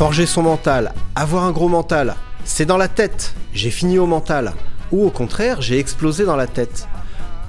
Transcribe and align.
Forger 0.00 0.24
son 0.24 0.40
mental, 0.40 0.94
avoir 1.14 1.44
un 1.44 1.52
gros 1.52 1.68
mental, 1.68 2.16
c'est 2.42 2.64
dans 2.64 2.78
la 2.78 2.88
tête, 2.88 3.34
j'ai 3.52 3.68
fini 3.68 3.98
au 3.98 4.06
mental. 4.06 4.54
Ou 4.92 5.04
au 5.04 5.10
contraire, 5.10 5.60
j'ai 5.60 5.78
explosé 5.78 6.24
dans 6.24 6.36
la 6.36 6.46
tête. 6.46 6.88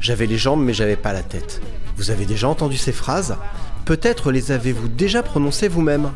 J'avais 0.01 0.25
les 0.25 0.37
jambes 0.37 0.61
mais 0.61 0.73
j'avais 0.73 0.97
pas 0.97 1.13
la 1.13 1.23
tête. 1.23 1.61
Vous 1.95 2.11
avez 2.11 2.25
déjà 2.25 2.49
entendu 2.49 2.75
ces 2.75 2.91
phrases? 2.91 3.37
Peut-être 3.85 4.33
les 4.33 4.51
avez-vous 4.51 4.89
déjà 4.89 5.23
prononcées 5.23 5.69
vous-même. 5.69 6.11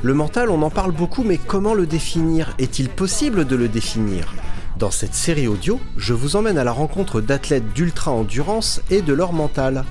Le 0.00 0.14
mental, 0.14 0.48
on 0.48 0.62
en 0.62 0.70
parle 0.70 0.92
beaucoup, 0.92 1.22
mais 1.22 1.36
comment 1.36 1.74
le 1.74 1.84
définir? 1.84 2.54
Est-il 2.58 2.88
possible 2.88 3.44
de 3.44 3.54
le 3.54 3.68
définir? 3.68 4.32
Dans 4.78 4.90
cette 4.90 5.14
série 5.14 5.48
audio, 5.48 5.78
je 5.98 6.14
vous 6.14 6.36
emmène 6.36 6.56
à 6.56 6.64
la 6.64 6.72
rencontre 6.72 7.20
d'athlètes 7.20 7.74
d'ultra-endurance 7.74 8.80
et 8.88 9.02
de 9.02 9.12
leur 9.12 9.34
mental. 9.34 9.84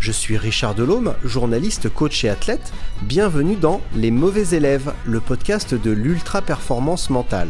Je 0.00 0.12
suis 0.12 0.36
Richard 0.36 0.74
Delhomme, 0.74 1.14
journaliste, 1.24 1.88
coach 1.88 2.24
et 2.24 2.28
athlète. 2.28 2.72
Bienvenue 3.02 3.56
dans 3.56 3.80
Les 3.94 4.10
mauvais 4.10 4.56
élèves, 4.56 4.92
le 5.04 5.20
podcast 5.20 5.74
de 5.74 5.90
l'ultra-performance 5.90 7.10
mentale. 7.10 7.48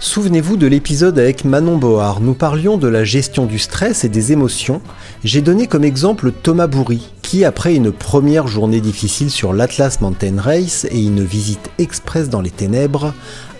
Souvenez-vous 0.00 0.56
de 0.56 0.66
l'épisode 0.66 1.16
avec 1.16 1.44
Manon 1.44 1.76
Board, 1.76 2.24
nous 2.24 2.34
parlions 2.34 2.76
de 2.76 2.88
la 2.88 3.04
gestion 3.04 3.46
du 3.46 3.60
stress 3.60 4.02
et 4.02 4.08
des 4.08 4.32
émotions. 4.32 4.82
J'ai 5.22 5.42
donné 5.42 5.68
comme 5.68 5.84
exemple 5.84 6.32
Thomas 6.32 6.66
Bourri, 6.66 7.12
qui 7.22 7.44
après 7.44 7.76
une 7.76 7.92
première 7.92 8.48
journée 8.48 8.80
difficile 8.80 9.30
sur 9.30 9.52
l'Atlas 9.52 10.00
Mountain 10.00 10.40
Race 10.40 10.88
et 10.90 11.00
une 11.00 11.24
visite 11.24 11.70
express 11.78 12.28
dans 12.28 12.40
les 12.40 12.50
ténèbres, 12.50 13.14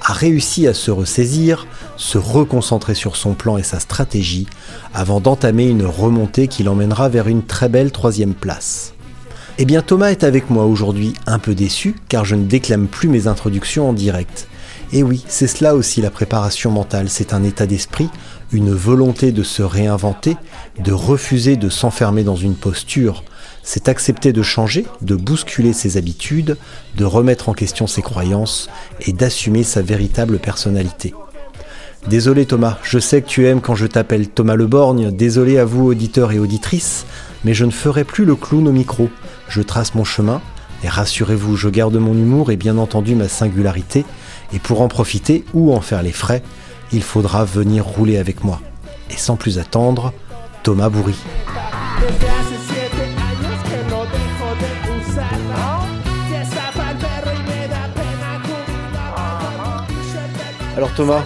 a 0.04 0.12
réussi 0.12 0.66
à 0.66 0.74
se 0.74 0.90
ressaisir, 0.90 1.66
se 1.96 2.18
reconcentrer 2.18 2.94
sur 2.94 3.16
son 3.16 3.34
plan 3.34 3.56
et 3.56 3.62
sa 3.62 3.80
stratégie, 3.80 4.46
avant 4.94 5.20
d'entamer 5.20 5.66
une 5.66 5.86
remontée 5.86 6.48
qui 6.48 6.62
l'emmènera 6.62 7.08
vers 7.08 7.28
une 7.28 7.42
très 7.42 7.68
belle 7.68 7.92
troisième 7.92 8.34
place. 8.34 8.94
Eh 9.58 9.64
bien 9.64 9.82
Thomas 9.82 10.10
est 10.10 10.24
avec 10.24 10.50
moi 10.50 10.64
aujourd'hui, 10.64 11.14
un 11.26 11.38
peu 11.38 11.54
déçu, 11.54 11.94
car 12.08 12.24
je 12.24 12.34
ne 12.34 12.46
déclame 12.46 12.88
plus 12.88 13.08
mes 13.08 13.26
introductions 13.26 13.90
en 13.90 13.92
direct. 13.92 14.48
Et 14.92 15.02
oui, 15.02 15.24
c'est 15.28 15.46
cela 15.46 15.74
aussi 15.74 16.02
la 16.02 16.10
préparation 16.10 16.70
mentale, 16.70 17.08
c'est 17.08 17.32
un 17.32 17.42
état 17.44 17.66
d'esprit, 17.66 18.08
une 18.50 18.72
volonté 18.72 19.32
de 19.32 19.42
se 19.42 19.62
réinventer, 19.62 20.36
de 20.82 20.92
refuser 20.92 21.56
de 21.56 21.68
s'enfermer 21.68 22.24
dans 22.24 22.36
une 22.36 22.54
posture, 22.54 23.24
c'est 23.62 23.88
accepter 23.88 24.32
de 24.32 24.42
changer, 24.42 24.86
de 25.00 25.14
bousculer 25.14 25.72
ses 25.72 25.96
habitudes, 25.96 26.56
de 26.96 27.04
remettre 27.04 27.48
en 27.48 27.54
question 27.54 27.86
ses 27.86 28.02
croyances 28.02 28.68
et 29.00 29.12
d'assumer 29.12 29.62
sa 29.62 29.82
véritable 29.82 30.38
personnalité. 30.38 31.14
Désolé 32.08 32.46
Thomas, 32.46 32.78
je 32.82 32.98
sais 32.98 33.22
que 33.22 33.28
tu 33.28 33.46
aimes 33.46 33.60
quand 33.60 33.76
je 33.76 33.86
t'appelle 33.86 34.28
Thomas 34.28 34.56
Le 34.56 34.66
Borgne, 34.66 35.12
désolé 35.12 35.58
à 35.58 35.64
vous 35.64 35.86
auditeurs 35.86 36.32
et 36.32 36.40
auditrices, 36.40 37.06
mais 37.44 37.54
je 37.54 37.64
ne 37.64 37.70
ferai 37.70 38.02
plus 38.02 38.24
le 38.24 38.34
clown 38.34 38.66
au 38.66 38.72
micro. 38.72 39.08
Je 39.48 39.62
trace 39.62 39.94
mon 39.94 40.02
chemin, 40.02 40.40
et 40.82 40.88
rassurez-vous, 40.88 41.56
je 41.56 41.68
garde 41.68 41.96
mon 41.96 42.14
humour 42.14 42.50
et 42.50 42.56
bien 42.56 42.76
entendu 42.76 43.14
ma 43.14 43.28
singularité, 43.28 44.04
et 44.52 44.58
pour 44.58 44.80
en 44.80 44.88
profiter 44.88 45.44
ou 45.54 45.72
en 45.72 45.80
faire 45.80 46.02
les 46.02 46.12
frais, 46.12 46.42
il 46.92 47.02
faudra 47.02 47.44
venir 47.44 47.84
rouler 47.84 48.18
avec 48.18 48.42
moi. 48.42 48.60
Et 49.10 49.16
sans 49.16 49.36
plus 49.36 49.60
attendre, 49.60 50.12
Thomas 50.64 50.88
Bourri. 50.88 51.16
Alors 60.76 60.94
Thomas, 60.94 61.24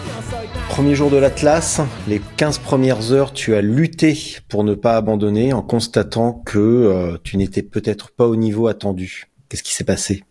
premier 0.69 0.95
jour 0.95 1.11
de 1.11 1.17
l'Atlas, 1.17 1.81
les 2.09 2.21
15 2.37 2.59
premières 2.59 3.13
heures, 3.13 3.33
tu 3.33 3.55
as 3.55 3.63
lutté 3.63 4.19
pour 4.49 4.65
ne 4.65 4.75
pas 4.75 4.97
abandonner 4.97 5.53
en 5.53 5.63
constatant 5.63 6.33
que 6.33 6.59
euh, 6.59 7.17
tu 7.23 7.37
n'étais 7.37 7.63
peut-être 7.63 8.11
pas 8.11 8.27
au 8.27 8.37
niveau 8.37 8.67
attendu. 8.67 9.29
Qu'est-ce 9.49 9.63
qui 9.63 9.75
s'est 9.75 9.85
passé? 9.85 10.25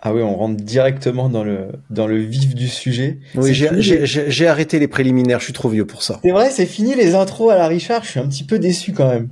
Ah 0.00 0.14
oui, 0.14 0.22
on 0.22 0.36
rentre 0.36 0.62
directement 0.62 1.28
dans 1.28 1.42
le, 1.42 1.68
dans 1.90 2.06
le 2.06 2.18
vif 2.18 2.54
du 2.54 2.68
sujet. 2.68 3.18
Oui, 3.34 3.52
j'ai- 3.54 4.46
arrêté 4.46 4.78
les 4.78 4.86
préliminaires, 4.88 5.40
je 5.40 5.44
suis 5.44 5.52
trop 5.52 5.68
vieux 5.68 5.86
pour 5.86 6.02
ça. 6.04 6.20
C'est 6.22 6.30
vrai, 6.30 6.50
c'est 6.50 6.66
fini 6.66 6.94
les 6.94 7.14
intros 7.16 7.50
à 7.52 7.56
la 7.56 7.66
Richard, 7.66 8.04
je 8.04 8.10
suis 8.10 8.20
un 8.20 8.28
petit 8.28 8.44
peu 8.44 8.58
déçu 8.60 8.92
quand 8.92 9.08
même. 9.08 9.30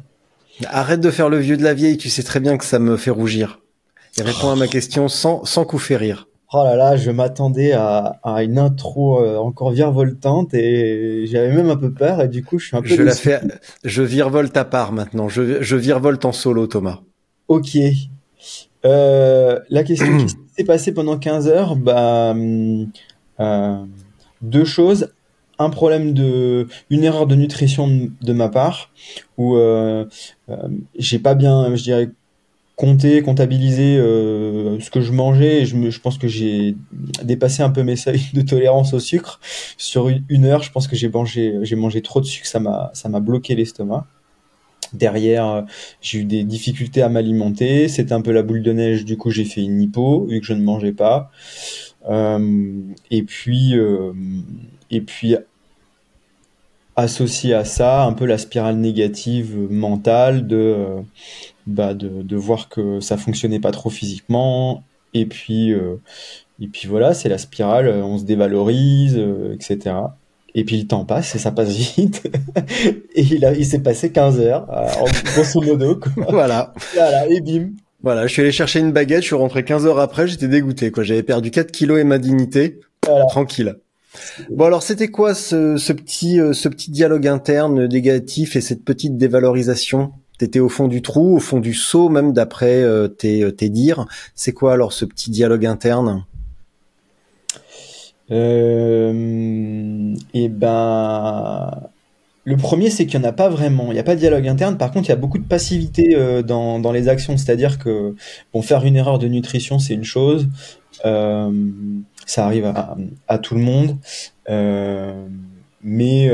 Arrête 0.67 1.01
de 1.01 1.11
faire 1.11 1.29
le 1.29 1.39
vieux 1.39 1.57
de 1.57 1.63
la 1.63 1.75
vieille, 1.75 1.97
tu 1.97 2.11
sais 2.11 2.23
très 2.25 2.41
bien 2.41 2.57
que 2.59 2.65
ça 2.65 2.79
me 2.81 2.97
fait 2.97 3.11
rougir. 3.11 3.61
Et 4.19 4.23
réponds 4.23 4.51
à 4.51 4.57
ma 4.57 4.67
question 4.69 5.07
sans, 5.09 5.45
sans 5.45 5.65
coup 5.65 5.79
fait 5.79 5.97
rire. 5.97 6.29
Oh 6.57 6.63
là 6.63 6.77
là, 6.77 6.97
je 6.97 7.11
m'attendais 7.11 7.73
à, 7.73 8.21
à 8.23 8.45
une 8.45 8.61
intro 8.61 9.21
euh, 9.21 9.39
encore 9.39 9.73
virevoltante 9.73 10.55
et 10.55 11.27
j'avais 11.27 11.53
même 11.53 11.69
un 11.69 11.75
peu 11.75 11.93
peur 11.93 12.23
et 12.23 12.29
du 12.29 12.45
coup 12.45 12.61
je 12.61 12.69
suis 12.69 12.77
un 12.77 12.81
peu 12.81 12.87
Je 12.87 13.03
la 13.03 13.13
fais, 13.13 13.41
je 13.83 14.05
virevolte 14.05 14.57
à 14.57 14.65
part 14.65 14.93
maintenant. 14.93 15.29
Je, 15.29 15.61
je 15.63 15.75
virevolte 15.75 16.25
en 16.25 16.31
solo, 16.31 16.69
Thomas. 16.69 17.01
Ok. 17.49 17.77
Euh, 18.85 19.59
la 19.69 19.83
question 19.83 20.17
qui 20.17 20.27
s'est 20.57 20.63
passée 20.63 20.95
pendant 20.95 21.19
15 21.19 21.49
heures, 21.49 21.75
bah, 21.75 22.31
hum, 22.31 22.89
euh, 23.41 23.85
deux 24.41 24.65
choses. 24.65 25.13
Un 25.59 25.71
problème 25.71 26.13
de, 26.13 26.69
une 26.89 27.03
erreur 27.03 27.27
de 27.27 27.35
nutrition 27.35 27.89
de, 27.89 28.11
de 28.23 28.33
ma 28.33 28.49
part, 28.49 28.91
où 29.39 29.57
euh, 29.57 30.05
j'ai 30.97 31.19
pas 31.19 31.35
bien, 31.35 31.75
je 31.75 31.83
dirais, 31.83 32.11
compté, 32.77 33.23
comptabilisé 33.23 33.97
euh, 33.97 34.81
ce 34.81 34.91
que 34.91 35.01
je 35.01 35.13
mangeais. 35.13 35.63
Et 35.63 35.67
je, 35.67 35.77
me, 35.77 35.91
je 35.91 36.01
pense 36.01 36.19
que 36.19 36.29
j'ai 36.29 36.77
dépassé 37.23 37.63
un 37.63 37.71
peu 37.71 37.83
mes 37.83 37.97
seuils 37.97 38.23
de 38.33 38.43
tolérance 38.43 38.95
au 38.95 39.01
sucre. 39.01 39.41
Sur 39.77 40.09
une, 40.09 40.45
heure, 40.45 40.63
je 40.63 40.73
pense 40.73 40.89
que 40.89 40.97
j'ai 40.97 41.09
mangé, 41.09 41.59
j'ai 41.63 41.77
mangé 41.77 42.03
trop 42.03 42.21
de 42.21 42.27
sucre, 42.27 42.47
ça 42.47 42.61
m'a, 42.61 42.91
ça 42.95 43.09
m'a 43.09 43.21
bloqué 43.21 43.55
l'estomac. 43.55 44.07
Derrière, 44.93 45.49
euh, 45.49 45.63
j'ai 46.01 46.21
eu 46.21 46.25
des 46.25 46.45
difficultés 46.45 47.03
à 47.03 47.09
m'alimenter. 47.09 47.89
C'était 47.89 48.13
un 48.13 48.23
peu 48.23 48.33
la 48.33 48.43
boule 48.43 48.63
de 48.63 48.73
neige. 48.73 49.05
Du 49.05 49.17
coup, 49.17 49.31
j'ai 49.31 49.45
fait 49.45 49.63
une 49.63 49.81
hypo 49.81 50.27
vu 50.27 50.41
que 50.41 50.47
je 50.47 50.55
ne 50.55 50.63
mangeais 50.63 50.93
pas. 50.93 51.31
Euh, 52.09 52.73
et 53.11 53.23
puis, 53.23 53.75
et 54.91 55.01
puis 55.01 55.37
associé 56.97 57.55
à 57.55 57.65
ça, 57.65 58.05
un 58.05 58.13
peu 58.13 58.25
la 58.25 58.39
spirale 58.39 58.77
négative 58.77 59.57
mentale 59.69 60.47
de, 60.47 61.03
bah, 61.67 61.95
de, 61.95 62.23
de 62.23 62.37
voir 62.37 62.69
que 62.69 63.01
ça 63.01 63.17
fonctionnait 63.17 63.61
pas 63.61 63.73
trop 63.73 63.91
physiquement. 63.91 64.83
Et 65.15 65.27
puis, 65.27 65.73
euh, 65.73 65.97
et 66.61 66.69
puis 66.69 66.89
voilà, 66.89 67.15
c'est 67.15 67.29
la 67.29 67.39
spirale. 67.39 67.87
euh, 67.87 68.03
On 68.03 68.19
se 68.19 68.25
dévalorise, 68.25 69.17
euh, 69.17 69.55
etc. 69.55 69.95
Et 70.57 70.65
puis 70.65 70.81
le 70.81 70.87
temps 70.87 71.05
passe 71.05 71.35
et 71.35 71.39
ça 71.39 71.51
passe 71.53 71.71
vite. 71.97 72.23
et 73.15 73.23
il, 73.23 73.45
a, 73.45 73.53
il 73.55 73.67
s'est 73.67 73.81
passé 73.81 74.11
15 74.13 74.41
heures, 74.41 74.67
euh, 74.71 74.87
en 75.01 75.33
grosso 75.35 75.61
modo. 75.61 75.97
Quoi. 75.97 76.13
Voilà. 76.31 76.73
Voilà, 76.95 77.27
et 77.29 77.41
bim. 77.41 77.71
Voilà, 78.03 78.27
je 78.27 78.33
suis 78.33 78.43
allé 78.43 78.53
chercher 78.53 78.81
une 78.81 78.93
baguette, 78.93 79.23
je 79.23 79.27
suis 79.29 79.35
rentré 79.35 79.65
15 79.65 79.87
heures 79.87 79.99
après, 79.99 80.29
j'étais 80.29 80.47
dégoûté, 80.49 80.91
quoi. 80.91 81.05
J'avais 81.05 81.23
perdu 81.23 81.51
4 81.51 81.71
kilos 81.73 81.99
et 81.99 82.05
ma 82.05 82.19
dignité. 82.19 82.81
Voilà. 83.07 83.25
Tranquille. 83.31 83.77
Bon 84.51 84.67
alors 84.67 84.83
c'était 84.85 85.09
quoi 85.09 85.35
ce, 85.35 85.77
ce 85.77 85.93
petit 85.93 86.39
euh, 86.39 86.53
ce 86.53 86.69
petit 86.69 86.93
dialogue 86.93 87.27
interne 87.27 87.87
négatif 87.89 88.55
et 88.55 88.61
cette 88.61 88.85
petite 88.85 89.17
dévalorisation? 89.17 90.13
T'étais 90.39 90.61
au 90.61 90.69
fond 90.69 90.89
du 90.89 91.01
trou, 91.01 91.37
au 91.37 91.41
fond 91.41 91.61
du 91.61 91.75
seau 91.75 92.09
même 92.09 92.33
d'après 92.33 92.83
euh, 92.83 93.07
tes, 93.07 93.45
euh, 93.45 93.53
tes 93.53 93.69
dires. 93.69 94.07
C'est 94.35 94.53
quoi 94.53 94.73
alors 94.73 94.93
ce 94.93 95.05
petit 95.05 95.31
dialogue 95.31 95.65
interne? 95.65 96.25
Euh, 98.31 100.15
et 100.33 100.49
ben, 100.49 101.71
le 102.45 102.57
premier, 102.57 102.91
c'est 102.91 103.07
qu'il 103.07 103.21
n'y 103.21 103.27
en 103.27 103.29
a 103.29 103.33
pas 103.33 103.49
vraiment. 103.49 103.87
Il 103.89 103.95
n'y 103.95 104.01
a 104.01 104.05
pas 104.05 104.17
de 104.17 104.21
dialogue 104.21 104.49
interne. 104.49 104.77
Par 104.77 104.91
contre, 104.91 105.07
il 105.09 105.11
y 105.11 105.13
a 105.13 105.17
beaucoup 105.17 105.39
de 105.39 105.47
passivité 105.47 106.17
euh, 106.17 106.43
dans, 106.43 106.93
les 106.93 107.09
actions. 107.09 107.37
C'est-à-dire 107.37 107.79
que, 107.79 108.17
bon, 108.53 108.61
faire 108.61 108.85
une 108.85 108.97
erreur 108.97 109.21
de 109.21 109.29
nutrition, 109.29 109.79
c'est 109.79 109.95
une 109.95 110.05
chose. 110.05 110.49
Ça 111.05 112.47
arrive 112.47 112.73
à, 113.29 113.39
tout 113.39 113.55
le 113.55 113.61
monde. 113.61 113.99
Mais 115.83 116.31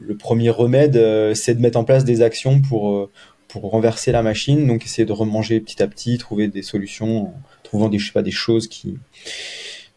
le 0.00 0.16
premier 0.16 0.50
remède, 0.50 0.96
euh, 0.96 1.34
c'est 1.34 1.54
de 1.54 1.60
mettre 1.60 1.78
en 1.78 1.84
place 1.84 2.04
des 2.04 2.22
actions 2.22 2.60
pour, 2.60 2.90
euh, 2.90 3.10
pour 3.48 3.70
renverser 3.70 4.12
la 4.12 4.22
machine. 4.22 4.66
Donc 4.66 4.84
essayer 4.84 5.04
de 5.04 5.12
remanger 5.12 5.60
petit 5.60 5.82
à 5.82 5.86
petit, 5.86 6.18
trouver 6.18 6.48
des 6.48 6.62
solutions 6.62 7.26
en 7.26 7.34
trouvant 7.62 7.88
des, 7.88 7.98
je 7.98 8.06
sais 8.06 8.12
pas, 8.12 8.22
des 8.22 8.30
choses 8.30 8.66
qui 8.68 8.98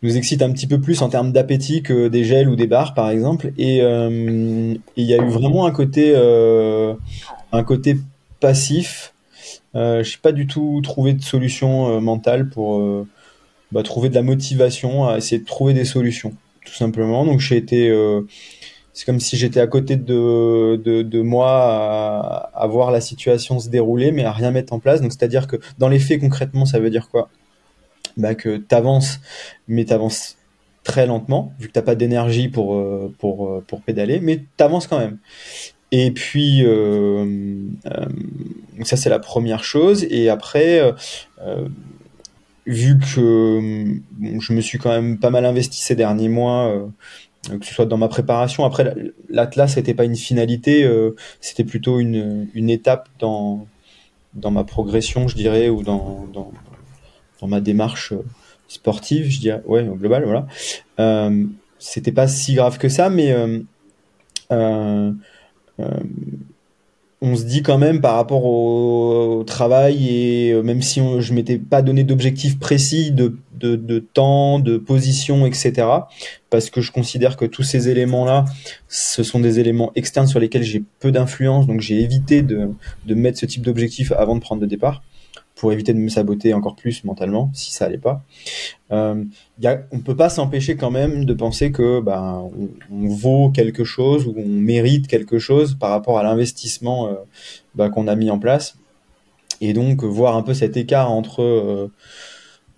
nous 0.02 0.18
excitent 0.18 0.42
un 0.42 0.52
petit 0.52 0.68
peu 0.68 0.80
plus 0.80 1.02
en 1.02 1.10
termes 1.10 1.32
d'appétit 1.32 1.82
que 1.82 2.08
des 2.10 2.26
gels 2.26 2.50
ou 2.50 2.56
des 2.56 2.68
bars 2.68 2.94
par 2.94 3.10
exemple. 3.10 3.54
Et 3.58 3.82
euh, 3.82 4.76
il 4.96 5.06
y 5.06 5.14
a 5.14 5.18
eu 5.18 5.30
vraiment 5.30 5.66
un 5.66 5.72
côté, 5.72 6.14
euh, 6.16 6.94
un 7.52 7.64
côté 7.64 7.98
passif. 8.40 9.14
Euh, 9.76 10.04
je 10.04 10.12
n'ai 10.12 10.20
pas 10.22 10.32
du 10.32 10.48
tout 10.48 10.80
trouvé 10.84 11.14
de 11.14 11.22
solution 11.22 11.90
euh, 11.90 12.00
mentale 12.00 12.50
pour 12.50 12.80
euh, 12.80 13.08
bah, 13.72 13.84
trouver 13.84 14.10
de 14.10 14.16
la 14.16 14.22
motivation 14.22 15.08
à 15.08 15.18
essayer 15.18 15.40
de 15.40 15.46
trouver 15.46 15.74
des 15.74 15.86
solutions, 15.86 16.34
tout 16.66 16.74
simplement. 16.74 17.26
Donc 17.26 17.40
j'ai 17.40 17.58
été, 17.58 17.90
euh, 17.90 18.22
c'est 18.96 19.06
comme 19.06 19.20
si 19.20 19.36
j'étais 19.36 19.60
à 19.60 19.68
côté 19.68 19.98
de, 19.98 20.78
de, 20.78 21.02
de 21.02 21.22
moi 21.22 22.50
à, 22.54 22.68
voir 22.68 22.92
la 22.92 23.02
situation 23.02 23.60
se 23.60 23.68
dérouler, 23.68 24.14
mais 24.14 24.24
à 24.24 24.32
rien 24.32 24.52
mettre 24.52 24.72
en 24.72 24.80
place. 24.80 25.02
Donc 25.02 25.12
c'est-à-dire 25.12 25.48
que 25.48 25.58
dans 25.78 25.90
les 25.90 26.00
faits 26.00 26.22
concrètement, 26.22 26.66
ça 26.66 26.80
veut 26.80 26.90
dire 26.90 27.10
quoi? 27.10 27.30
Bah, 28.16 28.36
que 28.36 28.56
t'avances, 28.56 29.20
mais 29.68 29.84
t'avances 29.84 30.38
très 30.86 31.06
lentement, 31.08 31.54
vu 31.60 31.68
que 31.68 31.74
t'as 31.74 31.82
pas 31.82 31.96
d'énergie 31.96 32.48
pour, 32.48 32.76
euh, 32.76 33.14
pour, 33.20 33.50
euh, 33.50 33.64
pour 33.68 33.82
pédaler, 33.82 34.22
mais 34.22 34.46
t'avances 34.56 34.88
quand 34.88 35.00
même. 35.00 35.18
Et 35.92 36.12
puis, 36.12 36.62
euh, 36.64 37.68
ça 38.84 38.96
c'est 38.96 39.10
la 39.10 39.20
première 39.20 39.66
chose. 39.66 40.06
Et 40.10 40.30
après, 40.30 40.94
vu 42.66 42.98
que 42.98 44.00
je 44.40 44.54
me 44.54 44.62
suis 44.62 44.78
quand 44.78 44.90
même 44.90 45.20
pas 45.20 45.30
mal 45.30 45.46
investi 45.46 45.82
ces 45.82 45.96
derniers 45.96 46.30
mois, 46.30 46.90
que 47.60 47.66
ce 47.66 47.74
soit 47.74 47.86
dans 47.86 47.98
ma 47.98 48.08
préparation. 48.08 48.66
Après, 48.66 48.84
la- 48.84 48.94
l'Atlas 49.30 49.76
n'était 49.78 49.94
pas 49.94 50.06
une 50.06 50.16
finalité, 50.16 50.84
euh, 50.84 51.16
c'était 51.42 51.64
plutôt 51.64 52.00
une, 52.00 52.48
une 52.54 52.70
étape 52.70 53.10
dans, 53.20 53.68
dans 54.34 54.52
ma 54.52 54.64
progression, 54.64 55.28
je 55.28 55.36
dirais, 55.36 55.70
ou 55.70 55.84
dans, 55.84 56.28
dans, 56.34 56.52
dans 57.42 57.48
ma 57.48 57.62
démarche 57.62 58.14
euh, 58.14 58.24
sportive, 58.68 59.30
je 59.30 59.40
dirais, 59.40 59.62
ouais, 59.66 59.88
au 59.88 59.96
global, 59.96 60.24
voilà. 60.26 60.48
Euh, 61.00 61.46
c'était 61.78 62.12
pas 62.12 62.28
si 62.28 62.56
grave 62.56 62.78
que 62.78 62.90
ça, 62.90 63.10
mais 63.10 63.32
euh, 63.32 63.60
euh, 64.52 65.12
euh, 65.80 65.90
on 67.22 67.36
se 67.36 67.44
dit 67.44 67.64
quand 67.64 67.78
même 67.78 68.02
par 68.02 68.16
rapport 68.16 68.46
au, 68.46 69.44
travail 69.46 70.08
et 70.10 70.52
euh, 70.52 70.62
même 70.62 70.82
si 70.82 71.02
je 71.20 71.34
m'étais 71.34 71.58
pas 71.58 71.82
donné 71.82 72.04
d'objectif 72.04 72.60
précis 72.60 73.12
de 73.12 74.00
temps, 74.00 74.60
de 74.60 74.78
position, 74.78 75.46
etc. 75.46 75.88
Parce 76.50 76.70
que 76.70 76.82
je 76.82 76.92
considère 76.92 77.38
que 77.38 77.46
tous 77.46 77.64
ces 77.64 77.90
éléments-là, 77.90 78.46
ce 78.88 79.24
sont 79.24 79.40
des 79.40 79.60
éléments 79.60 79.92
externes 79.96 80.28
sur 80.28 80.40
lesquels 80.40 80.64
j'ai 80.64 80.84
peu 81.00 81.12
d'influence, 81.12 81.68
donc 81.68 81.82
j'ai 81.82 82.02
évité 82.02 82.42
de, 82.42 82.70
de 83.06 83.16
mettre 83.16 83.40
ce 83.40 83.46
type 83.46 83.64
d'objectif 83.64 84.12
avant 84.12 84.36
de 84.36 84.42
prendre 84.42 84.62
le 84.62 84.68
départ 84.68 85.02
pour 85.56 85.72
éviter 85.72 85.94
de 85.94 86.00
me 86.00 86.10
saboter 86.10 86.54
encore 86.54 86.76
plus 86.76 87.04
mentalement 87.06 87.50
si 87.54 87.72
ça 87.72 87.86
allait 87.86 87.98
pas. 87.98 88.24
Euh, 88.92 89.24
y 89.62 89.68
on 89.92 90.00
peut 90.00 90.16
pas 90.16 90.30
s'empêcher 90.30 90.76
quand 90.76 90.92
même 90.92 91.26
de 91.26 91.34
penser 91.34 91.72
que 91.72 92.02
bah, 92.02 92.42
on, 92.92 93.08
vaut 93.08 93.50
quelque 93.50 93.84
chose 93.84 94.28
ou 94.28 94.34
on 94.38 94.48
mérite 94.48 95.08
quelque 95.08 95.40
chose 95.40 95.76
par 95.80 95.90
rapport 95.90 96.20
à 96.20 96.24
l'investissement 96.24 97.08
euh, 97.08 97.14
bah, 97.74 97.90
qu'on 97.90 98.08
a 98.08 98.16
mis 98.16 98.30
en 98.30 98.38
place. 98.38 98.78
Et 99.62 99.74
donc 99.74 100.04
voir 100.04 100.36
un 100.36 100.42
peu 100.42 100.54
cet 100.54 100.76
écart 100.76 101.10
entre 101.10 101.42
euh, 101.42 101.88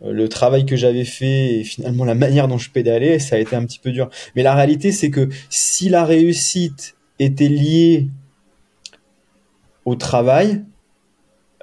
le 0.05 0.29
travail 0.29 0.67
que 0.67 0.75
j'avais 0.75 1.05
fait 1.05 1.55
et 1.55 1.63
finalement 1.63 2.05
la 2.05 2.13
manière 2.13 2.47
dont 2.47 2.59
je 2.59 2.69
pédalais, 2.69 3.17
ça 3.17 3.37
a 3.37 3.39
été 3.39 3.55
un 3.55 3.65
petit 3.65 3.79
peu 3.79 3.91
dur. 3.91 4.09
Mais 4.35 4.43
la 4.43 4.53
réalité, 4.53 4.91
c'est 4.91 5.09
que 5.09 5.29
si 5.49 5.89
la 5.89 6.05
réussite 6.05 6.95
était 7.17 7.47
liée 7.47 8.07
au 9.85 9.95
travail, 9.95 10.63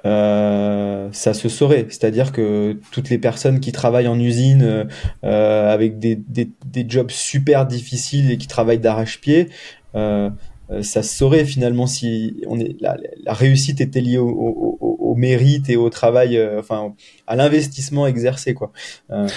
euh, 0.05 1.09
ça 1.11 1.33
se 1.33 1.49
saurait. 1.49 1.87
C'est-à-dire 1.89 2.31
que 2.31 2.79
toutes 2.91 3.09
les 3.09 3.17
personnes 3.17 3.59
qui 3.59 3.71
travaillent 3.71 4.07
en 4.07 4.19
usine 4.19 4.61
euh, 4.61 4.83
euh, 5.23 5.73
avec 5.73 5.99
des, 5.99 6.15
des, 6.15 6.85
jobs 6.87 7.09
super 7.09 7.65
difficiles 7.65 8.31
et 8.31 8.37
qui 8.37 8.47
travaillent 8.47 8.79
d'arrache-pied, 8.79 9.49
ça 9.93 11.03
se 11.03 11.15
saurait 11.15 11.45
finalement 11.45 11.87
si 11.87 12.41
on 12.47 12.59
est 12.59 12.75
la, 12.81 12.97
réussite 13.27 13.81
était 13.81 14.01
liée 14.01 14.17
au, 14.17 14.84
au, 15.15 15.17
mérite 15.17 15.69
et 15.69 15.75
au 15.77 15.89
travail, 15.89 16.37
euh, 16.37 16.59
enfin 16.59 16.93
à 17.27 17.35
l'investissement 17.35 18.05
exercé 18.07 18.53
quoi. 18.53 18.71
Euh, 19.11 19.27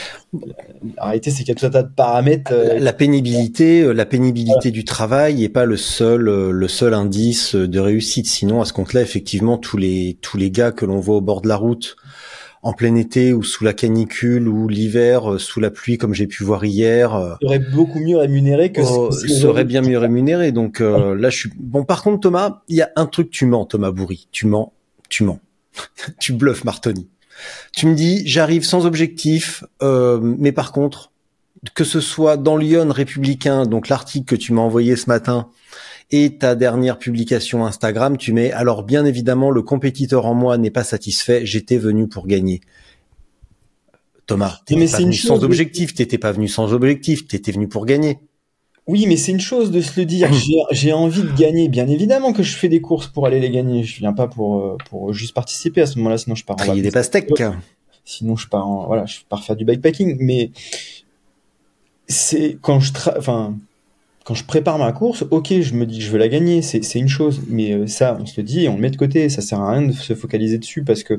la 0.96 1.04
réalité 1.04 1.30
c'est 1.30 1.38
qu'il 1.44 1.48
y 1.48 1.52
a 1.52 1.54
tout 1.54 1.66
un 1.66 1.70
tas 1.70 1.82
de 1.82 1.92
paramètres. 1.94 2.52
euh, 2.52 2.78
La 2.78 2.92
pénibilité, 2.92 3.82
euh, 3.82 3.92
la 3.92 4.06
pénibilité 4.06 4.70
du 4.70 4.84
travail 4.84 5.36
n'est 5.36 5.48
pas 5.48 5.64
le 5.64 5.76
seul, 5.76 6.22
le 6.50 6.68
seul 6.68 6.94
indice 6.94 7.54
de 7.54 7.80
réussite. 7.80 8.26
Sinon, 8.26 8.60
à 8.60 8.64
ce 8.64 8.72
compte-là, 8.72 9.00
effectivement, 9.02 9.58
tous 9.58 9.76
les 9.76 10.18
tous 10.20 10.36
les 10.36 10.50
gars 10.50 10.72
que 10.72 10.84
l'on 10.84 11.00
voit 11.00 11.16
au 11.16 11.20
bord 11.20 11.40
de 11.40 11.48
la 11.48 11.56
route, 11.56 11.96
en 12.62 12.72
plein 12.72 12.94
été 12.96 13.32
ou 13.32 13.42
sous 13.44 13.64
la 13.64 13.72
canicule 13.72 14.48
ou 14.48 14.68
l'hiver 14.68 15.36
sous 15.38 15.60
la 15.60 15.70
pluie, 15.70 15.96
comme 15.96 16.12
j'ai 16.12 16.26
pu 16.26 16.42
voir 16.44 16.64
hier, 16.64 17.36
serait 17.40 17.60
beaucoup 17.60 18.00
mieux 18.00 18.18
rémunéré 18.18 18.72
que 18.72 18.80
oh, 18.84 19.10
si- 19.12 19.28
serait 19.28 19.64
bien 19.64 19.80
mieux 19.80 19.98
rémunéré. 19.98 20.52
Donc 20.52 20.80
euh, 20.80 21.14
là, 21.14 21.30
je 21.30 21.38
suis 21.38 21.50
bon. 21.56 21.84
Par 21.84 22.02
contre, 22.02 22.20
Thomas, 22.20 22.62
il 22.68 22.76
y 22.76 22.82
a 22.82 22.90
un 22.96 23.06
truc 23.06 23.30
tu 23.30 23.46
mens, 23.46 23.64
Thomas 23.66 23.92
Bourri. 23.92 24.28
Tu 24.32 24.46
mens, 24.46 24.72
tu 25.08 25.24
mens, 25.24 25.38
tu 26.20 26.32
bluffes, 26.32 26.64
Martoni. 26.64 27.08
Tu 27.72 27.86
me 27.86 27.94
dis, 27.94 28.26
j'arrive 28.26 28.64
sans 28.64 28.86
objectif, 28.86 29.64
euh, 29.82 30.18
mais 30.20 30.52
par 30.52 30.72
contre, 30.72 31.12
que 31.74 31.84
ce 31.84 32.00
soit 32.00 32.36
dans 32.36 32.56
Lyon 32.56 32.90
républicain, 32.90 33.64
donc 33.64 33.88
l'article 33.88 34.26
que 34.26 34.36
tu 34.36 34.52
m'as 34.52 34.62
envoyé 34.62 34.96
ce 34.96 35.08
matin, 35.08 35.48
et 36.10 36.36
ta 36.38 36.54
dernière 36.54 36.98
publication 36.98 37.66
Instagram, 37.66 38.16
tu 38.16 38.32
mets 38.32 38.50
alors 38.52 38.82
bien 38.82 39.04
évidemment 39.04 39.50
le 39.50 39.62
compétiteur 39.62 40.26
en 40.26 40.34
moi 40.34 40.56
n'est 40.56 40.70
pas 40.70 40.84
satisfait, 40.84 41.44
j'étais 41.44 41.76
venu 41.76 42.08
pour 42.08 42.26
gagner. 42.26 42.60
Thomas, 44.26 44.60
Mais 44.70 44.76
t'étais 44.76 44.86
c'est 44.86 44.92
pas 44.92 45.02
venu 45.02 45.14
sans 45.14 45.44
objectif, 45.44 45.94
t'étais 45.94 46.18
pas 46.18 46.32
venu 46.32 46.48
sans 46.48 46.72
objectif, 46.72 47.26
t'étais 47.26 47.52
venu 47.52 47.66
pour 47.66 47.86
gagner. 47.86 48.18
Oui, 48.88 49.04
mais 49.06 49.18
c'est 49.18 49.32
une 49.32 49.40
chose 49.40 49.70
de 49.70 49.82
se 49.82 50.00
le 50.00 50.06
dire. 50.06 50.32
J'ai, 50.32 50.56
j'ai 50.70 50.92
envie 50.94 51.22
de 51.22 51.32
gagner. 51.36 51.68
Bien 51.68 51.86
évidemment 51.86 52.32
que 52.32 52.42
je 52.42 52.56
fais 52.56 52.70
des 52.70 52.80
courses 52.80 53.06
pour 53.06 53.26
aller 53.26 53.38
les 53.38 53.50
gagner. 53.50 53.84
Je 53.84 53.98
viens 53.98 54.14
pas 54.14 54.26
pour, 54.28 54.60
euh, 54.60 54.76
pour 54.88 55.12
juste 55.12 55.34
participer 55.34 55.82
à 55.82 55.86
ce 55.86 55.98
moment-là, 55.98 56.16
sinon 56.16 56.34
je 56.34 56.44
pars 56.44 56.54
en 56.54 56.64
Trier 56.64 56.80
des 56.82 56.88
vacances. 56.88 57.10
pastèques. 57.10 57.42
Sinon 58.04 58.36
je 58.36 58.48
pars 58.48 58.66
en, 58.66 58.86
voilà, 58.86 59.04
je 59.04 59.18
pars 59.28 59.44
faire 59.44 59.56
du 59.56 59.66
bikepacking. 59.66 60.16
Mais 60.20 60.50
c'est 62.06 62.56
quand 62.62 62.80
je 62.80 62.94
tra... 62.94 63.14
enfin, 63.18 63.58
quand 64.28 64.34
je 64.34 64.44
prépare 64.44 64.76
ma 64.76 64.92
course, 64.92 65.24
ok, 65.30 65.54
je 65.62 65.72
me 65.72 65.86
dis 65.86 66.00
que 66.00 66.04
je 66.04 66.10
veux 66.10 66.18
la 66.18 66.28
gagner, 66.28 66.60
c'est, 66.60 66.82
une 66.96 67.08
chose. 67.08 67.40
Mais 67.48 67.72
euh, 67.72 67.86
ça, 67.86 68.18
on 68.20 68.26
se 68.26 68.34
le 68.36 68.42
dit 68.42 68.68
on 68.68 68.74
le 68.74 68.80
met 68.82 68.90
de 68.90 68.98
côté. 68.98 69.30
Ça 69.30 69.40
sert 69.40 69.58
à 69.58 69.72
rien 69.72 69.88
de 69.88 69.92
se 69.92 70.12
focaliser 70.12 70.58
dessus 70.58 70.84
parce 70.84 71.02
que 71.02 71.18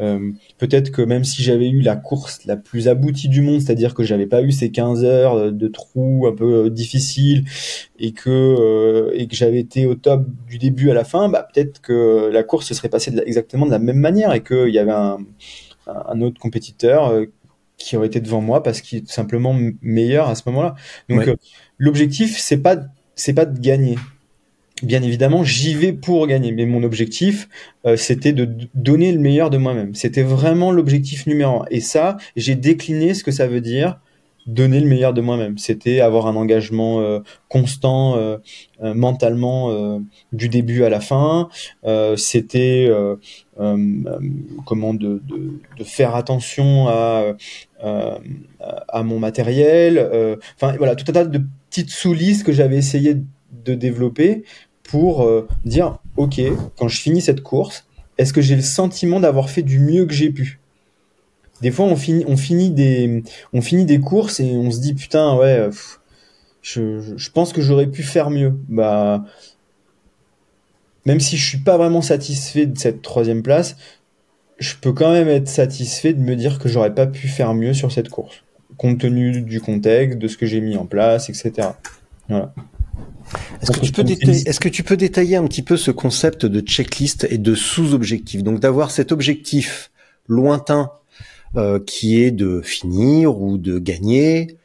euh, 0.00 0.30
peut-être 0.56 0.90
que 0.90 1.02
même 1.02 1.22
si 1.22 1.42
j'avais 1.42 1.68
eu 1.68 1.82
la 1.82 1.96
course 1.96 2.46
la 2.46 2.56
plus 2.56 2.88
aboutie 2.88 3.28
du 3.28 3.42
monde, 3.42 3.60
c'est-à-dire 3.60 3.92
que 3.92 4.04
j'avais 4.04 4.24
pas 4.24 4.40
eu 4.40 4.52
ces 4.52 4.70
15 4.70 5.04
heures 5.04 5.52
de 5.52 5.68
trous 5.68 6.26
un 6.26 6.34
peu 6.34 6.64
euh, 6.64 6.70
difficiles 6.70 7.44
et 7.98 8.12
que 8.12 8.30
euh, 8.30 9.10
et 9.12 9.26
que 9.26 9.36
j'avais 9.36 9.60
été 9.60 9.84
au 9.84 9.94
top 9.94 10.24
du 10.48 10.56
début 10.56 10.90
à 10.90 10.94
la 10.94 11.04
fin, 11.04 11.28
bah 11.28 11.46
peut-être 11.52 11.82
que 11.82 12.30
la 12.32 12.42
course 12.42 12.68
se 12.68 12.72
serait 12.72 12.88
passée 12.88 13.12
exactement 13.26 13.66
de 13.66 13.70
la 13.70 13.78
même 13.78 14.00
manière 14.00 14.32
et 14.32 14.42
qu'il 14.42 14.72
y 14.72 14.78
avait 14.78 14.92
un, 14.92 15.18
un 15.86 16.20
autre 16.20 16.40
compétiteur 16.40 17.08
euh, 17.08 17.26
qui 17.78 17.96
aurait 17.96 18.06
été 18.08 18.20
devant 18.20 18.40
moi 18.40 18.62
parce 18.62 18.80
qu'il 18.80 18.98
est 18.98 19.02
tout 19.02 19.12
simplement 19.12 19.56
meilleur 19.82 20.28
à 20.28 20.34
ce 20.34 20.42
moment-là. 20.46 20.74
Donc 21.08 21.20
Ouais. 21.20 21.28
euh, 21.28 21.36
l'objectif 21.78 22.38
c'est 22.38 22.58
pas 22.58 22.76
c'est 23.14 23.34
pas 23.34 23.46
de 23.46 23.58
gagner. 23.60 23.96
Bien 24.82 25.02
évidemment, 25.02 25.42
j'y 25.42 25.74
vais 25.74 25.94
pour 25.94 26.26
gagner, 26.26 26.52
mais 26.52 26.66
mon 26.66 26.82
objectif, 26.82 27.48
euh, 27.86 27.96
c'était 27.96 28.34
de 28.34 28.46
donner 28.74 29.10
le 29.12 29.18
meilleur 29.18 29.48
de 29.48 29.56
moi-même. 29.56 29.94
C'était 29.94 30.22
vraiment 30.22 30.70
l'objectif 30.70 31.26
numéro 31.26 31.62
un. 31.62 31.66
Et 31.70 31.80
ça, 31.80 32.18
j'ai 32.36 32.56
décliné 32.56 33.14
ce 33.14 33.24
que 33.24 33.30
ça 33.30 33.46
veut 33.46 33.62
dire 33.62 33.98
donner 34.46 34.80
le 34.80 34.86
meilleur 34.86 35.12
de 35.12 35.20
moi-même. 35.20 35.58
C'était 35.58 36.00
avoir 36.00 36.26
un 36.26 36.36
engagement 36.36 37.00
euh, 37.00 37.20
constant 37.48 38.16
euh, 38.16 38.38
euh, 38.82 38.94
mentalement 38.94 40.00
du 40.32 40.48
début 40.48 40.84
à 40.84 40.88
la 40.88 41.00
fin. 41.00 41.48
C'était 42.16 42.90
comment 44.64 44.94
de, 44.94 45.20
faire 45.84 46.14
attention 46.14 46.88
à 46.88 47.34
à 47.80 49.02
mon 49.02 49.18
matériel. 49.18 50.38
Enfin 50.56 50.76
voilà, 50.76 50.94
tout 50.94 51.04
un 51.08 51.12
tas 51.12 51.24
de 51.24 51.42
petites 51.68 51.90
sous-listes 51.90 52.44
que 52.44 52.52
j'avais 52.52 52.76
essayé 52.76 53.16
de 53.64 53.74
développer 53.74 54.44
pour 54.82 55.28
dire 55.64 55.98
ok, 56.16 56.40
quand 56.76 56.88
je 56.88 57.00
finis 57.00 57.20
cette 57.20 57.42
course, 57.42 57.86
est-ce 58.18 58.32
que 58.32 58.40
j'ai 58.40 58.56
le 58.56 58.62
sentiment 58.62 59.20
d'avoir 59.20 59.50
fait 59.50 59.62
du 59.62 59.78
mieux 59.78 60.06
que 60.06 60.14
j'ai 60.14 60.30
pu? 60.30 60.60
Des 61.62 61.70
fois, 61.70 61.86
on 61.86 61.96
finit, 61.96 62.24
on 62.28 62.36
finit 62.36 62.70
des, 62.70 63.22
on 63.52 63.60
finit 63.62 63.84
des 63.84 64.00
courses 64.00 64.40
et 64.40 64.50
on 64.52 64.70
se 64.70 64.80
dit 64.80 64.94
putain, 64.94 65.36
ouais, 65.36 65.66
pff, 65.68 66.00
je, 66.62 67.00
je- 67.00 67.16
je 67.16 67.30
pense 67.30 67.52
que 67.52 67.60
j'aurais 67.62 67.86
pu 67.86 68.02
faire 68.02 68.30
mieux. 68.30 68.54
Bah, 68.68 69.24
même 71.04 71.20
si 71.20 71.36
je 71.36 71.46
suis 71.46 71.58
pas 71.58 71.76
vraiment 71.76 72.02
satisfait 72.02 72.66
de 72.66 72.76
cette 72.76 73.00
troisième 73.02 73.42
place, 73.42 73.76
je 74.58 74.74
peux 74.80 74.92
quand 74.92 75.12
même 75.12 75.28
être 75.28 75.48
satisfait 75.48 76.12
de 76.12 76.20
me 76.20 76.34
dire 76.34 76.58
que 76.58 76.68
j'aurais 76.68 76.94
pas 76.94 77.06
pu 77.06 77.28
faire 77.28 77.54
mieux 77.54 77.74
sur 77.74 77.92
cette 77.92 78.08
course, 78.08 78.42
compte 78.76 78.98
tenu 78.98 79.42
du 79.42 79.60
contexte, 79.60 80.18
de 80.18 80.28
ce 80.28 80.36
que 80.36 80.46
j'ai 80.46 80.60
mis 80.60 80.76
en 80.76 80.86
place, 80.86 81.28
etc. 81.28 81.68
Voilà. 82.28 82.52
Est-ce 83.60 83.72
que, 83.72 83.80
tu 83.80 83.92
peux 83.92 84.04
détailler, 84.04 84.48
est-ce 84.48 84.60
que 84.60 84.68
tu 84.68 84.82
peux 84.82 84.96
détailler 84.96 85.36
un 85.36 85.44
petit 85.46 85.62
peu 85.62 85.76
ce 85.76 85.90
concept 85.90 86.46
de 86.46 86.60
checklist 86.60 87.26
et 87.30 87.38
de 87.38 87.54
sous-objectif? 87.54 88.42
Donc 88.42 88.60
d'avoir 88.60 88.90
cet 88.90 89.12
objectif 89.12 89.90
lointain 90.28 90.90
euh, 91.56 91.78
qui 91.78 92.22
est 92.22 92.30
de 92.30 92.60
finir 92.62 93.40
ou 93.40 93.58
de 93.58 93.78
gagner, 93.78 94.58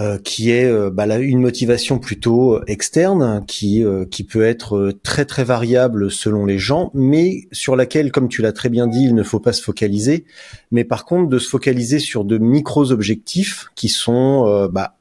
euh, 0.00 0.18
qui 0.18 0.50
est 0.50 0.64
euh, 0.64 0.90
bah, 0.90 1.06
là, 1.06 1.18
une 1.18 1.40
motivation 1.40 1.98
plutôt 1.98 2.64
externe, 2.66 3.44
qui 3.46 3.84
euh, 3.84 4.04
qui 4.04 4.24
peut 4.24 4.44
être 4.44 4.92
très 5.02 5.24
très 5.24 5.44
variable 5.44 6.10
selon 6.10 6.46
les 6.46 6.58
gens, 6.58 6.90
mais 6.94 7.48
sur 7.52 7.76
laquelle, 7.76 8.10
comme 8.10 8.28
tu 8.28 8.42
l'as 8.42 8.52
très 8.52 8.70
bien 8.70 8.86
dit, 8.86 9.04
il 9.04 9.14
ne 9.14 9.22
faut 9.22 9.40
pas 9.40 9.52
se 9.52 9.62
focaliser, 9.62 10.24
mais 10.70 10.84
par 10.84 11.04
contre 11.04 11.28
de 11.28 11.38
se 11.38 11.48
focaliser 11.48 11.98
sur 11.98 12.24
de 12.24 12.38
micros 12.38 12.92
objectifs 12.92 13.66
qui 13.74 13.88
sont 13.88 14.68
bah, 14.72 14.96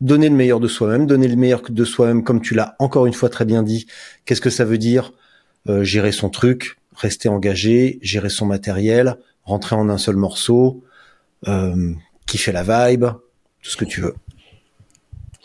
donner 0.00 0.28
le 0.28 0.34
meilleur 0.34 0.60
de 0.60 0.68
soi-même, 0.68 1.06
donner 1.06 1.28
le 1.28 1.36
meilleur 1.36 1.62
de 1.68 1.84
soi-même, 1.84 2.24
comme 2.24 2.40
tu 2.40 2.54
l'as 2.54 2.74
encore 2.78 3.06
une 3.06 3.12
fois 3.12 3.28
très 3.28 3.44
bien 3.44 3.62
dit. 3.62 3.86
Qu'est-ce 4.24 4.40
que 4.40 4.50
ça 4.50 4.64
veut 4.64 4.78
dire? 4.78 5.12
Euh, 5.68 5.84
Gérer 5.84 6.12
son 6.12 6.30
truc, 6.30 6.76
rester 6.94 7.28
engagé, 7.28 7.98
gérer 8.02 8.30
son 8.30 8.46
matériel, 8.46 9.16
rentrer 9.50 9.76
en 9.76 9.88
un 9.88 9.98
seul 9.98 10.16
morceau, 10.16 10.82
euh, 11.48 11.92
kiffer 12.26 12.52
la 12.52 12.62
vibe, 12.62 13.04
tout 13.62 13.70
ce 13.70 13.76
que 13.76 13.84
tu 13.84 14.00
veux. 14.00 14.14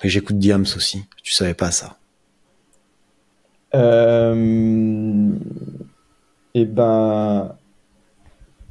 Et 0.03 0.09
j'écoute 0.09 0.37
Diams 0.37 0.65
aussi. 0.75 1.03
Tu 1.23 1.33
savais 1.33 1.53
pas 1.53 1.71
ça. 1.71 1.97
Euh... 3.73 5.29
Eh 6.53 6.65
ben, 6.65 7.55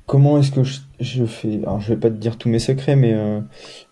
comment 0.06 0.38
est-ce 0.38 0.50
que 0.52 0.62
je, 1.00 1.24
fais? 1.26 1.60
Alors, 1.64 1.80
je 1.80 1.88
vais 1.92 2.00
pas 2.00 2.08
te 2.08 2.16
dire 2.16 2.38
tous 2.38 2.48
mes 2.48 2.58
secrets, 2.58 2.96
mais 2.96 3.12
euh, 3.12 3.40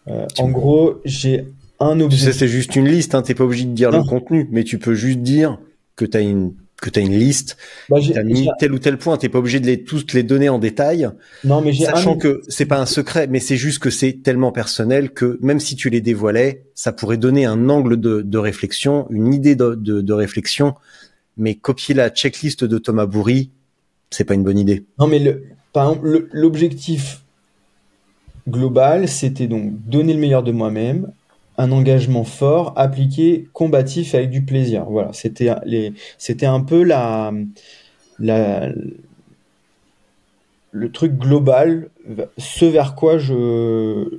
euh, 0.08 0.26
en 0.38 0.48
gros, 0.48 1.00
j'ai 1.04 1.52
un 1.78 1.96
Tu 1.98 2.02
objectif. 2.04 2.28
sais, 2.32 2.38
c'est 2.38 2.48
juste 2.48 2.76
une 2.76 2.86
liste, 2.88 3.14
hein, 3.14 3.20
t'es 3.22 3.34
pas 3.34 3.44
obligé 3.44 3.64
de 3.66 3.72
dire 3.72 3.90
Non. 3.90 3.98
le 3.98 4.04
contenu, 4.04 4.48
mais 4.50 4.64
tu 4.64 4.78
peux 4.78 4.94
juste 4.94 5.18
dire 5.18 5.58
que 5.96 6.06
t'as 6.06 6.22
une 6.22 6.54
que 6.82 6.90
t'as 6.90 7.00
une 7.00 7.16
liste, 7.16 7.56
Bah, 7.88 7.98
j'ai- 8.00 8.12
t'as 8.12 8.24
mis 8.24 8.48
tel 8.58 8.72
ou 8.72 8.78
tel 8.78 8.98
point, 8.98 9.16
t'es 9.16 9.28
pas 9.30 9.38
obligé 9.38 9.60
de 9.60 9.66
les 9.66 9.84
tous 9.84 10.04
les 10.12 10.22
donner 10.22 10.48
en 10.50 10.58
détail, 10.58 11.08
non, 11.44 11.62
mais 11.62 11.72
sachant 11.72 12.14
un... 12.14 12.18
que 12.18 12.42
c'est 12.48 12.66
pas 12.66 12.78
un 12.80 12.86
secret, 12.86 13.28
mais 13.28 13.40
c'est 13.40 13.56
juste 13.56 13.78
que 13.78 13.88
c'est 13.88 14.22
tellement 14.22 14.52
personnel 14.52 15.12
que 15.12 15.38
même 15.40 15.60
si 15.60 15.76
tu 15.76 15.88
les 15.88 16.00
dévoilais, 16.00 16.64
ça 16.74 16.92
pourrait 16.92 17.16
donner 17.16 17.46
un 17.46 17.68
angle 17.70 17.98
de, 17.98 18.20
de 18.20 18.38
réflexion, 18.38 19.06
une 19.10 19.32
idée 19.32 19.54
de, 19.54 19.74
de, 19.76 20.00
de 20.02 20.12
réflexion, 20.12 20.74
mais 21.38 21.54
copier 21.54 21.94
la 21.94 22.10
checklist 22.10 22.64
de 22.64 22.78
Thomas 22.78 23.06
Bourri, 23.06 23.50
c'est 24.10 24.24
pas 24.24 24.34
une 24.34 24.42
bonne 24.44 24.58
idée. 24.58 24.84
Non, 24.98 25.06
mais 25.06 25.20
le, 25.20 25.44
par 25.72 25.88
exemple, 25.88 26.08
le- 26.08 26.28
l'objectif 26.32 27.22
global, 28.48 29.08
c'était 29.08 29.46
donc 29.46 29.72
donner 29.86 30.14
le 30.14 30.20
meilleur 30.20 30.42
de 30.42 30.52
moi-même, 30.52 31.12
un 31.62 31.70
engagement 31.70 32.24
fort, 32.24 32.72
appliqué, 32.76 33.48
combatif 33.52 34.14
avec 34.14 34.30
du 34.30 34.42
plaisir. 34.42 34.84
Voilà, 34.88 35.12
c'était 35.12 35.50
les, 35.64 35.92
c'était 36.18 36.46
un 36.46 36.60
peu 36.60 36.82
la, 36.82 37.32
la, 38.18 38.68
le 40.72 40.90
truc 40.90 41.16
global, 41.16 41.90
ce 42.36 42.64
vers 42.64 42.96
quoi 42.96 43.18
je, 43.18 44.18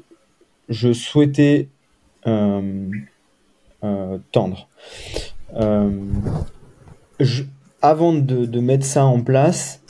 je 0.70 0.94
souhaitais 0.94 1.68
euh, 2.28 2.90
euh, 3.84 4.18
tendre. 4.32 4.70
Euh, 5.56 5.90
je- 7.20 7.44
avant 7.82 8.14
de, 8.14 8.60
mettre 8.62 8.86
ça 8.86 9.04
en 9.04 9.20
place, 9.22 9.82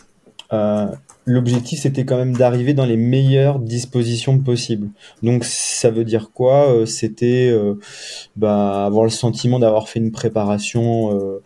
l'objectif 1.26 1.80
c'était 1.80 2.06
quand 2.06 2.18
même 2.18 2.36
d'arriver 2.36 2.74
dans 2.74 2.86
les 2.86 2.98
meilleures 2.98 3.60
dispositions 3.60 4.40
possibles. 4.40 4.90
Donc 5.22 5.44
ça 5.46 5.90
veut 5.90 6.04
dire 6.04 6.32
quoi 6.32 6.72
Euh, 6.74 6.86
C'était 6.86 7.50
euh, 7.50 7.76
bah, 8.36 8.86
avoir 8.86 9.04
le 9.04 9.10
sentiment 9.10 9.60
d'avoir 9.60 9.88
fait 9.90 10.00
une 10.00 10.12
préparation 10.12 11.18
euh, 11.18 11.42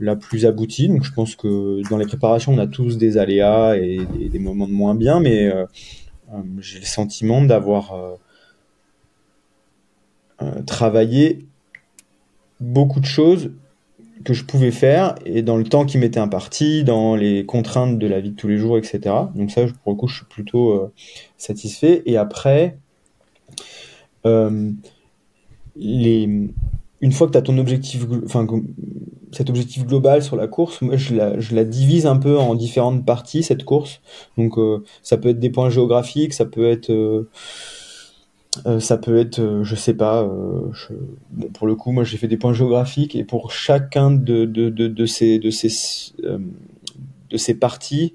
la 0.00 0.16
plus 0.16 0.46
aboutie. 0.46 0.88
Donc 0.88 1.04
je 1.04 1.12
pense 1.12 1.36
que 1.36 1.88
dans 1.88 1.98
les 1.98 2.06
préparations 2.06 2.52
on 2.52 2.58
a 2.58 2.66
tous 2.66 2.98
des 2.98 3.16
aléas 3.18 3.76
et 3.76 4.00
des, 4.28 4.38
moments 4.38 4.66
de 4.66 4.72
moins 4.72 4.94
bien, 4.94 5.20
mais 5.20 5.52
j'ai 6.58 6.80
le 6.80 6.84
sentiment 6.84 7.42
d'avoir 7.42 7.94
travaillé 10.66 11.46
beaucoup 12.60 13.00
de 13.00 13.06
choses 13.06 13.52
que 14.24 14.34
je 14.34 14.44
pouvais 14.44 14.70
faire 14.70 15.14
et 15.24 15.42
dans 15.42 15.56
le 15.56 15.64
temps 15.64 15.84
qui 15.84 15.98
m'était 15.98 16.20
imparti, 16.20 16.84
dans 16.84 17.16
les 17.16 17.44
contraintes 17.44 17.98
de 17.98 18.06
la 18.06 18.20
vie 18.20 18.30
de 18.30 18.36
tous 18.36 18.48
les 18.48 18.58
jours, 18.58 18.78
etc. 18.78 19.00
Donc 19.34 19.50
ça, 19.50 19.62
pour 19.82 19.92
le 19.92 19.96
coup, 19.96 20.08
je 20.08 20.16
suis 20.16 20.26
plutôt 20.26 20.72
euh, 20.72 20.92
satisfait. 21.36 22.02
Et 22.06 22.16
après, 22.16 22.78
euh, 24.26 24.70
une 25.76 26.52
fois 27.12 27.26
que 27.26 27.32
tu 27.32 27.38
as 27.38 27.42
ton 27.42 27.58
objectif, 27.58 28.06
enfin 28.24 28.46
cet 29.32 29.48
objectif 29.48 29.86
global 29.86 30.22
sur 30.22 30.36
la 30.36 30.46
course, 30.46 30.82
moi 30.82 30.96
je 30.96 31.14
la, 31.14 31.40
je 31.40 31.54
la 31.54 31.64
divise 31.64 32.06
un 32.06 32.16
peu 32.16 32.38
en 32.38 32.54
différentes 32.54 33.04
parties 33.04 33.42
cette 33.42 33.64
course. 33.64 34.00
Donc 34.36 34.58
euh, 34.58 34.84
ça 35.02 35.16
peut 35.16 35.30
être 35.30 35.40
des 35.40 35.50
points 35.50 35.70
géographiques, 35.70 36.34
ça 36.34 36.44
peut 36.44 36.70
être 36.70 36.90
euh, 38.66 38.80
ça 38.80 38.98
peut 38.98 39.16
être, 39.18 39.38
euh, 39.38 39.64
je 39.64 39.74
sais 39.74 39.94
pas, 39.94 40.22
euh, 40.22 40.70
bon, 41.30 41.48
pour 41.48 41.66
le 41.66 41.74
coup, 41.74 41.90
moi 41.90 42.04
j'ai 42.04 42.18
fait 42.18 42.28
des 42.28 42.36
points 42.36 42.52
géographiques 42.52 43.16
et 43.16 43.24
pour 43.24 43.50
chacun 43.50 44.10
de, 44.10 44.44
de, 44.44 44.68
de, 44.68 45.06
ces, 45.06 45.38
de 45.38 45.50
ces, 45.50 45.68
de 46.22 47.36
ces 47.36 47.54
parties, 47.54 48.14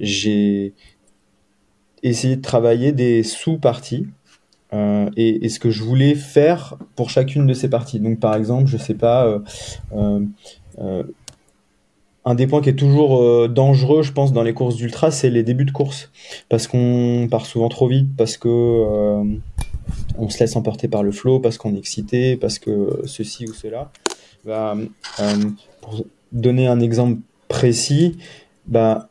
j'ai 0.00 0.74
essayé 2.02 2.36
de 2.36 2.42
travailler 2.42 2.92
des 2.92 3.22
sous-parties 3.22 4.08
et, 4.72 5.44
et 5.44 5.48
ce 5.48 5.58
que 5.60 5.70
je 5.70 5.82
voulais 5.82 6.14
faire 6.14 6.76
pour 6.96 7.08
chacune 7.10 7.46
de 7.46 7.54
ces 7.54 7.70
parties. 7.70 8.00
Donc 8.00 8.20
par 8.20 8.34
exemple, 8.34 8.66
je 8.66 8.76
sais 8.76 8.94
pas, 8.94 9.40
un 12.24 12.34
des 12.34 12.46
points 12.46 12.60
qui 12.60 12.68
est 12.68 12.74
toujours 12.74 13.22
euh, 13.22 13.48
dangereux, 13.48 14.02
je 14.02 14.12
pense, 14.12 14.32
dans 14.32 14.42
les 14.42 14.52
courses 14.52 14.76
d'ultra, 14.76 15.10
c'est 15.10 15.30
les 15.30 15.42
débuts 15.42 15.64
de 15.64 15.70
course. 15.70 16.10
Parce 16.48 16.66
qu'on 16.66 17.28
part 17.30 17.46
souvent 17.46 17.68
trop 17.68 17.88
vite, 17.88 18.08
parce 18.16 18.36
que 18.36 18.48
euh, 18.48 19.24
on 20.18 20.28
se 20.28 20.38
laisse 20.38 20.56
emporter 20.56 20.88
par 20.88 21.02
le 21.02 21.12
flow, 21.12 21.40
parce 21.40 21.56
qu'on 21.56 21.74
est 21.74 21.78
excité, 21.78 22.36
parce 22.36 22.58
que 22.58 23.02
ceci 23.06 23.46
ou 23.46 23.54
cela. 23.54 23.90
Bah, 24.44 24.76
euh, 25.20 25.34
pour 25.80 26.04
donner 26.32 26.66
un 26.66 26.80
exemple 26.80 27.20
précis, 27.48 28.18
bah, 28.66 29.08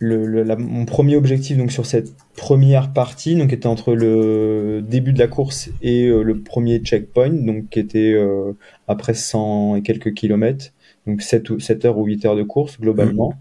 mon 0.00 0.84
premier 0.84 1.16
objectif 1.16 1.58
sur 1.70 1.86
cette 1.86 2.12
première 2.36 2.92
partie 2.92 3.36
donc 3.36 3.52
était 3.52 3.66
entre 3.66 3.94
le 3.94 4.82
début 4.86 5.12
de 5.12 5.18
la 5.18 5.28
course 5.28 5.70
et 5.82 6.06
euh, 6.06 6.22
le 6.22 6.40
premier 6.40 6.78
checkpoint 6.80 7.30
donc 7.30 7.68
qui 7.70 7.78
était 7.78 8.12
euh, 8.14 8.52
après 8.88 9.14
100 9.14 9.76
et 9.76 9.82
quelques 9.82 10.14
kilomètres 10.14 10.66
donc 11.06 11.20
7, 11.22 11.50
ou, 11.50 11.60
7 11.60 11.84
heures 11.84 11.98
ou 11.98 12.04
8 12.06 12.24
heures 12.24 12.36
de 12.36 12.42
course 12.42 12.80
globalement. 12.80 13.34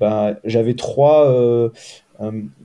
Bah, 0.00 0.38
j'avais 0.44 0.74
trois 0.74 1.30
euh, 1.30 1.70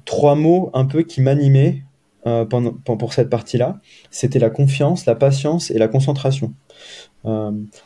trois 0.06 0.36
mots 0.36 0.72
un 0.74 0.86
peu 0.86 1.04
qui 1.04 1.22
m'animaient 1.22 1.84
pendant, 2.24 2.74
pen- 2.74 2.98
pour 2.98 3.14
cette 3.14 3.30
partie 3.30 3.58
là 3.58 3.80
c'était 4.12 4.40
la 4.40 4.50
confiance 4.50 5.06
la 5.06 5.16
patience 5.16 5.72
et 5.72 5.78
la 5.78 5.88
concentration. 5.90 6.54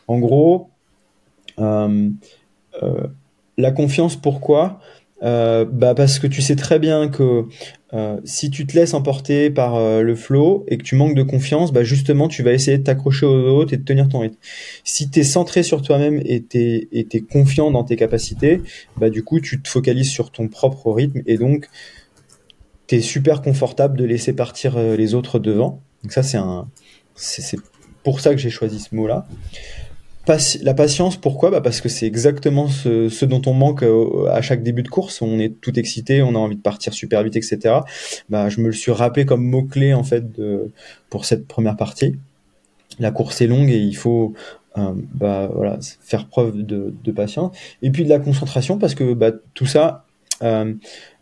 En 0.07 0.19
gros 0.19 0.69
la 3.57 3.71
confiance 3.71 4.15
pourquoi? 4.15 4.79
Euh, 5.23 5.65
bah 5.65 5.95
parce 5.95 6.19
que 6.19 6.27
tu 6.27 6.41
sais 6.41 6.55
très 6.55 6.77
bien 6.77 7.07
que 7.07 7.45
euh, 7.93 8.19
si 8.23 8.51
tu 8.51 8.67
te 8.67 8.77
laisses 8.77 8.93
emporter 8.93 9.49
par 9.49 9.75
euh, 9.75 10.01
le 10.01 10.15
flow 10.15 10.63
et 10.67 10.77
que 10.77 10.83
tu 10.83 10.95
manques 10.95 11.15
de 11.15 11.23
confiance, 11.23 11.73
bah 11.73 11.83
justement 11.83 12.27
tu 12.27 12.43
vas 12.43 12.53
essayer 12.53 12.77
de 12.77 12.83
t'accrocher 12.83 13.25
aux 13.25 13.47
autres 13.55 13.73
et 13.73 13.77
de 13.77 13.83
tenir 13.83 14.09
ton 14.09 14.19
rythme. 14.19 14.37
Si 14.83 15.09
tu 15.09 15.19
es 15.19 15.23
centré 15.23 15.63
sur 15.63 15.81
toi-même 15.81 16.21
et 16.23 16.43
tu 16.43 16.87
es 16.91 17.21
confiant 17.21 17.71
dans 17.71 17.83
tes 17.83 17.95
capacités, 17.95 18.61
bah 18.97 19.09
du 19.09 19.23
coup 19.23 19.39
tu 19.39 19.61
te 19.61 19.67
focalises 19.67 20.09
sur 20.09 20.31
ton 20.31 20.47
propre 20.47 20.91
rythme 20.91 21.21
et 21.25 21.37
donc 21.37 21.67
tu 22.87 22.95
es 22.95 23.01
super 23.01 23.41
confortable 23.41 23.97
de 23.97 24.05
laisser 24.05 24.33
partir 24.33 24.77
les 24.79 25.15
autres 25.15 25.39
devant. 25.39 25.81
Donc 26.03 26.11
ça 26.11 26.23
c'est 26.23 26.37
un 26.37 26.67
c'est 27.15 27.59
pour 28.03 28.21
ça 28.21 28.31
que 28.31 28.37
j'ai 28.37 28.51
choisi 28.51 28.79
ce 28.79 28.93
mot-là. 28.93 29.27
La 30.27 30.73
patience, 30.73 31.15
pourquoi? 31.15 31.51
Bah 31.51 31.61
Parce 31.61 31.79
que 31.79 31.87
c'est 31.87 32.05
exactement 32.05 32.67
ce, 32.67 33.25
dont 33.25 33.41
on 33.45 33.53
manque 33.53 33.83
euh, 33.83 34.27
à 34.29 34.41
chaque 34.41 34.61
début 34.61 34.83
de 34.83 34.89
course. 34.89 35.21
On 35.21 35.39
est 35.39 35.61
tout 35.61 35.79
excité, 35.79 36.21
on 36.21 36.35
a 36.35 36.37
envie 36.37 36.57
de 36.57 36.61
partir 36.61 36.93
super 36.93 37.23
vite, 37.23 37.37
etc. 37.37 37.75
Bah, 38.29 38.49
je 38.49 38.59
me 38.59 38.67
le 38.67 38.73
suis 38.73 38.91
rappelé 38.91 39.25
comme 39.25 39.43
mot-clé 39.43 39.93
en 39.93 40.03
fait 40.03 40.25
pour 41.09 41.25
cette 41.25 41.47
première 41.47 41.77
partie. 41.77 42.17
La 42.99 43.11
course 43.11 43.41
est 43.41 43.47
longue 43.47 43.69
et 43.69 43.77
il 43.77 43.95
faut 43.95 44.33
euh, 44.77 44.93
bah, 45.13 45.49
voilà, 45.53 45.79
faire 46.01 46.27
preuve 46.27 46.57
de, 46.57 47.11
patience. 47.11 47.55
Et 47.81 47.89
puis 47.89 48.03
de 48.03 48.09
la 48.09 48.19
concentration 48.19 48.77
parce 48.77 48.95
que 48.95 49.13
bah, 49.13 49.31
tout 49.53 49.65
ça, 49.65 50.05
euh, 50.43 50.73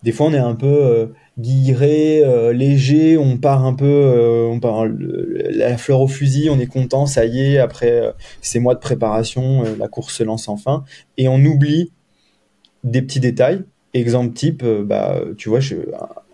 des 0.03 0.12
fois 0.12 0.27
on 0.27 0.33
est 0.33 0.38
un 0.38 0.55
peu 0.55 1.12
guilleré, 1.38 2.24
euh, 2.24 2.54
léger, 2.54 3.18
on 3.18 3.38
part 3.38 3.65
un 3.65 3.74
peu, 3.74 3.86
euh, 3.86 4.48
on 4.48 4.60
part 4.60 4.86
le- 4.86 5.48
la 5.51 5.77
fleur 5.77 6.01
au 6.01 6.08
fusil, 6.08 6.50
on 6.50 6.60
est 6.60 6.68
content, 6.68 7.06
ça 7.06 7.25
y 7.25 7.42
est, 7.42 7.58
après 7.58 7.92
euh, 7.92 8.12
ces 8.42 8.60
mois 8.60 8.74
de 8.75 8.80
préparation, 8.80 9.65
euh, 9.65 9.75
la 9.77 9.88
course 9.89 10.15
se 10.15 10.24
lance 10.24 10.48
enfin, 10.48 10.86
et 11.18 11.27
on 11.27 11.44
oublie 11.44 11.92
des 12.84 13.01
petits 13.01 13.20
détails. 13.20 13.63
Exemple 13.94 14.34
type, 14.34 14.63
euh, 14.63 14.84
bah, 14.84 15.22
tu 15.38 15.50
vois, 15.50 15.60
je 15.60 15.75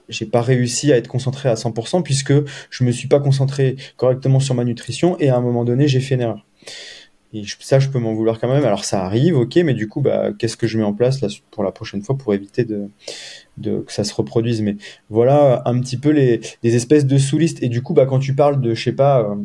j'ai 0.10 0.26
pas 0.26 0.42
réussi 0.42 0.92
à 0.92 0.98
être 0.98 1.08
concentré 1.08 1.48
à 1.50 1.56
100% 1.56 2.02
puisque 2.02 2.34
je 2.70 2.84
me 2.84 2.92
suis 2.92 3.08
pas 3.08 3.20
concentré 3.22 3.78
correctement 3.98 4.42
sur 4.42 4.56
ma 4.56 4.66
nutrition 4.66 5.18
et 5.20 5.30
à 5.30 5.38
un 5.38 5.42
moment 5.42 5.64
donné, 5.64 5.88
j'ai 5.88 6.02
fait 6.02 6.16
une 6.16 6.22
erreur. 6.22 6.46
Et 7.34 7.44
je- 7.44 7.56
ça, 7.60 7.80
je 7.80 7.90
peux 7.90 8.00
m'en 8.00 8.14
vouloir 8.14 8.40
quand 8.40 8.50
même. 8.54 8.66
Alors 8.66 8.84
ça 8.86 9.06
arrive, 9.06 9.38
ok, 9.38 9.56
mais 9.58 9.74
du 9.74 9.88
coup, 9.88 10.02
bah, 10.02 10.32
qu'est-ce 10.38 10.58
que 10.58 10.68
je 10.68 10.78
mets 10.78 10.84
en 10.84 10.94
place 10.94 11.22
là, 11.22 11.30
pour 11.52 11.64
la 11.64 11.72
prochaine 11.72 12.02
fois 12.02 12.18
pour 12.18 12.34
éviter 12.34 12.66
de, 12.66 12.90
que 13.62 13.92
ça 13.92 14.04
se 14.04 14.14
reproduise 14.14 14.62
Mais 14.62 14.78
voilà 15.10 15.62
un 15.66 15.80
petit 15.80 15.98
peu 15.98 16.10
les, 16.10 16.42
les 16.64 16.76
espèces 16.76 17.06
de 17.06 17.18
sous-listes. 17.18 17.62
Et 17.64 17.70
du 17.70 17.82
coup, 17.82 17.94
bah, 17.94 18.06
quand 18.06 18.20
tu 18.20 18.36
parles 18.36 18.62
de, 18.62 18.74
je 18.74 18.84
sais 18.84 18.92
pas, 18.92 19.22
euh, 19.22 19.36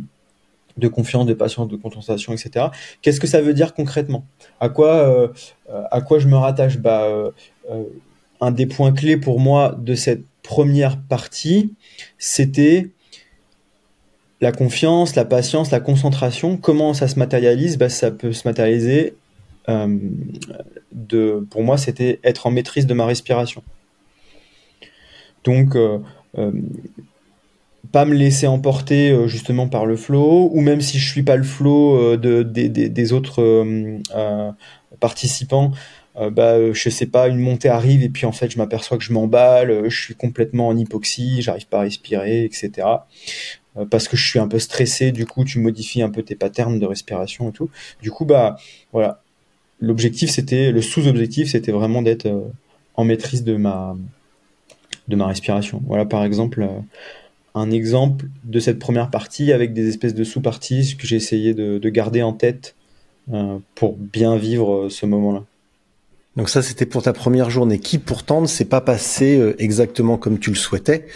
de 0.77 0.89
confiance, 0.89 1.27
de 1.27 1.35
patience, 1.35 1.69
de 1.69 1.77
concentration, 1.77 2.33
etc. 2.33 2.67
Qu'est-ce 3.03 3.21
que 3.21 3.27
ça 3.27 3.41
veut 3.41 3.55
dire 3.55 3.75
concrètement? 3.75 4.25
À 4.61 4.69
quoi, 4.69 4.95
euh, 4.95 5.29
à 5.91 6.01
quoi 6.01 6.19
je 6.19 6.29
me 6.29 6.37
rattache? 6.37 6.79
Bah, 6.79 7.05
euh, 7.05 7.31
un 8.41 8.51
des 8.51 8.67
points 8.67 8.93
clés 8.93 9.17
pour 9.17 9.41
moi 9.41 9.75
de 9.79 9.95
cette 9.95 10.23
première 10.43 11.01
partie, 11.01 11.73
c'était 12.19 12.91
la 14.41 14.53
confiance, 14.53 15.15
la 15.17 15.25
patience, 15.25 15.71
la 15.71 15.81
concentration. 15.81 16.59
Comment 16.59 16.93
ça 16.93 17.09
se 17.09 17.19
matérialise? 17.19 17.79
Bah, 17.79 17.89
Ça 17.89 18.11
peut 18.11 18.33
se 18.33 18.47
matérialiser. 18.47 19.15
de, 20.93 21.47
pour 21.51 21.63
moi, 21.63 21.79
c'était 21.79 22.21
être 22.23 22.47
en 22.47 22.51
maîtrise 22.51 22.87
de 22.87 22.95
ma 22.95 23.07
respiration. 23.07 23.63
Donc, 25.47 25.77
euh, 25.77 25.99
euh, 26.37 26.51
pas 27.93 28.05
me 28.05 28.15
laisser 28.15 28.47
emporter 28.47 29.11
euh, 29.11 29.29
justement 29.29 29.69
par 29.69 29.87
le 29.87 29.97
flow, 29.97 30.51
ou 30.53 30.61
même 30.61 30.81
si 30.81 30.99
je 30.99 31.09
suis 31.09 31.23
pas 31.23 31.37
le 31.37 31.45
flow 31.45 32.17
de, 32.17 32.43
des- 32.43 33.13
autres 33.13 33.43
participants, 35.01 35.73
euh, 36.19 36.31
bah, 36.31 36.73
je 36.73 36.89
sais 36.91 37.07
pas, 37.07 37.29
une 37.29 37.39
montée 37.39 37.69
arrive 37.69 38.03
et 38.03 38.09
puis 38.09 38.27
en 38.27 38.33
fait 38.33 38.51
je 38.51 38.59
m'aperçois 38.59 38.97
que 38.99 39.05
je 39.05 39.13
m'emballe, 39.13 39.89
je 39.91 40.01
suis 40.03 40.15
complètement 40.15 40.69
en 40.69 40.77
hypoxie, 40.77 41.43
j'arrive 41.43 41.67
pas 41.69 41.79
à 41.79 41.83
respirer, 41.83 42.45
etc. 42.45 43.07
Parce 43.91 44.09
que 44.09 44.17
je 44.17 44.27
suis 44.27 44.39
un 44.39 44.49
peu 44.49 44.59
stressé, 44.59 45.13
du 45.13 45.27
coup 45.27 45.45
tu 45.45 45.59
modifies 45.59 46.03
un 46.03 46.11
peu 46.11 46.23
tes 46.23 46.35
patterns 46.35 46.79
de 46.79 46.87
respiration 46.87 47.51
et 47.51 47.53
tout. 47.53 47.71
Du 48.03 48.11
coup, 48.11 48.25
bah 48.25 48.57
voilà, 48.93 49.23
l'objectif 49.81 50.31
c'était, 50.31 50.73
le 50.73 50.83
sous-objectif 50.83 51.51
c'était 51.51 51.73
vraiment 51.73 52.03
d'être 52.03 52.27
en 52.95 53.05
maîtrise 53.05 53.45
de 53.45 53.57
ma, 53.57 53.97
de 55.09 55.17
ma 55.17 55.27
respiration. 55.27 55.83
Voilà 55.87 56.05
par 56.05 56.25
exemple 56.25 56.63
euh, 56.63 56.81
un 57.57 57.71
exemple 57.71 58.27
de 58.45 58.61
cette 58.61 58.79
première 58.79 59.11
partie 59.11 59.51
avec 59.51 59.73
des 59.73 59.89
espèces 59.89 60.15
de 60.15 60.25
sous-parties 60.25 60.97
que 60.99 61.07
j'ai 61.07 61.17
essayé 61.17 61.55
de, 61.55 61.79
de 61.79 61.89
garder 61.89 62.23
en 62.23 62.33
tête 62.33 62.75
euh, 63.33 63.59
pour 63.75 63.97
bien 63.97 64.37
vivre 64.37 64.73
euh, 64.73 64.89
ce 64.89 65.05
moment-là. 65.05 65.43
Donc 66.37 66.49
ça, 66.49 66.63
c'était 66.63 66.87
pour 66.87 67.03
ta 67.03 67.13
première 67.13 67.51
journée, 67.51 67.81
qui 67.81 67.99
pourtant 67.99 68.41
ne 68.41 68.47
s'est 68.47 68.67
pas 68.67 68.81
passé 68.81 69.37
euh, 69.37 69.57
exactement 69.59 70.17
comme 70.17 70.39
tu 70.39 70.51
le 70.51 70.57
souhaitais. 70.57 71.07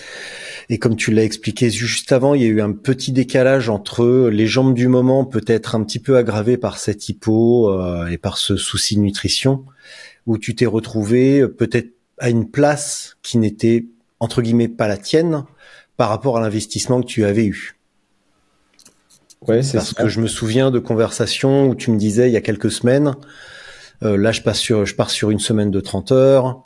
Et 0.71 0.79
comme 0.79 0.97
tu 0.97 1.13
l'as 1.13 1.23
expliqué 1.23 1.71
juste 1.71 2.11
avant, 2.11 2.35
il 2.35 2.43
y 2.43 2.47
a 2.47 2.49
eu 2.49 2.61
un 2.61 2.73
petit 2.73 3.13
décalage 3.13 3.69
entre 3.69 4.29
les 4.29 4.47
jambes 4.49 4.75
du 4.75 4.89
moment, 4.89 5.25
peut-être 5.25 5.77
un 5.77 5.85
petit 5.85 6.01
peu 6.01 6.17
aggravées 6.17 6.57
par 6.57 6.79
cette 6.79 7.09
hypo 7.09 7.71
et 8.09 8.19
par 8.19 8.39
ce 8.39 8.57
souci 8.57 8.95
de 8.95 9.01
nutrition, 9.01 9.65
où 10.27 10.39
tu 10.39 10.55
t'es 10.55 10.67
retrouvé 10.67 11.47
peut-être 11.49 11.91
à 12.21 12.31
une 12.31 12.49
place 12.49 13.17
qui 13.23 13.39
n'était 13.39 13.87
entre 14.21 14.43
guillemets 14.43 14.69
pas 14.69 14.87
la 14.87 14.97
tienne 14.97 15.45
par 15.97 16.09
rapport 16.11 16.37
à 16.39 16.41
l'investissement 16.41 17.01
que 17.01 17.07
tu 17.07 17.25
avais 17.25 17.47
eu. 17.47 17.77
Ouais, 19.49 19.63
c'est 19.63 19.79
Parce 19.79 19.95
ça. 19.95 20.03
que 20.03 20.09
je 20.09 20.21
me 20.21 20.27
souviens 20.27 20.71
de 20.71 20.79
conversations 20.79 21.69
où 21.69 21.75
tu 21.75 21.91
me 21.91 21.97
disais 21.97 22.29
il 22.29 22.33
y 22.33 22.37
a 22.37 22.41
quelques 22.43 22.71
semaines, 22.71 23.15
euh, 24.03 24.17
là 24.19 24.33
je 24.33 24.43
passe 24.43 24.59
sur, 24.59 24.85
je 24.85 24.95
pars 24.95 25.11
sur 25.11 25.31
une 25.31 25.39
semaine 25.39 25.71
de 25.71 25.81
30 25.81 26.13
heures. 26.13 26.63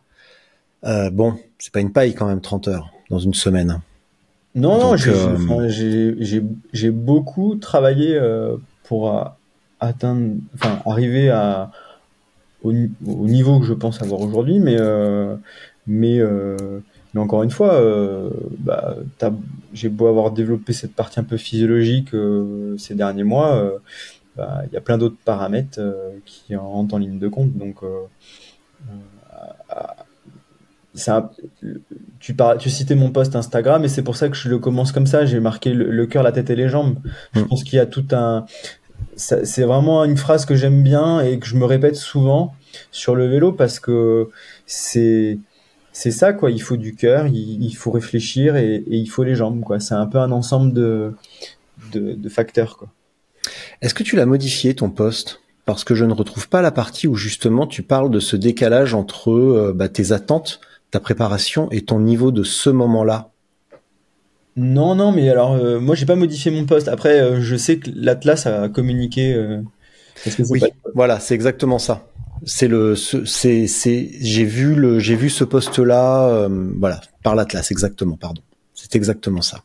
Euh, 0.85 1.09
bon, 1.11 1.39
c'est 1.59 1.73
pas 1.73 1.81
une 1.81 1.93
paille 1.93 2.15
quand 2.15 2.27
même 2.27 2.41
30 2.41 2.69
heures 2.69 2.91
dans 3.11 3.19
une 3.21 3.35
semaine. 3.35 3.81
Non, 4.57 4.79
non, 4.79 4.97
j'ai 4.97 5.11
euh, 5.13 5.37
enfin, 5.37 5.69
j'ai- 5.69 6.15
j'ai- 6.21 6.43
j'ai 6.73 6.91
beaucoup 6.91 7.55
travaillé 7.57 8.21
pour 8.85 9.35
atteindre, 9.81 10.35
enfin, 10.55 10.81
arriver 10.87 11.31
à, 11.31 11.71
au, 12.65 12.73
au 13.07 13.27
niveau 13.27 13.61
que 13.61 13.67
je 13.67 13.75
pense 13.75 14.03
avoir 14.03 14.21
aujourd'hui, 14.21 14.59
mais, 14.59 14.77
euh, 14.79 15.37
mais, 15.87 16.19
euh, 16.19 16.81
mais 17.13 17.21
encore 17.21 17.43
une 17.45 17.51
fois, 17.51 17.75
euh, 17.75 18.31
bah, 18.59 18.97
j'ai 19.73 19.89
beau 19.91 20.07
avoir 20.09 20.33
développé 20.33 20.73
cette 20.73 20.95
partie 20.95 21.21
un 21.21 21.25
peu 21.25 21.37
physiologique 21.37 22.11
ces 22.79 22.95
derniers 22.97 23.23
mois, 23.25 23.73
bah, 24.37 24.63
il 24.67 24.73
y 24.75 24.77
a 24.77 24.81
plein 24.81 24.99
d'autres 24.99 25.17
paramètres 25.25 25.81
qui 26.25 26.57
rentrent 26.57 26.95
en 26.95 26.99
ligne 26.99 27.19
de 27.21 27.29
compte, 27.29 27.57
donc 27.57 27.77
un- 31.09 31.29
tu, 32.21 32.35
par- 32.35 32.57
tu 32.57 32.71
citais 32.71 32.95
mon 32.95 33.11
post 33.11 33.35
Instagram 33.35 33.85
et 33.85 33.89
c'est 33.89 34.03
pour 34.03 34.17
ça 34.17 34.29
que 34.29 34.37
je 34.37 34.49
le 34.49 34.59
commence 34.59 34.93
comme 34.93 35.07
ça. 35.07 35.27
J'ai 35.27 35.41
marqué 35.41 35.73
le, 35.75 35.91
le 35.91 36.07
cœur, 36.07 36.23
la 36.23 36.31
tête 36.33 36.51
et 36.51 36.57
les 36.57 36.69
jambes. 36.69 36.99
Je 37.33 37.41
Mm. 37.41 37.49
pense 37.49 37.65
qu'il 37.65 37.77
y 37.77 37.81
a 37.81 37.87
tout 37.87 38.07
un. 38.13 38.47
C'est 39.17 39.63
vraiment 39.63 40.05
une 40.05 40.17
phrase 40.17 40.45
que 40.45 40.57
j'aime 40.57 40.83
bien 40.83 41.21
et 41.21 41.39
que 41.39 41.47
je 41.47 41.57
me 41.57 41.65
répète 41.65 41.95
souvent 41.95 42.55
sur 42.91 43.15
le 43.15 43.29
vélo 43.29 43.53
parce 43.53 43.79
que 43.79 44.29
c'est 44.67 45.39
c'est 45.93 46.11
ça 46.11 46.33
quoi. 46.33 46.51
Il 46.51 46.61
faut 46.61 46.77
du 46.77 46.97
cœur, 46.97 47.29
il, 47.29 47.73
faut 47.77 47.93
réfléchir 47.93 48.57
et, 48.57 48.83
il 48.89 49.07
faut 49.07 49.23
les 49.23 49.37
jambes 49.37 49.63
quoi. 49.63 49.79
C'est 49.79 49.95
un 49.95 50.07
peu 50.07 50.19
un 50.19 50.33
ensemble 50.33 50.73
de 50.73 51.15
de, 51.93 52.29
facteurs 52.29 52.77
quoi. 52.77 52.89
Est-ce 53.81 53.95
que 53.95 54.03
tu 54.03 54.17
l'as 54.17 54.27
modifié 54.27 54.75
ton 54.75 54.91
poste? 54.91 55.41
Parce 55.65 55.85
que 55.85 55.95
je 55.95 56.05
ne 56.05 56.13
retrouve 56.13 56.49
pas 56.49 56.61
la 56.61 56.73
partie 56.73 57.07
où 57.07 57.15
justement 57.15 57.67
tu 57.67 57.83
parles 57.83 58.11
de 58.11 58.21
ce 58.21 58.37
décalage 58.37 58.95
entre 58.95 59.31
euh, 59.31 59.73
bah, 59.75 59.89
tes 59.89 60.13
attentes, 60.13 60.61
ta 60.91 61.01
préparation 61.01 61.71
et 61.71 61.83
ton 61.83 62.01
niveau 62.01 62.33
de 62.33 62.43
ce 62.43 62.69
moment-là. 62.71 63.31
Non 64.57 64.95
non 64.95 65.11
mais 65.11 65.29
alors 65.29 65.55
euh, 65.55 65.81
moi 65.81 65.95
j'ai 65.97 66.07
pas 66.07 66.15
modifié 66.17 66.51
mon 66.51 66.65
post. 66.65 66.89
Après 66.89 67.21
euh, 67.21 67.41
je 67.41 67.57
sais 67.57 67.79
que 67.79 67.91
l'Atlas 67.95 68.47
a 68.47 68.69
communiqué. 68.69 69.35
euh, 69.35 69.61
parce 70.25 70.37
que 70.37 70.43
Oui, 70.49 70.61
pas- 70.61 70.69
voilà, 70.95 71.21
c'est 71.21 71.35
exactement 71.35 71.79
ça. 71.79 72.07
C'est 72.47 72.69
le, 72.69 72.95
ce- 72.95 73.25
c'est, 73.25 73.67
c'est, 73.67 74.11
j'ai 74.21 74.45
vu 74.45 74.75
le, 74.75 74.99
j'ai 74.99 75.17
vu 75.17 75.31
ce 75.31 75.45
poste-là, 75.45 76.29
euh, 76.29 76.71
voilà, 76.79 77.01
par 77.23 77.35
l'Atlas, 77.35 77.71
exactement, 77.71 78.17
pardon. 78.17 78.43
C'est 78.75 78.97
exactement 78.97 79.41
ça. 79.43 79.63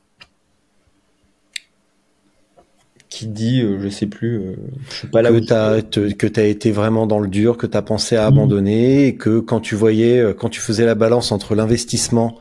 qui 3.10 3.28
dit, 3.28 3.62
euh, 3.62 3.80
je 3.82 3.90
sais 3.90 4.06
plus, 4.06 4.38
euh, 4.38 4.56
je 4.90 4.94
suis 4.96 5.08
pas 5.08 5.22
là 5.24 5.32
que 5.32 5.34
où 5.34 5.40
t'as, 5.40 5.82
te- 5.82 6.12
que 6.14 6.28
t'as 6.28 6.44
été 6.44 6.72
vraiment 6.72 7.08
dans 7.08 7.20
le 7.20 7.28
dur, 7.28 7.58
que 7.58 7.66
t'as 7.66 7.82
pensé 7.82 8.16
à 8.16 8.28
Mhm. 8.28 8.28
abandonner, 8.28 9.08
et 9.08 9.16
que 9.16 9.40
quand 9.40 9.60
tu 9.60 9.74
voyais, 9.76 10.34
quand 10.38 10.50
tu 10.50 10.60
faisais 10.62 10.86
la 10.86 10.94
balance 10.96 11.32
entre 11.32 11.56
l'investissement, 11.56 12.38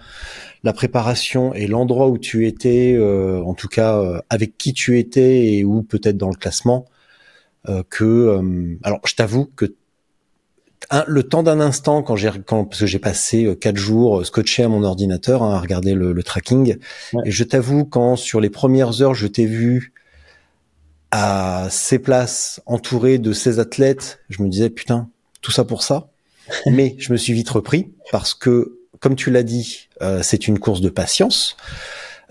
la 0.65 0.73
préparation 0.73 1.55
et 1.55 1.67
l'endroit 1.67 2.09
où 2.09 2.19
tu 2.19 2.47
étais, 2.47 2.95
euh, 2.97 3.43
en 3.45 3.55
tout 3.55 3.69
cas 3.69 3.99
euh, 3.99 4.21
avec 4.31 4.59
qui 4.59 4.73
tu 4.73 4.99
étais 4.99 5.47
et 5.55 5.65
où 5.65 5.83
peut-être 5.83 6.17
dans 6.17 6.31
le 6.31 6.37
classement, 6.37 6.87
euh, 7.69 7.83
que, 7.91 8.05
euh, 8.05 8.77
alors 8.83 9.01
je 9.07 9.15
t'avoue 9.15 9.47
que 9.47 9.75
un- 10.91 11.05
le 11.07 11.23
temps 11.23 11.43
d'un 11.43 11.61
instant 11.61 12.03
quand 12.03 12.17
j'ai 12.17 12.31
quand 12.47 12.65
parce 12.65 12.81
que 12.81 12.87
j'ai 12.87 12.99
passé 12.99 13.45
euh, 13.45 13.55
quatre 13.55 13.77
jours 13.77 14.21
euh, 14.21 14.25
scotché 14.25 14.63
à 14.63 14.69
mon 14.69 14.85
ordinateur 14.85 15.43
hein, 15.43 15.55
à 15.55 15.61
regarder 15.61 15.95
le, 15.95 16.13
le 16.13 16.23
tracking 16.23 16.77
Ouais. 17.13 17.23
et 17.27 17.31
je 17.31 17.45
t'avoue 17.45 17.85
quand 17.85 18.17
sur 18.17 18.41
les 18.41 18.51
premières 18.51 19.03
heures 19.03 19.15
je 19.15 19.27
t'ai 19.27 19.45
vu 19.47 19.93
à 21.11 21.69
ces 21.71 21.99
places 21.99 22.61
entouré 22.67 23.19
de 23.19 23.33
ces 23.33 23.59
athlètes 23.59 24.21
je 24.29 24.43
me 24.43 24.49
disais 24.49 24.71
putain 24.71 25.09
tout 25.41 25.51
ça 25.51 25.65
pour 25.65 25.83
ça 25.83 26.09
mais 26.67 26.95
je 26.99 27.13
me 27.13 27.19
suis 27.19 27.33
vite 27.33 27.49
repris 27.51 27.91
parce 28.13 28.35
que 28.35 28.78
comme 29.01 29.17
tu 29.17 29.31
l'as 29.31 29.43
dit 29.43 29.89
euh, 30.03 30.23
c'est 30.23 30.49
une 30.49 30.59
course 30.59 30.81
de 30.81 30.89
patience 30.89 31.57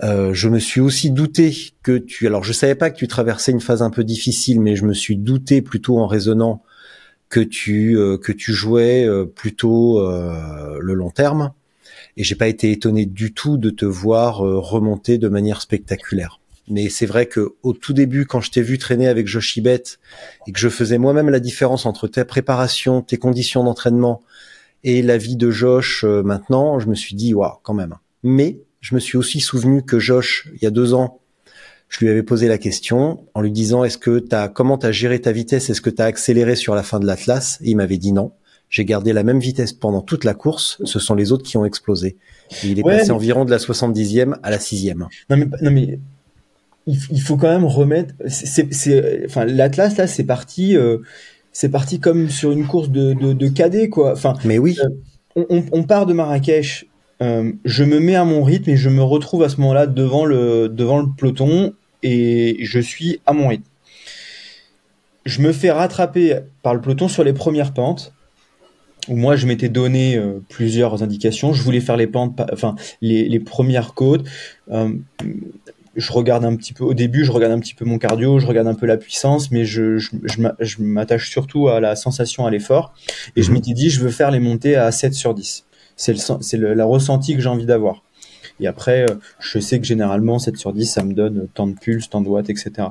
euh, 0.02 0.32
je 0.32 0.48
me 0.48 0.58
suis 0.58 0.80
aussi 0.80 1.10
douté 1.10 1.54
que 1.82 1.98
tu 1.98 2.26
alors 2.26 2.44
je 2.44 2.52
savais 2.52 2.74
pas 2.74 2.90
que 2.90 2.96
tu 2.96 3.08
traversais 3.08 3.52
une 3.52 3.60
phase 3.60 3.82
un 3.82 3.90
peu 3.90 4.04
difficile 4.04 4.60
mais 4.60 4.76
je 4.76 4.84
me 4.84 4.94
suis 4.94 5.16
douté 5.16 5.62
plutôt 5.62 5.98
en 5.98 6.06
raisonnant 6.06 6.62
que 7.28 7.40
tu 7.40 7.96
euh, 7.98 8.16
que 8.16 8.32
tu 8.32 8.52
jouais 8.52 9.04
euh, 9.04 9.24
plutôt 9.24 10.00
euh, 10.00 10.78
le 10.80 10.94
long 10.94 11.10
terme 11.10 11.52
et 12.16 12.24
j'ai 12.24 12.34
pas 12.34 12.48
été 12.48 12.72
étonné 12.72 13.06
du 13.06 13.32
tout 13.32 13.58
de 13.58 13.70
te 13.70 13.84
voir 13.84 14.44
euh, 14.44 14.58
remonter 14.58 15.18
de 15.18 15.28
manière 15.28 15.60
spectaculaire. 15.60 16.40
Mais 16.68 16.90
c'est 16.90 17.06
vrai 17.06 17.26
que 17.26 17.54
au 17.62 17.72
tout 17.72 17.92
début, 17.92 18.26
quand 18.26 18.40
je 18.40 18.50
t'ai 18.50 18.60
vu 18.60 18.76
traîner 18.76 19.08
avec 19.08 19.26
Joshibet 19.26 19.84
et 20.46 20.52
que 20.52 20.58
je 20.58 20.68
faisais 20.68 20.98
moi-même 20.98 21.30
la 21.30 21.40
différence 21.40 21.86
entre 21.86 22.08
ta 22.08 22.24
préparation, 22.24 23.00
tes 23.00 23.16
conditions 23.16 23.64
d'entraînement 23.64 24.22
et 24.90 25.02
la 25.02 25.18
vie 25.18 25.36
de 25.36 25.50
Josh 25.50 26.04
euh, 26.04 26.22
maintenant, 26.22 26.78
je 26.78 26.88
me 26.88 26.94
suis 26.94 27.14
dit 27.14 27.34
waouh 27.34 27.58
quand 27.62 27.74
même. 27.74 27.94
Mais 28.22 28.60
je 28.80 28.94
me 28.94 29.00
suis 29.00 29.16
aussi 29.18 29.40
souvenu 29.40 29.82
que 29.82 29.98
Josh, 29.98 30.48
il 30.54 30.62
y 30.62 30.66
a 30.66 30.70
deux 30.70 30.94
ans, 30.94 31.20
je 31.88 31.98
lui 32.00 32.08
avais 32.10 32.22
posé 32.22 32.48
la 32.48 32.58
question 32.58 33.24
en 33.34 33.40
lui 33.40 33.50
disant 33.52 33.84
est-ce 33.84 33.98
que 33.98 34.18
t'as 34.18 34.48
comment 34.48 34.78
t'as 34.78 34.92
géré 34.92 35.20
ta 35.20 35.32
vitesse? 35.32 35.70
Est-ce 35.70 35.80
que 35.80 35.90
t'as 35.90 36.04
accéléré 36.06 36.54
sur 36.56 36.74
la 36.74 36.82
fin 36.82 37.00
de 37.00 37.06
l'Atlas? 37.06 37.58
Et 37.62 37.70
il 37.70 37.76
m'avait 37.76 37.98
dit 37.98 38.12
non. 38.12 38.32
J'ai 38.70 38.84
gardé 38.84 39.14
la 39.14 39.22
même 39.22 39.40
vitesse 39.40 39.72
pendant 39.72 40.02
toute 40.02 40.24
la 40.24 40.34
course. 40.34 40.76
Ce 40.84 40.98
sont 40.98 41.14
les 41.14 41.32
autres 41.32 41.44
qui 41.44 41.56
ont 41.56 41.64
explosé. 41.64 42.16
Et 42.62 42.68
il 42.68 42.78
est 42.78 42.82
Ouais, 42.84 42.98
passé 42.98 43.06
mais- 43.08 43.14
environ 43.14 43.44
de 43.46 43.50
la 43.50 43.58
70e 43.58 44.36
à 44.42 44.50
la 44.50 44.58
6e. 44.58 45.06
Non 45.30 45.36
mais, 45.38 45.46
non 45.62 45.70
mais 45.70 45.98
il, 46.86 47.20
faut 47.20 47.36
quand 47.38 47.48
même 47.48 47.64
remettre. 47.64 48.14
c'est- 48.28 48.46
C'est, 48.46 48.74
c'est- 48.74 49.22
enfin, 49.26 49.44
l'Atlas 49.46 49.96
là, 49.96 50.06
c'est 50.06 50.24
parti. 50.24 50.76
euh, 50.76 50.98
c'est 51.52 51.70
parti 51.70 52.00
comme 52.00 52.28
sur 52.30 52.52
une 52.52 52.66
course 52.66 52.90
de, 52.90 53.12
de, 53.14 53.32
de 53.32 53.48
cadet, 53.48 53.88
quoi. 53.88 54.12
Enfin, 54.12 54.34
Mais 54.44 54.58
oui. 54.58 54.76
euh, 55.36 55.44
on, 55.72 55.82
part 55.82 56.06
de 56.06 56.12
Marrakech, 56.12 56.86
euh, 57.22 57.52
je 57.64 57.84
me 57.84 58.00
mets 58.00 58.14
à 58.14 58.24
mon 58.24 58.42
rythme 58.42 58.70
et 58.70 58.76
je 58.76 58.88
me 58.88 59.02
retrouve 59.02 59.42
à 59.42 59.48
ce 59.48 59.60
moment-là 59.60 59.86
devant 59.86 60.24
le, 60.24 60.68
devant 60.68 61.00
le 61.00 61.08
peloton 61.16 61.74
et 62.02 62.56
je 62.60 62.78
suis 62.80 63.20
à 63.26 63.32
mon 63.32 63.48
rythme. 63.48 63.64
Je 65.26 65.42
me 65.42 65.52
fais 65.52 65.70
rattraper 65.70 66.38
par 66.62 66.74
le 66.74 66.80
peloton 66.80 67.08
sur 67.08 67.22
les 67.24 67.32
premières 67.32 67.74
pentes 67.74 68.12
où 69.08 69.16
moi 69.16 69.36
je 69.36 69.46
m'étais 69.46 69.68
donné 69.68 70.16
euh, 70.16 70.40
plusieurs 70.48 71.02
indications. 71.02 71.52
Je 71.52 71.62
voulais 71.62 71.80
faire 71.80 71.96
les 71.96 72.06
pentes, 72.06 72.40
enfin 72.52 72.76
les, 73.00 73.28
les 73.28 73.40
premières 73.40 73.94
côtes. 73.94 74.24
Euh, 74.70 74.92
je 75.98 76.12
regarde 76.12 76.44
un 76.44 76.56
petit 76.56 76.72
peu 76.72 76.84
au 76.84 76.94
début, 76.94 77.24
je 77.24 77.32
regarde 77.32 77.52
un 77.52 77.58
petit 77.60 77.74
peu 77.74 77.84
mon 77.84 77.98
cardio, 77.98 78.38
je 78.38 78.46
regarde 78.46 78.66
un 78.68 78.74
peu 78.74 78.86
la 78.86 78.96
puissance, 78.96 79.50
mais 79.50 79.64
je, 79.64 79.98
je, 79.98 80.10
je 80.24 80.40
m'a- 80.40 80.54
je 80.60 80.76
m'attache 80.80 81.28
surtout 81.30 81.68
à 81.68 81.80
la 81.80 81.94
sensation, 81.96 82.46
à 82.46 82.50
l'effort. 82.50 82.94
Et 83.36 83.42
je 83.42 83.48
Mhm. 83.48 83.54
m'étais 83.54 83.72
dit, 83.74 83.90
je 83.90 84.00
veux 84.00 84.10
faire 84.10 84.30
les 84.30 84.40
montées 84.40 84.76
à 84.76 84.90
7 84.92 85.12
sur 85.14 85.34
10. 85.34 85.64
C'est 85.96 86.56
le, 86.56 86.74
la 86.74 86.84
ressenti 86.84 87.34
que 87.34 87.40
j'ai 87.42 87.48
envie 87.48 87.66
d'avoir. 87.66 88.04
Et 88.60 88.66
après, 88.66 89.02
euh, 89.10 89.14
je 89.40 89.58
sais 89.60 89.78
que 89.80 89.86
généralement, 89.86 90.38
7 90.38 90.56
sur 90.56 90.72
10, 90.72 90.86
ça 90.86 91.04
me 91.04 91.12
donne 91.14 91.46
tant 91.54 91.66
de 91.66 91.74
pulse, 91.74 92.08
tant 92.10 92.20
de 92.20 92.28
watts, 92.28 92.50
etc. 92.50 92.88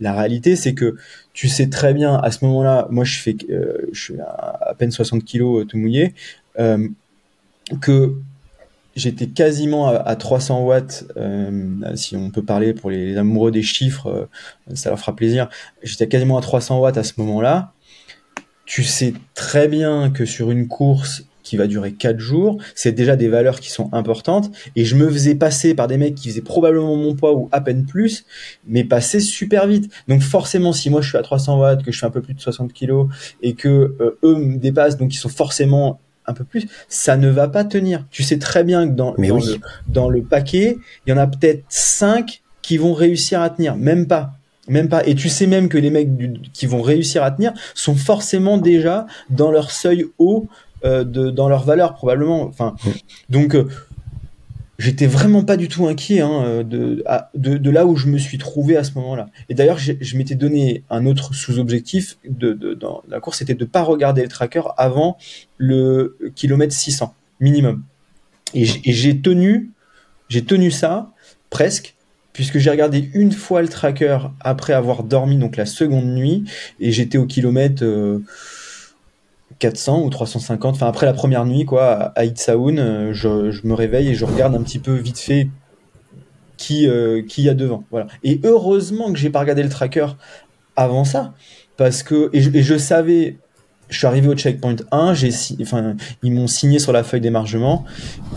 La 0.00 0.12
réalité, 0.14 0.56
c'est 0.56 0.74
que 0.74 0.96
tu 1.32 1.48
sais 1.48 1.68
très 1.68 1.94
bien, 1.94 2.16
à 2.16 2.30
ce 2.30 2.44
moment-là, 2.46 2.86
moi, 2.90 3.04
je 3.04 3.18
fais, 3.18 3.36
euh, 3.50 3.76
je 3.92 4.00
suis 4.02 4.20
à, 4.20 4.58
à 4.70 4.74
peine 4.74 4.90
60 4.90 5.24
kilos 5.24 5.62
euh, 5.62 5.64
tout 5.66 5.78
mouillé, 5.78 6.14
euh, 6.58 6.88
que 7.80 8.14
j'étais 8.96 9.26
quasiment 9.26 9.88
à, 9.88 9.96
à 9.96 10.16
300 10.16 10.64
watts, 10.64 11.04
euh, 11.16 11.94
si 11.94 12.16
on 12.16 12.30
peut 12.30 12.42
parler 12.42 12.72
pour 12.72 12.90
les 12.90 13.16
amoureux 13.16 13.50
des 13.50 13.62
chiffres, 13.62 14.08
euh, 14.08 14.74
ça 14.74 14.88
leur 14.88 14.98
fera 14.98 15.14
plaisir. 15.14 15.48
J'étais 15.82 16.08
quasiment 16.08 16.38
à 16.38 16.40
300 16.40 16.80
watts 16.80 16.96
à 16.96 17.04
ce 17.04 17.12
moment-là. 17.18 17.72
Tu 18.64 18.82
sais 18.82 19.14
très 19.34 19.68
bien 19.68 20.10
que 20.10 20.24
sur 20.24 20.50
une 20.50 20.66
course 20.66 21.24
qui 21.44 21.56
va 21.56 21.68
durer 21.68 21.92
4 21.92 22.18
jours, 22.18 22.58
c'est 22.74 22.90
déjà 22.90 23.14
des 23.14 23.28
valeurs 23.28 23.60
qui 23.60 23.70
sont 23.70 23.88
importantes. 23.92 24.50
Et 24.74 24.84
je 24.84 24.96
me 24.96 25.08
faisais 25.08 25.36
passer 25.36 25.74
par 25.74 25.86
des 25.86 25.96
mecs 25.96 26.16
qui 26.16 26.28
faisaient 26.28 26.40
probablement 26.40 26.96
mon 26.96 27.14
poids 27.14 27.34
ou 27.34 27.48
à 27.52 27.60
peine 27.60 27.86
plus, 27.86 28.24
mais 28.66 28.82
passer 28.82 29.20
super 29.20 29.68
vite. 29.68 29.92
Donc 30.08 30.22
forcément, 30.22 30.72
si 30.72 30.90
moi 30.90 31.02
je 31.02 31.08
suis 31.10 31.18
à 31.18 31.22
300 31.22 31.60
watts, 31.60 31.84
que 31.84 31.92
je 31.92 32.00
fais 32.00 32.06
un 32.06 32.10
peu 32.10 32.22
plus 32.22 32.34
de 32.34 32.40
60 32.40 32.72
kilos 32.72 33.08
et 33.42 33.54
que 33.54 33.94
euh, 34.00 34.18
eux 34.24 34.34
me 34.34 34.56
dépassent, 34.56 34.96
donc 34.96 35.14
ils 35.14 35.18
sont 35.18 35.28
forcément 35.28 36.00
un 36.26 36.32
peu 36.34 36.44
plus, 36.44 36.66
ça 36.88 37.16
ne 37.16 37.28
va 37.28 37.48
pas 37.48 37.64
tenir. 37.64 38.04
Tu 38.10 38.22
sais 38.22 38.38
très 38.38 38.64
bien 38.64 38.88
que 38.88 38.92
dans, 38.94 39.14
Mais 39.18 39.28
dans 39.28 39.36
oui. 39.36 39.46
le, 39.46 39.92
dans 39.92 40.08
le 40.10 40.22
paquet, 40.22 40.76
il 41.06 41.10
y 41.10 41.12
en 41.12 41.18
a 41.18 41.26
peut-être 41.26 41.62
5 41.68 42.42
qui 42.62 42.78
vont 42.78 42.94
réussir 42.94 43.40
à 43.42 43.50
tenir, 43.50 43.76
même 43.76 44.06
pas. 44.06 44.32
Même 44.68 44.88
pas. 44.88 45.06
Et 45.06 45.14
tu 45.14 45.28
sais 45.28 45.46
même 45.46 45.68
que 45.68 45.78
les 45.78 45.90
mecs 45.90 46.16
du- 46.16 46.40
qui 46.52 46.66
vont 46.66 46.82
réussir 46.82 47.22
à 47.22 47.30
tenir 47.30 47.52
sont 47.74 47.94
forcément 47.94 48.58
déjà 48.58 49.06
dans 49.30 49.52
leur 49.52 49.70
seuil 49.70 50.06
haut, 50.18 50.48
euh, 50.84 51.04
de, 51.04 51.30
dans 51.30 51.48
leur 51.48 51.62
valeur 51.64 51.94
probablement. 51.94 52.42
Enfin, 52.42 52.74
donc 53.30 53.54
euh, 53.54 53.68
j'étais 54.78 55.06
vraiment 55.06 55.44
pas 55.44 55.56
du 55.56 55.68
tout 55.68 55.86
inquiet 55.86 56.20
hein, 56.20 56.42
euh, 56.44 56.62
de, 56.62 57.02
de, 57.34 57.56
de 57.56 57.70
là 57.70 57.86
où 57.86 57.96
je 57.96 58.08
me 58.08 58.18
suis 58.18 58.38
trouvé 58.38 58.76
à 58.76 58.84
ce 58.84 58.92
moment-là. 58.94 59.28
Et 59.48 59.54
d'ailleurs, 59.54 59.78
je 59.78 60.16
m'étais 60.16 60.34
donné 60.34 60.84
un 60.90 61.06
autre 61.06 61.34
sous-objectif 61.34 62.18
de, 62.28 62.52
de, 62.52 62.74
dans 62.74 63.02
la 63.08 63.20
course, 63.20 63.38
c'était 63.38 63.54
de 63.54 63.64
pas 63.64 63.82
regarder 63.82 64.22
le 64.22 64.28
tracker 64.28 64.62
avant 64.76 65.16
le 65.58 66.18
kilomètre 66.34 66.74
600 66.74 67.14
minimum. 67.40 67.82
Et 68.54 68.64
j'ai 68.64 69.20
tenu, 69.20 69.70
j'ai 70.28 70.44
tenu 70.44 70.70
ça 70.70 71.10
presque, 71.50 71.94
puisque 72.32 72.58
j'ai 72.58 72.70
regardé 72.70 73.10
une 73.14 73.32
fois 73.32 73.62
le 73.62 73.68
tracker 73.68 74.18
après 74.40 74.72
avoir 74.72 75.02
dormi, 75.02 75.36
donc 75.38 75.56
la 75.56 75.66
seconde 75.66 76.06
nuit, 76.06 76.44
et 76.80 76.92
j'étais 76.92 77.18
au 77.18 77.26
kilomètre 77.26 77.82
euh, 77.82 78.22
400 79.58 80.02
ou 80.02 80.10
350, 80.10 80.74
enfin 80.74 80.86
après 80.86 81.06
la 81.06 81.12
première 81.12 81.46
nuit, 81.46 81.64
quoi, 81.64 82.12
à 82.14 82.24
Itzaoun, 82.24 82.78
euh, 82.78 83.12
je, 83.12 83.66
me 83.66 83.74
réveille 83.74 84.08
et 84.08 84.14
je 84.14 84.24
regarde 84.24 84.54
un 84.54 84.62
petit 84.62 84.78
peu 84.78 84.94
vite 84.94 85.18
fait 85.18 85.48
qui 86.56 86.88
euh, 86.88 87.22
qui 87.22 87.42
y 87.42 87.48
a 87.48 87.54
devant, 87.54 87.84
voilà. 87.90 88.06
Et 88.22 88.40
heureusement 88.44 89.12
que 89.12 89.18
j'ai 89.18 89.30
pas 89.30 89.40
regardé 89.40 89.62
le 89.62 89.68
tracker 89.68 90.06
avant 90.74 91.04
ça, 91.04 91.34
parce 91.76 92.02
que 92.02 92.30
et 92.32 92.40
je, 92.40 92.78
savais, 92.78 93.38
je 93.88 93.98
suis 93.98 94.06
arrivé 94.06 94.28
au 94.28 94.34
checkpoint 94.34 94.76
1, 94.90 95.14
j'ai 95.14 95.30
si- 95.30 95.56
enfin 95.60 95.96
ils 96.22 96.32
m'ont 96.32 96.46
signé 96.46 96.78
sur 96.78 96.92
la 96.92 97.02
feuille 97.02 97.20
d'émargement 97.20 97.84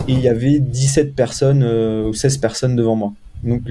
et 0.08 0.12
il 0.12 0.20
y 0.20 0.28
avait 0.28 0.58
17 0.58 1.14
personnes 1.14 1.62
euh, 1.62 2.08
ou 2.08 2.14
16 2.14 2.38
personnes 2.38 2.76
devant 2.76 2.96
moi. 2.96 3.12
Donc 3.42 3.62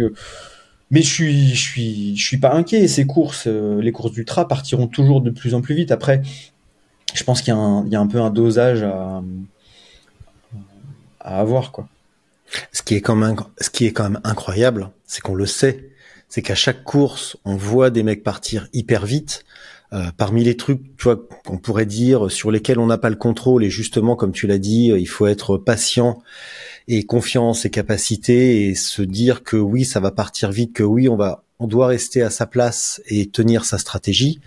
mais 0.92 1.02
je 1.02 1.10
suis 1.10 1.50
je 1.50 1.62
suis 1.62 2.16
je 2.16 2.26
suis 2.26 2.38
pas 2.38 2.54
inquiet, 2.54 2.88
ces 2.88 3.06
courses 3.06 3.48
les 3.48 3.92
courses 3.92 4.12
d'ultra 4.12 4.48
partiront 4.48 4.88
toujours 4.88 5.22
de 5.22 5.30
plus 5.30 5.54
en 5.54 5.62
plus 5.62 5.76
vite 5.76 5.92
après 5.92 6.22
je 7.14 7.24
pense 7.24 7.42
qu'il 7.42 7.54
y, 7.54 7.58
a 7.58 7.60
un- 7.60 7.86
il 7.86 7.92
y 7.92 7.96
a 7.96 8.00
un 8.00 8.08
peu 8.08 8.20
un 8.22 8.30
dosage 8.30 8.84
à, 8.84 9.22
à 11.20 11.40
avoir 11.40 11.72
quoi. 11.72 11.88
Ce 12.72 12.82
qui 12.82 12.96
est 12.96 13.02
quand 13.02 13.16
même, 13.16 13.36
ce 13.60 13.70
qui 13.70 13.86
est 13.86 13.92
quand 13.92 14.04
même 14.10 14.22
incroyable, 14.24 14.90
c'est 15.06 15.22
qu'on 15.22 15.36
le 15.36 15.46
sait, 15.46 15.90
c'est 16.30 16.42
qu'à 16.42 16.56
chaque 16.56 16.84
course, 16.84 17.38
on 17.46 17.56
voit 17.56 17.90
des 17.92 18.04
mecs 18.04 18.24
partir 18.24 18.68
hyper 18.74 19.06
vite. 19.06 19.46
Euh, 19.92 20.12
parmi 20.18 20.44
les 20.44 20.56
trucs, 20.56 20.82
tu 20.98 21.06
vois, 21.06 21.20
qu'on 21.46 21.58
pourrait 21.58 21.88
dire 21.88 22.30
sur 22.30 22.52
lesquels 22.52 22.78
on 22.78 22.86
n'a 22.86 23.00
pas 23.00 23.10
le 23.10 23.16
contrôle, 23.16 23.64
et 23.64 23.72
justement, 23.72 24.16
comme 24.16 24.32
tu 24.32 24.46
l'as 24.46 24.60
dit, 24.60 24.92
euh, 24.92 25.00
il 25.00 25.08
faut 25.08 25.26
être 25.26 25.58
patient 25.58 26.22
et 26.88 27.06
confiant 27.08 27.50
en 27.50 27.54
ses 27.56 27.72
capacités 27.72 28.68
et 28.68 28.76
se 28.76 29.02
dire 29.02 29.42
que 29.42 29.58
oui, 29.58 29.86
ça 29.86 30.00
va 30.00 30.12
partir 30.12 30.52
vite, 30.52 30.74
que 30.74 30.84
oui, 30.84 31.10
on 31.10 31.16
va, 31.16 31.44
on 31.58 31.66
doit 31.66 31.88
rester 31.88 32.22
à 32.22 32.30
sa 32.30 32.46
place 32.46 33.02
et 33.08 33.32
tenir 33.32 33.66
sa 33.66 33.80
stratégie. 33.80 34.40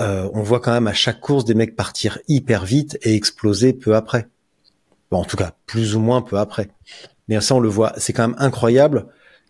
Euh, 0.00 0.28
on 0.34 0.42
voit 0.42 0.60
quand 0.60 0.72
même 0.72 0.86
à 0.86 0.92
chaque 0.92 1.20
course 1.20 1.44
des 1.44 1.54
mecs 1.54 1.76
partir 1.76 2.18
hyper 2.28 2.64
vite 2.64 2.98
et 3.02 3.14
exploser 3.14 3.72
peu 3.72 3.94
après. 3.94 4.26
Bon, 5.10 5.18
en 5.18 5.24
tout 5.24 5.36
cas, 5.36 5.52
plus 5.66 5.94
ou 5.94 6.00
moins 6.00 6.22
peu 6.22 6.38
après. 6.38 6.68
Mais 7.28 7.40
ça, 7.40 7.54
on 7.54 7.60
le 7.60 7.68
voit. 7.68 7.92
C'est 7.96 8.12
quand 8.12 8.26
même 8.28 8.36
incroyable 8.38 9.06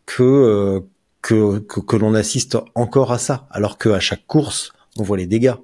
que 0.06 0.22
euh, 0.22 0.80
que 1.22 1.58
que, 1.60 1.80
que 1.80 1.96
l'on 1.96 2.14
assiste 2.14 2.58
encore 2.74 3.12
à 3.12 3.18
ça, 3.18 3.46
alors 3.50 3.78
que 3.78 3.88
à 3.88 4.00
chaque 4.00 4.26
course, 4.26 4.72
on 4.98 5.02
voit 5.02 5.16
les 5.16 5.26
dégâts. 5.26 5.54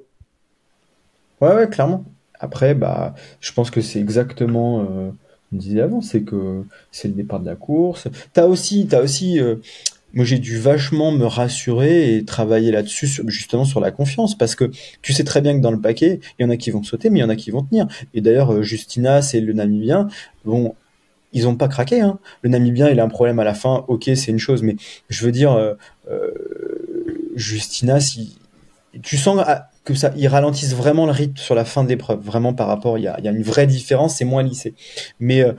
Ouais 1.40 1.54
ouais 1.54 1.68
clairement. 1.68 2.04
Après 2.38 2.74
bah 2.74 3.14
je 3.40 3.52
pense 3.52 3.70
que 3.70 3.82
c'est 3.82 4.00
exactement 4.00 4.80
euh, 4.80 5.10
on 5.52 5.56
disait 5.56 5.82
avant, 5.82 6.00
c'est 6.00 6.22
que 6.22 6.64
c'est 6.90 7.08
le 7.08 7.14
départ 7.14 7.40
de 7.40 7.46
la 7.46 7.56
course. 7.56 8.08
T'as 8.32 8.46
aussi 8.46 8.86
t'as 8.88 9.02
aussi 9.02 9.40
euh, 9.40 9.56
moi 10.14 10.24
j'ai 10.24 10.38
dû 10.38 10.58
vachement 10.58 11.12
me 11.12 11.26
rassurer 11.26 12.16
et 12.16 12.24
travailler 12.24 12.70
là-dessus 12.72 13.08
justement 13.26 13.64
sur 13.64 13.80
la 13.80 13.90
confiance 13.90 14.36
parce 14.36 14.54
que 14.54 14.70
tu 15.02 15.12
sais 15.12 15.24
très 15.24 15.40
bien 15.40 15.54
que 15.56 15.60
dans 15.60 15.70
le 15.70 15.80
paquet 15.80 16.20
il 16.38 16.42
y 16.42 16.46
en 16.46 16.50
a 16.50 16.56
qui 16.56 16.70
vont 16.70 16.82
sauter 16.82 17.10
mais 17.10 17.20
il 17.20 17.22
y 17.22 17.24
en 17.24 17.28
a 17.28 17.36
qui 17.36 17.50
vont 17.50 17.62
tenir. 17.62 17.86
Et 18.14 18.20
d'ailleurs 18.20 18.52
euh, 18.52 18.62
Justina 18.62 19.22
c'est 19.22 19.40
le 19.40 19.52
Namibien. 19.52 20.08
Bon 20.44 20.74
ils 21.32 21.46
ont 21.46 21.54
pas 21.54 21.68
craqué 21.68 22.00
hein. 22.00 22.18
le 22.42 22.50
Namibien 22.50 22.88
il 22.90 22.98
a 22.98 23.04
un 23.04 23.08
problème 23.08 23.38
à 23.38 23.44
la 23.44 23.54
fin. 23.54 23.84
Ok 23.88 24.10
c'est 24.14 24.30
une 24.30 24.38
chose 24.38 24.62
mais 24.62 24.76
je 25.08 25.24
veux 25.24 25.32
dire 25.32 25.52
euh, 25.52 25.74
euh, 26.10 26.30
Justina 27.36 28.00
si 28.00 28.36
tu 29.02 29.16
sens 29.16 29.40
que 29.84 29.94
ça 29.94 30.12
ils 30.16 30.28
ralentissent 30.28 30.74
vraiment 30.74 31.06
le 31.06 31.12
rythme 31.12 31.36
sur 31.36 31.54
la 31.54 31.64
fin 31.64 31.84
de 31.84 31.88
l'épreuve 31.88 32.20
vraiment 32.20 32.52
par 32.52 32.66
rapport 32.66 32.98
il 32.98 33.04
y 33.04 33.08
a, 33.08 33.18
une 33.24 33.42
vraie 33.42 33.66
différence 33.66 34.16
c'est 34.16 34.24
moins 34.24 34.42
lissé. 34.42 34.74
Mais 35.20 35.42
euh, 35.42 35.52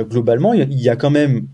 globalement 0.00 0.52
il 0.52 0.80
y 0.80 0.88
a 0.88 0.94
quand 0.94 1.10
même 1.10 1.46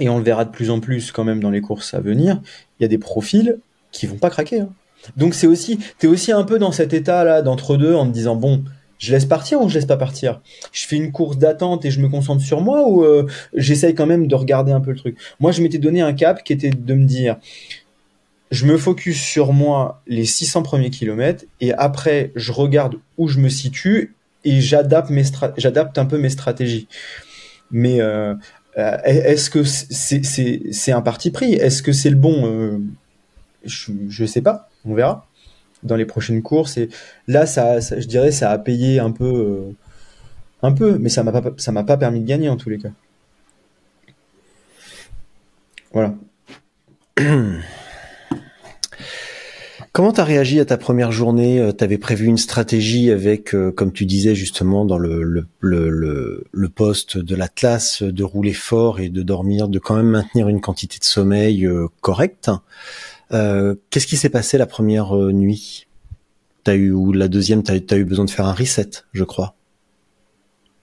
et 0.00 0.08
on 0.08 0.18
le 0.18 0.24
verra 0.24 0.44
de 0.44 0.50
plus 0.50 0.70
en 0.70 0.80
plus 0.80 1.12
quand 1.12 1.24
même 1.24 1.40
dans 1.40 1.50
les 1.50 1.60
courses 1.60 1.94
à 1.94 2.00
venir, 2.00 2.40
il 2.78 2.82
y 2.82 2.84
a 2.84 2.88
des 2.88 2.98
profils 2.98 3.58
qui 3.90 4.06
vont 4.06 4.16
pas 4.16 4.30
craquer. 4.30 4.60
hein. 4.60 4.70
Donc 5.16 5.34
c'est 5.34 5.46
aussi, 5.46 5.78
t'es 5.98 6.06
aussi 6.06 6.32
un 6.32 6.44
peu 6.44 6.58
dans 6.58 6.72
cet 6.72 6.92
état 6.92 7.24
là 7.24 7.42
d'entre 7.42 7.76
deux 7.76 7.94
en 7.94 8.06
te 8.06 8.12
disant 8.12 8.36
bon, 8.36 8.64
je 8.98 9.12
laisse 9.12 9.24
partir 9.24 9.60
ou 9.60 9.68
je 9.68 9.74
laisse 9.74 9.86
pas 9.86 9.96
partir? 9.96 10.40
Je 10.70 10.86
fais 10.86 10.96
une 10.96 11.10
course 11.10 11.36
d'attente 11.36 11.84
et 11.84 11.90
je 11.90 12.00
me 12.00 12.08
concentre 12.08 12.42
sur 12.42 12.60
moi 12.60 12.88
ou 12.88 13.04
euh, 13.04 13.26
j'essaye 13.54 13.94
quand 13.94 14.06
même 14.06 14.28
de 14.28 14.34
regarder 14.34 14.72
un 14.72 14.80
peu 14.80 14.92
le 14.92 14.96
truc? 14.96 15.18
Moi 15.40 15.52
je 15.52 15.62
m'étais 15.62 15.78
donné 15.78 16.00
un 16.00 16.12
cap 16.12 16.44
qui 16.44 16.52
était 16.52 16.70
de 16.70 16.94
me 16.94 17.04
dire 17.04 17.36
je 18.50 18.66
me 18.66 18.76
focus 18.76 19.20
sur 19.20 19.52
moi 19.52 20.02
les 20.06 20.24
600 20.24 20.62
premiers 20.62 20.90
kilomètres 20.90 21.44
et 21.60 21.72
après 21.72 22.32
je 22.36 22.52
regarde 22.52 22.96
où 23.18 23.26
je 23.26 23.40
me 23.40 23.48
situe 23.48 24.14
et 24.44 24.60
j'adapte 24.60 25.10
mes 25.10 25.24
j'adapte 25.56 25.98
un 25.98 26.04
peu 26.04 26.18
mes 26.18 26.30
stratégies. 26.30 26.86
Mais 27.70 28.00
euh, 28.00 28.34
euh, 28.78 28.98
Est-ce 29.04 29.50
que 29.50 29.64
c'est 29.64 30.92
un 30.92 31.02
parti 31.02 31.30
pris? 31.30 31.54
Est-ce 31.54 31.82
que 31.82 31.92
c'est 31.92 32.10
le 32.10 32.16
bon 32.16 32.46
Euh, 32.46 32.78
je, 33.64 33.92
je 34.08 34.24
sais 34.24 34.42
pas, 34.42 34.68
on 34.84 34.94
verra 34.94 35.26
dans 35.82 35.96
les 35.96 36.06
prochaines 36.06 36.42
courses. 36.42 36.78
Là, 37.28 37.44
je 37.44 38.06
dirais, 38.06 38.32
ça 38.32 38.50
a 38.50 38.58
payé 38.58 39.00
un 39.00 39.10
peu, 39.10 39.24
euh, 39.24 39.72
un 40.62 40.72
peu, 40.72 40.98
mais 40.98 41.08
ça 41.08 41.24
ça 41.58 41.72
m'a 41.72 41.84
pas 41.84 41.96
permis 41.96 42.20
de 42.20 42.26
gagner 42.26 42.48
en 42.48 42.56
tous 42.56 42.70
les 42.70 42.78
cas. 42.78 42.90
Voilà. 45.92 46.14
Comment 49.92 50.12
t'as 50.12 50.24
réagi 50.24 50.58
à 50.58 50.64
ta 50.64 50.78
première 50.78 51.12
journée 51.12 51.60
Euh, 51.60 51.72
T'avais 51.72 51.98
prévu 51.98 52.24
une 52.26 52.38
stratégie 52.38 53.10
avec, 53.10 53.54
euh, 53.54 53.70
comme 53.70 53.92
tu 53.92 54.06
disais 54.06 54.34
justement 54.34 54.86
dans 54.86 54.96
le 54.96 55.46
le 55.60 56.68
poste 56.68 57.18
de 57.18 57.36
l'Atlas, 57.36 58.02
de 58.02 58.24
rouler 58.24 58.54
fort 58.54 59.00
et 59.00 59.10
de 59.10 59.22
dormir, 59.22 59.68
de 59.68 59.78
quand 59.78 59.94
même 59.96 60.08
maintenir 60.08 60.48
une 60.48 60.62
quantité 60.62 60.98
de 60.98 61.04
sommeil 61.04 61.66
euh, 61.66 61.88
correcte. 62.00 62.50
Euh, 63.32 63.74
Qu'est-ce 63.90 64.06
qui 64.06 64.16
s'est 64.16 64.30
passé 64.30 64.56
la 64.56 64.66
première 64.66 65.14
euh, 65.14 65.30
nuit? 65.32 65.86
T'as 66.64 66.74
eu 66.74 66.92
ou 66.92 67.12
la 67.12 67.28
deuxième, 67.28 67.62
t'as 67.62 67.74
as 67.74 67.96
eu 67.96 68.04
besoin 68.04 68.24
de 68.24 68.30
faire 68.30 68.46
un 68.46 68.54
reset, 68.54 68.90
je 69.12 69.24
crois. 69.24 69.56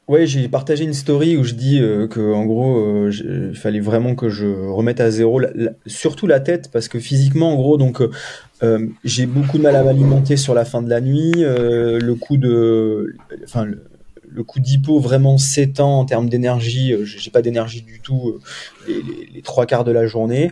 Ouais, 0.09 0.25
j'ai 0.25 0.47
partagé 0.49 0.85
une 0.85 0.95
story 0.95 1.37
où 1.37 1.43
je 1.43 1.53
dis 1.53 1.79
euh, 1.79 2.07
que 2.07 2.33
en 2.33 2.43
gros, 2.43 2.79
euh, 2.79 3.11
il 3.51 3.55
fallait 3.55 3.79
vraiment 3.79 4.15
que 4.15 4.27
je 4.27 4.47
remette 4.47 5.01
à 5.01 5.11
zéro, 5.11 5.39
surtout 5.85 6.25
la 6.25 6.39
tête, 6.39 6.71
parce 6.73 6.87
que 6.87 6.97
physiquement, 6.97 7.53
en 7.53 7.55
gros, 7.55 7.77
donc 7.77 8.01
euh, 8.01 8.09
euh, 8.63 8.87
j'ai 9.03 9.27
beaucoup 9.27 9.59
de 9.59 9.61
mal 9.61 9.75
à 9.75 9.83
m'alimenter 9.83 10.35
sur 10.35 10.55
la 10.55 10.65
fin 10.65 10.81
de 10.81 10.89
la 10.89 10.99
nuit. 10.99 11.43
euh, 11.43 11.99
le 11.99 12.15
coup 12.15 12.37
de, 12.37 13.13
enfin, 13.43 13.65
le, 13.65 14.43
coup 14.43 14.59
d'hypo 14.59 14.99
vraiment 14.99 15.37
s'étend 15.37 15.99
en 15.99 16.05
termes 16.05 16.27
d'énergie. 16.27 16.91
euh, 16.91 17.05
j'ai 17.05 17.29
pas 17.29 17.43
d'énergie 17.43 17.83
du 17.83 17.99
tout 17.99 18.39
euh, 18.89 18.93
les 19.31 19.43
trois 19.43 19.67
quarts 19.67 19.83
de 19.83 19.91
la 19.91 20.07
journée. 20.07 20.51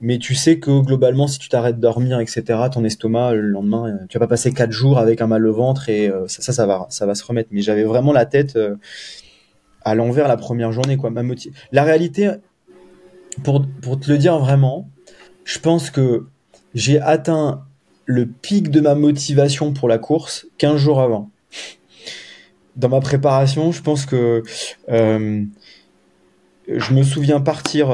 Mais 0.00 0.18
tu 0.18 0.34
sais 0.36 0.60
que 0.60 0.80
globalement, 0.80 1.26
si 1.26 1.38
tu 1.40 1.48
t'arrêtes 1.48 1.76
de 1.76 1.80
dormir, 1.80 2.20
etc., 2.20 2.42
ton 2.72 2.84
estomac, 2.84 3.34
le 3.34 3.48
lendemain, 3.48 3.88
euh, 3.88 4.06
tu 4.08 4.16
vas 4.18 4.26
pas 4.26 4.30
passer 4.30 4.52
quatre 4.52 4.70
jours 4.70 4.98
avec 4.98 5.20
un 5.20 5.26
mal 5.26 5.44
au 5.44 5.52
ventre 5.52 5.88
et 5.88 6.08
euh, 6.08 6.28
ça, 6.28 6.52
ça, 6.52 6.66
va, 6.66 6.86
ça 6.88 7.04
va 7.04 7.16
se 7.16 7.24
remettre. 7.24 7.48
Mais 7.52 7.62
j'avais 7.62 7.82
vraiment 7.82 8.12
la 8.12 8.24
tête 8.24 8.54
euh, 8.54 8.76
à 9.82 9.96
l'envers 9.96 10.28
la 10.28 10.36
première 10.36 10.70
journée, 10.70 10.96
quoi. 10.96 11.10
Ma 11.10 11.22
La 11.72 11.82
réalité, 11.82 12.30
pour, 13.42 13.66
te 14.00 14.10
le 14.10 14.18
dire 14.18 14.38
vraiment, 14.38 14.88
je 15.44 15.58
pense 15.58 15.90
que 15.90 16.26
j'ai 16.74 17.00
atteint 17.00 17.64
le 18.04 18.26
pic 18.26 18.70
de 18.70 18.80
ma 18.80 18.94
motivation 18.94 19.72
pour 19.72 19.88
la 19.88 19.98
course 19.98 20.46
15 20.58 20.76
jours 20.76 21.00
avant. 21.00 21.30
Dans 22.76 22.88
ma 22.88 23.00
préparation, 23.00 23.72
je 23.72 23.82
pense 23.82 24.06
que 24.06 24.44
je 24.86 25.44
me 26.94 27.02
souviens 27.02 27.40
partir 27.40 27.90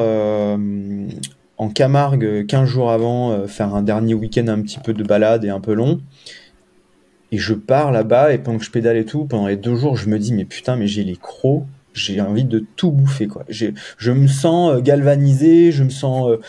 en 1.58 1.68
Camargue 1.68 2.46
15 2.46 2.68
jours 2.68 2.90
avant, 2.90 3.32
euh, 3.32 3.46
faire 3.46 3.74
un 3.74 3.82
dernier 3.82 4.14
week-end 4.14 4.48
un 4.48 4.60
petit 4.60 4.78
peu 4.78 4.92
de 4.92 5.04
balade 5.04 5.44
et 5.44 5.50
un 5.50 5.60
peu 5.60 5.74
long. 5.74 6.00
Et 7.32 7.38
je 7.38 7.54
pars 7.54 7.92
là-bas 7.92 8.32
et 8.32 8.38
pendant 8.38 8.58
que 8.58 8.64
je 8.64 8.70
pédale 8.70 8.96
et 8.96 9.04
tout, 9.04 9.24
pendant 9.24 9.46
les 9.46 9.56
deux 9.56 9.74
jours, 9.76 9.96
je 9.96 10.08
me 10.08 10.18
dis 10.18 10.32
mais 10.32 10.44
putain 10.44 10.76
mais 10.76 10.86
j'ai 10.86 11.04
les 11.04 11.16
crocs, 11.16 11.64
j'ai 11.92 12.20
envie 12.20 12.44
de 12.44 12.64
tout 12.76 12.90
bouffer 12.90 13.26
quoi. 13.26 13.44
Je 13.48 14.12
me 14.12 14.26
sens 14.26 14.72
euh, 14.72 14.80
galvanisé, 14.80 15.72
je 15.72 15.84
me 15.84 15.90
sens 15.90 16.28
euh, 16.28 16.40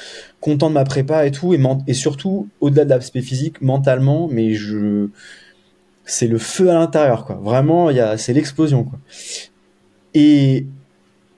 content 0.41 0.69
de 0.69 0.75
ma 0.75 0.83
prépa 0.83 1.25
et 1.25 1.31
tout 1.31 1.53
et, 1.53 1.61
et 1.87 1.93
surtout 1.93 2.49
au-delà 2.59 2.85
de 2.85 2.89
l'aspect 2.89 3.21
physique, 3.21 3.61
mentalement, 3.61 4.27
mais 4.31 4.53
je 4.53 5.09
c'est 6.07 6.27
le 6.27 6.37
feu 6.37 6.69
à 6.69 6.75
l'intérieur 6.75 7.25
quoi. 7.25 7.39
Vraiment, 7.41 7.89
c'est 8.17 8.33
l'explosion 8.33 8.83
quoi. 8.83 8.99
Et 10.13 10.67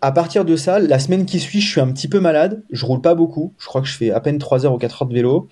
à 0.01 0.11
partir 0.11 0.45
de 0.45 0.55
ça, 0.55 0.79
la 0.79 0.99
semaine 0.99 1.25
qui 1.25 1.39
suit, 1.39 1.61
je 1.61 1.69
suis 1.69 1.81
un 1.81 1.91
petit 1.91 2.07
peu 2.07 2.19
malade. 2.19 2.63
Je 2.71 2.85
roule 2.85 3.01
pas 3.01 3.15
beaucoup. 3.15 3.53
Je 3.57 3.65
crois 3.65 3.81
que 3.81 3.87
je 3.87 3.95
fais 3.95 4.11
à 4.11 4.19
peine 4.19 4.37
3 4.37 4.65
heures 4.65 4.73
ou 4.73 4.77
4 4.77 5.01
heures 5.01 5.07
de 5.07 5.13
vélo. 5.13 5.47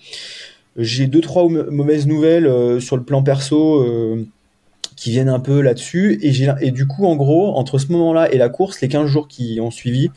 J'ai 0.76 1.06
deux 1.06 1.20
trois 1.20 1.48
mau- 1.48 1.70
mauvaises 1.70 2.06
nouvelles 2.06 2.46
euh, 2.46 2.80
sur 2.80 2.96
le 2.96 3.02
plan 3.02 3.22
perso 3.22 3.82
euh, 3.82 4.26
qui 4.94 5.10
viennent 5.10 5.28
un 5.28 5.40
peu 5.40 5.60
là-dessus. 5.60 6.18
Et 6.60 6.70
du 6.70 6.86
coup, 6.86 7.06
en 7.06 7.16
gros, 7.16 7.56
entre 7.56 7.78
ce 7.78 7.90
moment-là 7.92 8.32
et 8.32 8.38
la 8.38 8.48
course, 8.48 8.80
les 8.80 8.88
15 8.88 9.06
jours 9.06 9.26
qui 9.28 9.58
ont 9.60 9.70
suivi, 9.70 10.10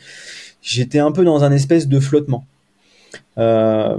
j'étais 0.62 0.98
un 0.98 1.12
peu 1.12 1.24
dans 1.24 1.44
un 1.44 1.52
espèce 1.52 1.88
de 1.88 1.98
flottement. 1.98 2.44
Euh, 3.38 3.98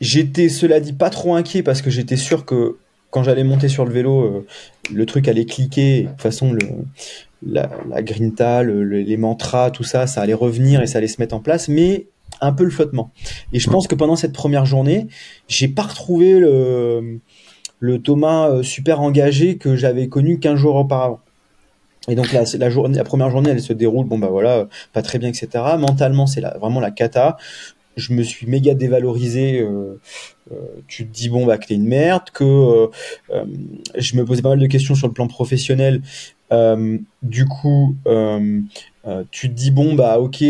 j'étais, 0.00 0.48
cela 0.48 0.80
dit, 0.80 0.92
pas 0.92 1.10
trop 1.10 1.34
inquiet 1.34 1.62
parce 1.62 1.82
que 1.82 1.90
j'étais 1.90 2.16
sûr 2.16 2.44
que 2.44 2.76
quand 3.12 3.22
j'allais 3.22 3.44
monter 3.44 3.68
sur 3.68 3.84
le 3.84 3.92
vélo, 3.92 4.22
euh, 4.22 4.46
le 4.92 5.06
truc 5.06 5.28
allait 5.28 5.44
cliquer. 5.44 6.04
De 6.04 6.08
toute 6.08 6.22
façon, 6.22 6.52
le, 6.52 6.66
la, 7.46 7.68
grinta, 8.02 8.62
le- 8.62 8.82
le- 8.82 9.02
les 9.02 9.16
mantras, 9.18 9.70
tout 9.70 9.84
ça, 9.84 10.06
ça 10.06 10.22
allait 10.22 10.34
revenir 10.34 10.80
et 10.80 10.86
ça 10.86 10.98
allait 10.98 11.08
se 11.08 11.20
mettre 11.20 11.34
en 11.36 11.40
place, 11.40 11.68
mais 11.68 12.06
un 12.40 12.52
peu 12.52 12.64
le 12.64 12.70
flottement. 12.70 13.12
Et 13.52 13.60
je 13.60 13.68
pense 13.68 13.86
que 13.86 13.94
pendant 13.94 14.16
cette 14.16 14.32
première 14.32 14.64
journée, 14.64 15.08
j'ai 15.46 15.68
pas 15.68 15.82
retrouvé 15.82 16.40
le, 16.40 17.20
Thomas 18.02 18.48
euh, 18.48 18.62
super 18.62 19.02
engagé 19.02 19.58
que 19.58 19.76
j'avais 19.76 20.08
connu 20.08 20.38
15 20.38 20.58
jours 20.58 20.76
auparavant. 20.76 21.20
Et 22.08 22.14
donc 22.14 22.32
la, 22.32 22.44
la, 22.58 23.04
première 23.04 23.30
journée, 23.30 23.50
elle 23.50 23.60
se 23.60 23.74
déroule, 23.74 24.06
bon 24.06 24.18
bah 24.18 24.28
voilà, 24.30 24.66
pas 24.94 25.02
très 25.02 25.18
bien, 25.18 25.28
etc. 25.28 25.48
Mentalement, 25.78 26.26
c'est 26.26 26.40
vraiment 26.40 26.80
la 26.80 26.90
cata. 26.90 27.36
Je 27.96 28.12
me 28.14 28.22
suis 28.22 28.46
méga 28.46 28.74
dévalorisé. 28.74 29.60
euh, 29.60 30.00
euh, 30.50 30.56
tu 30.88 31.06
te 31.06 31.12
dis 31.12 31.28
bon 31.28 31.46
bah 31.46 31.58
que 31.58 31.66
t'es 31.66 31.74
une 31.74 31.86
merde, 31.86 32.30
que 32.32 32.44
euh, 32.44 33.44
je 33.96 34.16
me 34.16 34.24
posais 34.24 34.42
pas 34.42 34.50
mal 34.50 34.58
de 34.58 34.66
questions 34.66 34.94
sur 34.94 35.06
le 35.06 35.12
plan 35.12 35.26
professionnel. 35.28 36.02
Du 37.22 37.46
coup, 37.46 37.96
tu 39.30 39.48
te 39.48 39.54
dis 39.54 39.70
bon 39.70 39.94
bah 39.94 40.18
ok, 40.18 40.44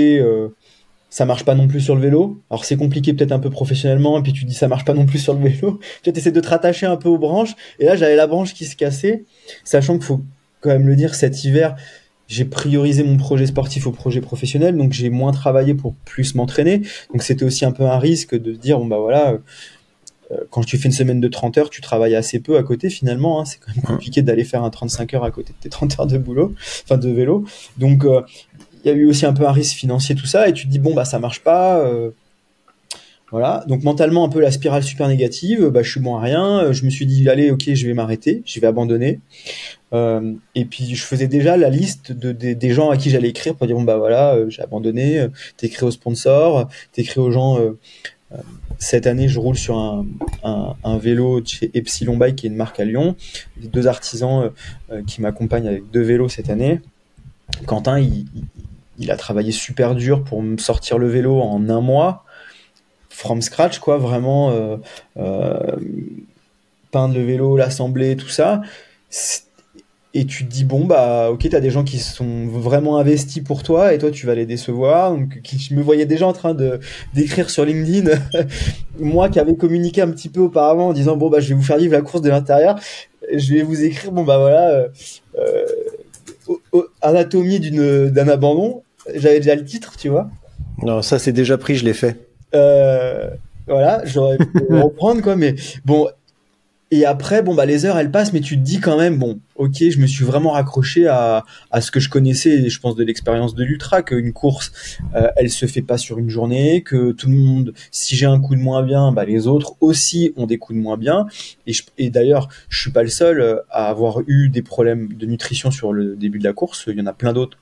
ça 1.10 1.26
marche 1.26 1.44
pas 1.44 1.54
non 1.54 1.68
plus 1.68 1.80
sur 1.80 1.94
le 1.94 2.00
vélo. 2.00 2.40
Alors 2.50 2.64
c'est 2.64 2.76
compliqué 2.76 3.12
peut-être 3.12 3.32
un 3.32 3.38
peu 3.38 3.50
professionnellement, 3.50 4.18
et 4.18 4.22
puis 4.22 4.32
tu 4.32 4.44
te 4.44 4.48
dis 4.48 4.54
ça 4.54 4.68
marche 4.68 4.84
pas 4.84 4.94
non 4.94 5.06
plus 5.06 5.18
sur 5.18 5.34
le 5.34 5.48
vélo. 5.48 5.78
Tu 6.02 6.10
essaies 6.10 6.32
de 6.32 6.40
te 6.40 6.48
rattacher 6.48 6.86
un 6.86 6.96
peu 6.96 7.08
aux 7.08 7.18
branches, 7.18 7.54
et 7.78 7.84
là 7.84 7.96
j'avais 7.96 8.16
la 8.16 8.26
branche 8.26 8.54
qui 8.54 8.64
se 8.64 8.76
cassait, 8.76 9.24
sachant 9.62 9.94
qu'il 9.94 10.06
faut 10.06 10.22
quand 10.60 10.70
même 10.70 10.86
le 10.86 10.96
dire, 10.96 11.14
cet 11.14 11.44
hiver, 11.44 11.76
j'ai 12.32 12.44
priorisé 12.44 13.02
mon 13.04 13.16
projet 13.16 13.46
sportif 13.46 13.86
au 13.86 13.92
projet 13.92 14.20
professionnel, 14.20 14.76
donc 14.76 14.92
j'ai 14.92 15.10
moins 15.10 15.32
travaillé 15.32 15.74
pour 15.74 15.94
plus 16.04 16.34
m'entraîner. 16.34 16.82
Donc 17.12 17.22
c'était 17.22 17.44
aussi 17.44 17.64
un 17.64 17.72
peu 17.72 17.84
un 17.84 17.98
risque 17.98 18.34
de 18.34 18.52
dire 18.52 18.78
bon 18.78 18.86
bah 18.86 18.98
voilà. 18.98 19.32
euh, 19.32 20.36
quand 20.50 20.62
tu 20.64 20.78
fais 20.78 20.86
une 20.88 20.92
semaine 20.94 21.20
de 21.20 21.28
30 21.28 21.58
heures, 21.58 21.70
tu 21.70 21.80
travailles 21.82 22.14
assez 22.16 22.40
peu 22.40 22.56
à 22.56 22.62
côté 22.62 22.88
finalement. 22.90 23.40
hein. 23.40 23.44
C'est 23.44 23.58
quand 23.58 23.74
même 23.76 23.84
compliqué 23.84 24.22
d'aller 24.22 24.44
faire 24.44 24.64
un 24.64 24.70
35 24.70 25.14
heures 25.14 25.24
à 25.24 25.30
côté 25.30 25.52
de 25.52 25.58
tes 25.62 25.68
30 25.68 26.00
heures 26.00 26.06
de 26.06 26.16
boulot, 26.18 26.54
enfin 26.84 26.96
de 26.96 27.10
vélo. 27.10 27.44
Donc 27.76 28.04
euh, 28.04 28.22
il 28.84 28.88
y 28.88 28.90
a 28.90 28.94
eu 28.96 29.06
aussi 29.06 29.26
un 29.26 29.32
peu 29.32 29.46
un 29.46 29.52
risque 29.52 29.76
financier 29.76 30.14
tout 30.14 30.26
ça, 30.26 30.48
et 30.48 30.52
tu 30.52 30.66
te 30.66 30.70
dis 30.72 30.78
bon 30.78 30.94
bah 30.94 31.04
ça 31.04 31.18
marche 31.18 31.40
pas. 31.40 31.78
euh, 31.80 32.10
voilà, 33.32 33.64
donc 33.66 33.82
mentalement 33.82 34.24
un 34.24 34.28
peu 34.28 34.40
la 34.40 34.50
spirale 34.52 34.82
super 34.84 35.08
négative, 35.08 35.66
bah, 35.68 35.82
je 35.82 35.90
suis 35.90 36.00
bon 36.00 36.16
à 36.16 36.20
rien, 36.20 36.60
euh, 36.60 36.72
je 36.72 36.84
me 36.84 36.90
suis 36.90 37.06
dit 37.06 37.28
allez 37.28 37.50
ok 37.50 37.72
je 37.74 37.86
vais 37.86 37.94
m'arrêter, 37.94 38.42
je 38.44 38.60
vais 38.60 38.66
abandonner. 38.68 39.18
Euh, 39.94 40.32
et 40.54 40.64
puis 40.64 40.94
je 40.94 41.02
faisais 41.04 41.26
déjà 41.28 41.56
la 41.56 41.68
liste 41.70 42.12
de, 42.12 42.32
des- 42.32 42.70
gens 42.70 42.90
à 42.90 42.96
qui 42.96 43.10
j'allais 43.10 43.28
écrire 43.30 43.54
pour 43.54 43.66
dire 43.66 43.76
bon 43.76 43.82
bah 43.82 43.96
voilà 43.96 44.34
euh, 44.34 44.48
j'ai 44.50 44.62
abandonné, 44.62 45.18
euh, 45.18 45.28
t'écris 45.56 45.84
aux 45.84 45.90
sponsors, 45.90 46.68
t'écris 46.92 47.20
aux 47.20 47.30
gens 47.32 47.58
cette 48.78 49.06
année 49.06 49.28
je 49.28 49.38
roule 49.38 49.56
sur 49.58 49.76
un, 49.78 50.06
un, 50.44 50.74
un 50.84 50.98
vélo 50.98 51.42
chez 51.44 51.70
Epsilon 51.74 52.16
Bike 52.16 52.36
qui 52.36 52.46
est 52.46 52.50
une 52.50 52.56
marque 52.56 52.80
à 52.80 52.84
Lyon, 52.84 53.16
deux 53.62 53.86
artisans 53.86 54.50
qui 55.06 55.20
m'accompagnent 55.20 55.68
avec 55.68 55.90
deux 55.90 56.00
vélos 56.02 56.28
cette 56.30 56.48
année. 56.50 56.80
Quentin 57.66 57.98
il, 57.98 58.26
il- 58.34 58.44
il 58.98 59.10
a 59.10 59.16
travaillé 59.16 59.52
super 59.52 59.94
dur 59.94 60.22
pour 60.22 60.42
me 60.42 60.58
sortir 60.58 60.98
le 60.98 61.08
vélo 61.08 61.40
en 61.40 61.68
un 61.70 61.80
mois 61.80 62.24
from 63.12 63.42
scratch 63.42 63.78
quoi 63.78 63.98
vraiment 63.98 64.50
euh, 64.50 64.76
euh, 65.18 65.76
peindre 66.90 67.14
le 67.14 67.24
vélo 67.24 67.56
l'assembler 67.56 68.16
tout 68.16 68.28
ça. 68.28 68.62
Et 70.14 70.26
tu 70.26 70.44
te 70.44 70.50
dis 70.50 70.64
bon 70.64 70.84
bah 70.84 71.30
ok 71.30 71.48
t'as 71.48 71.60
des 71.60 71.70
gens 71.70 71.84
qui 71.84 71.98
sont 71.98 72.46
vraiment 72.46 72.98
investis 72.98 73.42
pour 73.42 73.62
toi 73.62 73.94
et 73.94 73.98
toi 73.98 74.10
tu 74.10 74.26
vas 74.26 74.34
les 74.34 74.46
décevoir. 74.46 75.16
Je 75.44 75.74
me 75.74 75.82
voyais 75.82 76.06
déjà 76.06 76.26
en 76.26 76.32
train 76.32 76.54
de 76.54 76.80
d'écrire 77.14 77.48
sur 77.48 77.64
LinkedIn 77.64 78.10
moi 78.98 79.28
qui 79.28 79.38
avais 79.38 79.54
communiqué 79.54 80.02
un 80.02 80.10
petit 80.10 80.28
peu 80.28 80.40
auparavant 80.40 80.88
en 80.88 80.92
disant 80.92 81.16
bon 81.16 81.30
bah 81.30 81.40
je 81.40 81.48
vais 81.50 81.54
vous 81.54 81.62
faire 81.62 81.78
vivre 81.78 81.92
la 81.92 82.02
course 82.02 82.22
de 82.22 82.30
l'intérieur. 82.30 82.78
Je 83.32 83.54
vais 83.54 83.62
vous 83.62 83.84
écrire 83.84 84.12
bon 84.12 84.24
bah 84.24 84.38
voilà 84.38 84.86
euh, 85.38 85.66
anatomie 87.00 87.60
d'un 87.60 88.28
abandon. 88.28 88.82
J'avais 89.14 89.40
déjà 89.40 89.54
le 89.54 89.64
titre 89.64 89.96
tu 89.96 90.08
vois. 90.08 90.30
Non, 90.82 91.00
ça 91.00 91.18
c'est 91.18 91.32
déjà 91.32 91.56
pris, 91.58 91.76
je 91.76 91.84
l'ai 91.84 91.94
fait. 91.94 92.31
Euh, 92.54 93.30
voilà, 93.66 94.02
j'aurais 94.04 94.38
pu 94.38 94.44
reprendre 94.70 95.22
quoi, 95.22 95.36
mais 95.36 95.54
bon. 95.84 96.08
Et 96.94 97.06
après, 97.06 97.40
bon 97.42 97.54
bah 97.54 97.64
les 97.64 97.86
heures 97.86 97.96
elles 97.96 98.10
passent, 98.10 98.34
mais 98.34 98.42
tu 98.42 98.56
te 98.58 98.62
dis 98.62 98.78
quand 98.78 98.98
même 98.98 99.16
bon, 99.18 99.40
ok, 99.56 99.76
je 99.78 99.98
me 99.98 100.06
suis 100.06 100.26
vraiment 100.26 100.50
raccroché 100.50 101.06
à, 101.06 101.42
à 101.70 101.80
ce 101.80 101.90
que 101.90 102.00
je 102.00 102.10
connaissais, 102.10 102.68
je 102.68 102.80
pense 102.80 102.96
de 102.96 103.02
l'expérience 103.02 103.54
de 103.54 103.64
l'ultra, 103.64 104.02
qu'une 104.02 104.34
course, 104.34 104.98
euh, 105.14 105.28
elle 105.36 105.48
se 105.48 105.64
fait 105.64 105.80
pas 105.80 105.96
sur 105.96 106.18
une 106.18 106.28
journée, 106.28 106.82
que 106.82 107.12
tout 107.12 107.30
le 107.30 107.36
monde, 107.36 107.72
si 107.90 108.14
j'ai 108.14 108.26
un 108.26 108.38
coup 108.38 108.54
de 108.54 108.60
moins 108.60 108.82
bien, 108.82 109.10
bah 109.10 109.24
les 109.24 109.46
autres 109.46 109.72
aussi 109.80 110.34
ont 110.36 110.44
des 110.44 110.58
coups 110.58 110.76
de 110.78 110.82
moins 110.82 110.98
bien. 110.98 111.24
Et, 111.66 111.72
je- 111.72 111.82
et 111.96 112.10
d'ailleurs, 112.10 112.50
je 112.68 112.82
suis 112.82 112.90
pas 112.90 113.02
le 113.02 113.08
seul 113.08 113.40
euh, 113.40 113.56
à 113.70 113.88
avoir 113.88 114.18
eu 114.26 114.50
des 114.50 114.60
problèmes 114.60 115.14
de 115.14 115.24
nutrition 115.24 115.70
sur 115.70 115.94
le 115.94 116.14
début 116.14 116.40
de 116.40 116.44
la 116.44 116.52
course. 116.52 116.84
Il 116.88 116.98
y 116.98 117.00
en 117.00 117.06
a 117.06 117.14
plein 117.14 117.32
d'autres 117.32 117.56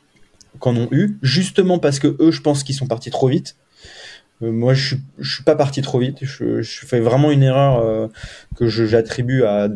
qu'en 0.58 0.74
ont 0.76 0.88
eu, 0.90 1.18
justement 1.22 1.78
parce 1.78 2.00
que 2.00 2.16
eux, 2.18 2.32
je 2.32 2.40
pense 2.40 2.64
qu'ils 2.64 2.74
sont 2.74 2.88
partis 2.88 3.10
trop 3.10 3.28
vite. 3.28 3.54
Euh, 4.42 4.52
moi, 4.52 4.74
je 4.74 4.88
suis, 4.88 4.96
suis 5.22 5.44
pas 5.44 5.56
parti 5.56 5.82
trop 5.82 5.98
vite. 5.98 6.18
Je, 6.22 6.62
fais 6.62 7.00
vraiment 7.00 7.30
une 7.30 7.42
erreur 7.42 7.78
euh, 7.78 8.08
que 8.56 8.68
j'attribue 8.68 9.44
à 9.44 9.68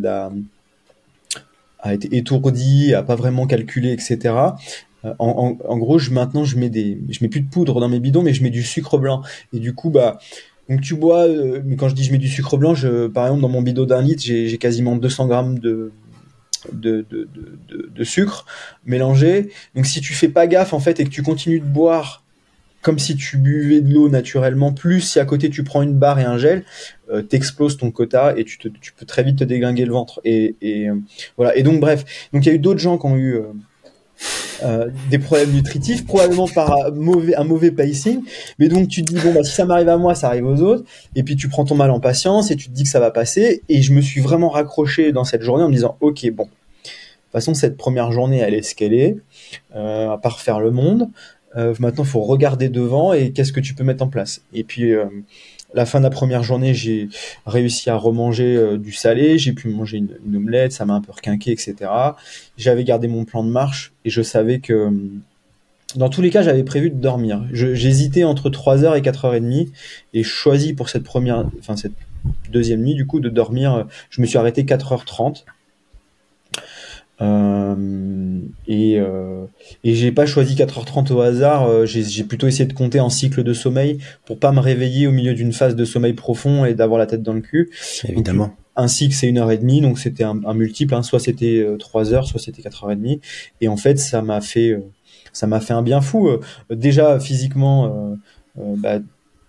être 1.86 2.06
étourdi, 2.12 2.94
à 2.94 3.02
pas 3.02 3.14
vraiment 3.14 3.46
calculer, 3.46 3.92
etc. 3.92 4.34
Euh, 5.04 5.12
En, 5.18 5.78
gros, 5.78 5.98
je, 5.98 6.10
maintenant, 6.10 6.44
je 6.44 6.56
mets 6.56 6.70
des, 6.70 6.98
je 7.10 7.18
mets 7.22 7.28
plus 7.28 7.42
de 7.42 7.48
poudre 7.48 7.80
dans 7.80 7.88
mes 7.88 8.00
bidons, 8.00 8.22
mais 8.22 8.32
je 8.32 8.42
mets 8.42 8.50
du 8.50 8.62
sucre 8.62 8.98
blanc. 8.98 9.22
Et 9.52 9.58
du 9.58 9.74
coup, 9.74 9.90
bah, 9.90 10.18
donc 10.68 10.80
tu 10.80 10.94
bois. 10.94 11.26
mais 11.64 11.76
quand 11.76 11.88
je 11.88 11.94
dis 11.94 12.04
je 12.04 12.12
mets 12.12 12.18
du 12.18 12.28
sucre 12.28 12.56
blanc, 12.56 12.74
par 13.12 13.26
exemple, 13.26 13.42
dans 13.42 13.50
mon 13.50 13.60
bidon 13.60 13.84
d'un 13.84 14.00
litre, 14.00 14.22
j'ai 14.24 14.56
quasiment 14.58 14.96
200 14.96 15.26
grammes 15.26 15.58
de, 15.58 15.92
de 16.72 18.04
sucre 18.04 18.46
mélangé. 18.86 19.50
Donc 19.74 19.84
si 19.84 20.00
tu 20.00 20.14
fais 20.14 20.28
pas 20.28 20.46
gaffe 20.46 20.72
en 20.72 20.80
fait 20.80 21.00
et 21.00 21.04
que 21.04 21.10
tu 21.10 21.22
continues 21.22 21.60
de 21.60 21.66
boire 21.66 22.23
comme 22.84 22.98
si 22.98 23.16
tu 23.16 23.38
buvais 23.38 23.80
de 23.80 23.92
l'eau 23.92 24.10
naturellement, 24.10 24.72
plus 24.72 25.00
si 25.00 25.18
à 25.18 25.24
côté 25.24 25.48
tu 25.48 25.64
prends 25.64 25.80
une 25.80 25.94
barre 25.94 26.20
et 26.20 26.24
un 26.24 26.36
gel, 26.36 26.64
euh, 27.10 27.22
t'exploses 27.22 27.78
ton 27.78 27.90
quota 27.90 28.34
et 28.36 28.44
tu, 28.44 28.58
peux 28.58 29.06
très 29.06 29.22
vite 29.22 29.38
te 29.38 29.44
déglinguer 29.44 29.86
le 29.86 29.92
ventre. 29.92 30.20
Et, 30.24 30.54
euh, 30.62 30.94
voilà. 31.38 31.56
Et 31.56 31.62
donc 31.62 31.80
bref, 31.80 32.04
donc 32.34 32.44
il 32.44 32.48
y 32.50 32.52
a 32.52 32.54
eu 32.54 32.58
d'autres 32.58 32.80
gens 32.80 32.98
qui 32.98 33.06
ont 33.06 33.16
eu 33.16 33.36
euh, 33.36 33.44
euh, 34.64 34.90
des 35.10 35.18
problèmes 35.18 35.52
nutritifs, 35.52 36.04
probablement 36.04 36.46
par 36.46 36.76
un 36.76 37.44
mauvais, 37.44 37.70
pacing. 37.70 38.20
Mais 38.58 38.68
donc 38.68 38.88
tu 38.88 39.02
te 39.02 39.14
dis 39.14 39.18
bon 39.18 39.32
bah 39.32 39.42
si 39.44 39.52
ça 39.52 39.64
m'arrive 39.64 39.88
à 39.88 39.96
moi, 39.96 40.14
ça 40.14 40.28
arrive 40.28 40.46
aux 40.46 40.60
autres. 40.60 40.84
Et 41.16 41.22
puis 41.22 41.36
tu 41.36 41.48
prends 41.48 41.64
ton 41.64 41.76
mal 41.76 41.90
en 41.90 42.00
patience 42.00 42.50
et 42.50 42.56
tu 42.56 42.68
te 42.68 42.74
dis 42.74 42.82
que 42.82 42.90
ça 42.90 43.00
va 43.00 43.10
passer. 43.10 43.62
Et 43.70 43.80
je 43.80 43.94
me 43.94 44.02
suis 44.02 44.20
vraiment 44.20 44.50
raccroché 44.50 45.10
dans 45.12 45.24
cette 45.24 45.40
journée 45.40 45.64
en 45.64 45.68
me 45.68 45.74
disant 45.74 45.96
ok 46.00 46.30
bon, 46.32 46.44
de 46.44 46.48
toute 46.50 47.32
façon 47.32 47.54
cette 47.54 47.78
première 47.78 48.12
journée 48.12 48.40
elle 48.40 48.52
est 48.52 48.62
ce 48.62 48.74
qu'elle 48.74 48.92
est, 48.92 49.16
à 49.74 50.18
part 50.22 50.38
faire 50.40 50.60
le 50.60 50.70
monde. 50.70 51.08
Euh, 51.56 51.74
maintenant, 51.78 52.04
il 52.04 52.10
faut 52.10 52.22
regarder 52.22 52.68
devant 52.68 53.12
et 53.12 53.32
qu'est-ce 53.32 53.52
que 53.52 53.60
tu 53.60 53.74
peux 53.74 53.84
mettre 53.84 54.02
en 54.02 54.08
place. 54.08 54.42
Et 54.52 54.64
puis, 54.64 54.92
euh, 54.92 55.06
la 55.74 55.86
fin 55.86 55.98
de 55.98 56.04
la 56.04 56.10
première 56.10 56.42
journée, 56.42 56.72
j'ai 56.72 57.08
réussi 57.46 57.90
à 57.90 57.96
remanger 57.96 58.56
euh, 58.56 58.78
du 58.78 58.92
salé, 58.92 59.38
j'ai 59.38 59.52
pu 59.52 59.68
manger 59.68 59.98
une, 59.98 60.36
omelette, 60.36 60.72
ça 60.72 60.84
m'a 60.84 60.94
un 60.94 61.00
peu 61.00 61.12
requinqué, 61.12 61.50
etc. 61.50 61.90
J'avais 62.56 62.84
gardé 62.84 63.08
mon 63.08 63.24
plan 63.24 63.42
de 63.44 63.50
marche 63.50 63.92
et 64.04 64.10
je 64.10 64.22
savais 64.22 64.60
que 64.60 64.72
euh, 64.72 64.90
dans 65.96 66.08
tous 66.08 66.22
les 66.22 66.30
cas, 66.30 66.42
j'avais 66.42 66.64
prévu 66.64 66.90
de 66.90 66.96
dormir. 66.96 67.44
J'hésitais 67.52 68.24
entre 68.24 68.50
3h 68.50 68.96
et 68.96 69.00
4h30 69.00 69.68
et 70.12 70.22
je 70.22 70.28
choisis 70.28 70.72
pour 70.72 70.88
cette 70.88 71.04
première, 71.04 71.44
enfin 71.60 71.76
cette 71.76 71.92
deuxième 72.50 72.82
nuit 72.82 72.94
du 72.94 73.06
coup 73.06 73.20
de 73.20 73.28
dormir. 73.28 73.86
Je 74.10 74.20
me 74.20 74.26
suis 74.26 74.38
arrêté 74.38 74.64
4h30. 74.64 75.44
Euh, 77.20 78.40
et 78.66 78.98
euh, 78.98 79.44
et 79.84 79.94
j'ai 79.94 80.10
pas 80.10 80.26
choisi 80.26 80.56
4h30 80.56 81.12
au 81.12 81.20
hasard, 81.20 81.68
euh, 81.68 81.86
j'ai 81.86 82.24
plutôt 82.24 82.48
essayé 82.48 82.66
de 82.66 82.72
compter 82.72 82.98
en 82.98 83.08
cycle 83.08 83.44
de 83.44 83.52
sommeil 83.52 83.98
pour 84.24 84.38
pas 84.38 84.50
me 84.50 84.58
réveiller 84.60 85.06
au 85.06 85.12
milieu 85.12 85.34
d'une 85.34 85.52
phase 85.52 85.76
de 85.76 85.84
sommeil 85.84 86.14
profond 86.14 86.64
et 86.64 86.74
d'avoir 86.74 86.98
la 86.98 87.06
tête 87.06 87.22
dans 87.22 87.34
le 87.34 87.40
cul. 87.40 87.70
Évidemment. 88.08 88.54
Un 88.76 88.88
cycle 88.88 89.14
c'est 89.14 89.28
une 89.28 89.38
heure 89.38 89.52
et 89.52 89.58
demie, 89.58 89.80
donc 89.80 90.00
c'était 90.00 90.24
un, 90.24 90.40
un 90.44 90.54
multiple, 90.54 90.94
hein, 90.94 91.04
soit 91.04 91.20
c'était 91.20 91.58
euh, 91.58 91.76
trois 91.76 92.12
heures, 92.12 92.26
soit 92.26 92.40
c'était 92.40 92.62
quatre 92.62 92.84
heures 92.84 92.90
et 92.90 92.96
demie. 92.96 93.20
Et 93.60 93.68
en 93.68 93.76
fait, 93.76 93.98
ça 93.98 94.20
m'a 94.20 94.40
fait, 94.40 94.70
euh, 94.70 94.80
ça 95.32 95.46
m'a 95.46 95.60
fait 95.60 95.74
un 95.74 95.82
bien 95.82 96.00
fou. 96.00 96.28
Euh, 96.28 96.40
déjà 96.70 97.20
physiquement, 97.20 97.86
euh, 97.86 98.16
euh, 98.58 98.74
bah, 98.76 98.98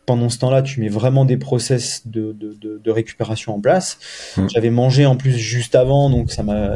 pendant 0.06 0.30
ce 0.30 0.38
temps-là, 0.40 0.62
tu 0.62 0.80
mets 0.82 0.90
vraiment 0.90 1.26
des 1.26 1.38
process 1.38 2.08
de, 2.08 2.32
de, 2.34 2.54
de, 2.54 2.78
de 2.84 2.92
récupération 2.92 3.56
en 3.56 3.62
place. 3.62 3.98
Mm. 4.38 4.48
J'avais 4.54 4.70
mangé 4.70 5.06
en 5.06 5.16
plus 5.16 5.38
juste 5.38 5.76
avant, 5.76 6.10
donc 6.10 6.32
ça 6.32 6.44
m'a, 6.44 6.76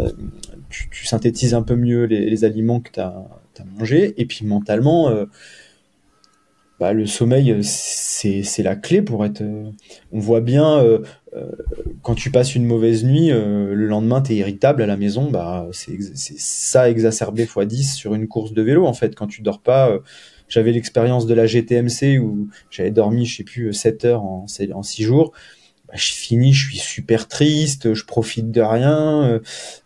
tu, 0.70 0.90
tu 0.90 1.06
synthétises 1.06 1.54
un 1.54 1.62
peu 1.62 1.76
mieux 1.76 2.06
les, 2.06 2.30
les 2.30 2.44
aliments 2.46 2.80
que 2.80 2.92
tu 2.92 3.00
as, 3.00 3.26
mangé. 3.78 4.14
Et 4.22 4.26
puis 4.26 4.46
mentalement, 4.46 5.10
euh, 5.10 5.26
bah, 6.80 6.94
le 6.94 7.06
sommeil, 7.06 7.58
c'est 7.62 8.42
c'est 8.44 8.64
la 8.64 8.78
clé 8.78 9.02
pour 9.02 9.26
être. 9.26 9.42
euh, 9.42 9.70
on 10.14 10.20
voit 10.20 10.40
bien 10.40 10.80
euh, 10.80 11.00
euh, 11.36 11.52
quand 12.02 12.16
tu 12.16 12.32
passes 12.32 12.56
une 12.56 12.66
mauvaise 12.66 13.04
nuit, 13.04 13.30
le 13.32 13.86
lendemain 13.86 14.22
t'es 14.22 14.36
irritable 14.36 14.82
à 14.82 14.86
la 14.86 14.96
maison, 14.96 15.30
bah 15.30 15.68
c'est 15.74 15.98
ça 16.02 16.90
exacerbé 16.90 17.44
x 17.44 17.58
10 17.68 17.94
sur 17.94 18.16
une 18.16 18.28
course 18.30 18.54
de 18.54 18.62
vélo 18.62 18.86
en 18.86 18.94
fait. 18.94 19.14
Quand 19.14 19.28
tu 19.28 19.42
dors 19.42 19.62
pas, 19.62 20.00
j'avais 20.50 20.72
l'expérience 20.72 21.26
de 21.26 21.34
la 21.34 21.46
GTMC 21.46 22.20
où 22.20 22.50
j'avais 22.70 22.92
dormi, 22.92 23.26
je 23.26 23.38
sais 23.38 23.44
plus, 23.44 23.74
7 23.74 24.06
heures 24.06 24.24
en, 24.24 24.46
en 24.74 24.84
6 24.84 25.04
jours. 25.04 25.32
Bah, 25.88 25.94
je 25.96 26.12
finis, 26.12 26.54
je 26.54 26.68
suis 26.68 26.78
super 26.78 27.28
triste, 27.28 27.94
je 27.94 28.06
profite 28.06 28.52
de 28.52 28.62
rien, 28.62 29.24
euh, 29.24 29.40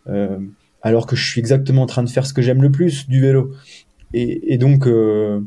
euh, 0.08 0.38
alors 0.82 1.06
que 1.06 1.16
je 1.16 1.24
suis 1.24 1.38
exactement 1.38 1.82
en 1.82 1.86
train 1.86 2.02
de 2.02 2.10
faire 2.10 2.26
ce 2.26 2.34
que 2.34 2.42
j'aime 2.42 2.62
le 2.62 2.70
plus, 2.70 3.08
du 3.08 3.20
vélo. 3.20 3.52
Et, 4.16 4.58
donc, 4.58 4.86
euh, 4.86 5.40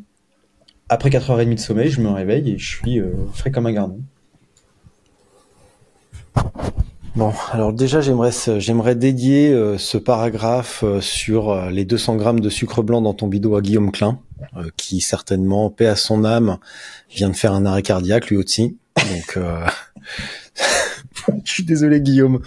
après 0.89 1.09
4h30 1.09 1.53
de 1.53 1.59
sommeil, 1.59 1.89
je 1.89 2.01
me 2.01 2.09
réveille 2.09 2.51
et 2.51 2.57
je 2.57 2.77
suis 2.77 2.99
euh, 2.99 3.13
frais 3.33 3.49
comme 3.49 3.65
un 3.65 3.71
gardon. 3.71 4.01
Bon, 7.15 7.31
alors 7.51 7.71
déjà, 7.71 8.01
j'aimerais 8.01 8.95
dédier 8.95 9.53
euh, 9.53 9.77
ce 9.77 9.97
paragraphe 9.97 10.83
sur 10.99 11.55
les 11.69 11.85
200 11.85 12.17
grammes 12.17 12.41
de 12.41 12.49
sucre 12.49 12.83
blanc 12.83 13.01
dans 13.01 13.13
ton 13.13 13.27
bidon 13.27 13.55
à 13.55 13.61
Guillaume 13.61 13.91
Klein, 13.91 14.19
euh, 14.57 14.69
qui 14.77 15.01
certainement, 15.01 15.69
paix 15.69 15.87
à 15.87 15.95
son 15.95 16.23
âme, 16.25 16.57
vient 17.09 17.29
de 17.29 17.35
faire 17.35 17.53
un 17.53 17.65
arrêt 17.65 17.81
cardiaque 17.83 18.29
lui 18.29 18.37
aussi. 18.37 18.77
Donc, 18.97 19.37
euh, 19.37 19.65
je 21.43 21.51
suis 21.51 21.63
désolé 21.63 22.01
Guillaume. 22.01 22.41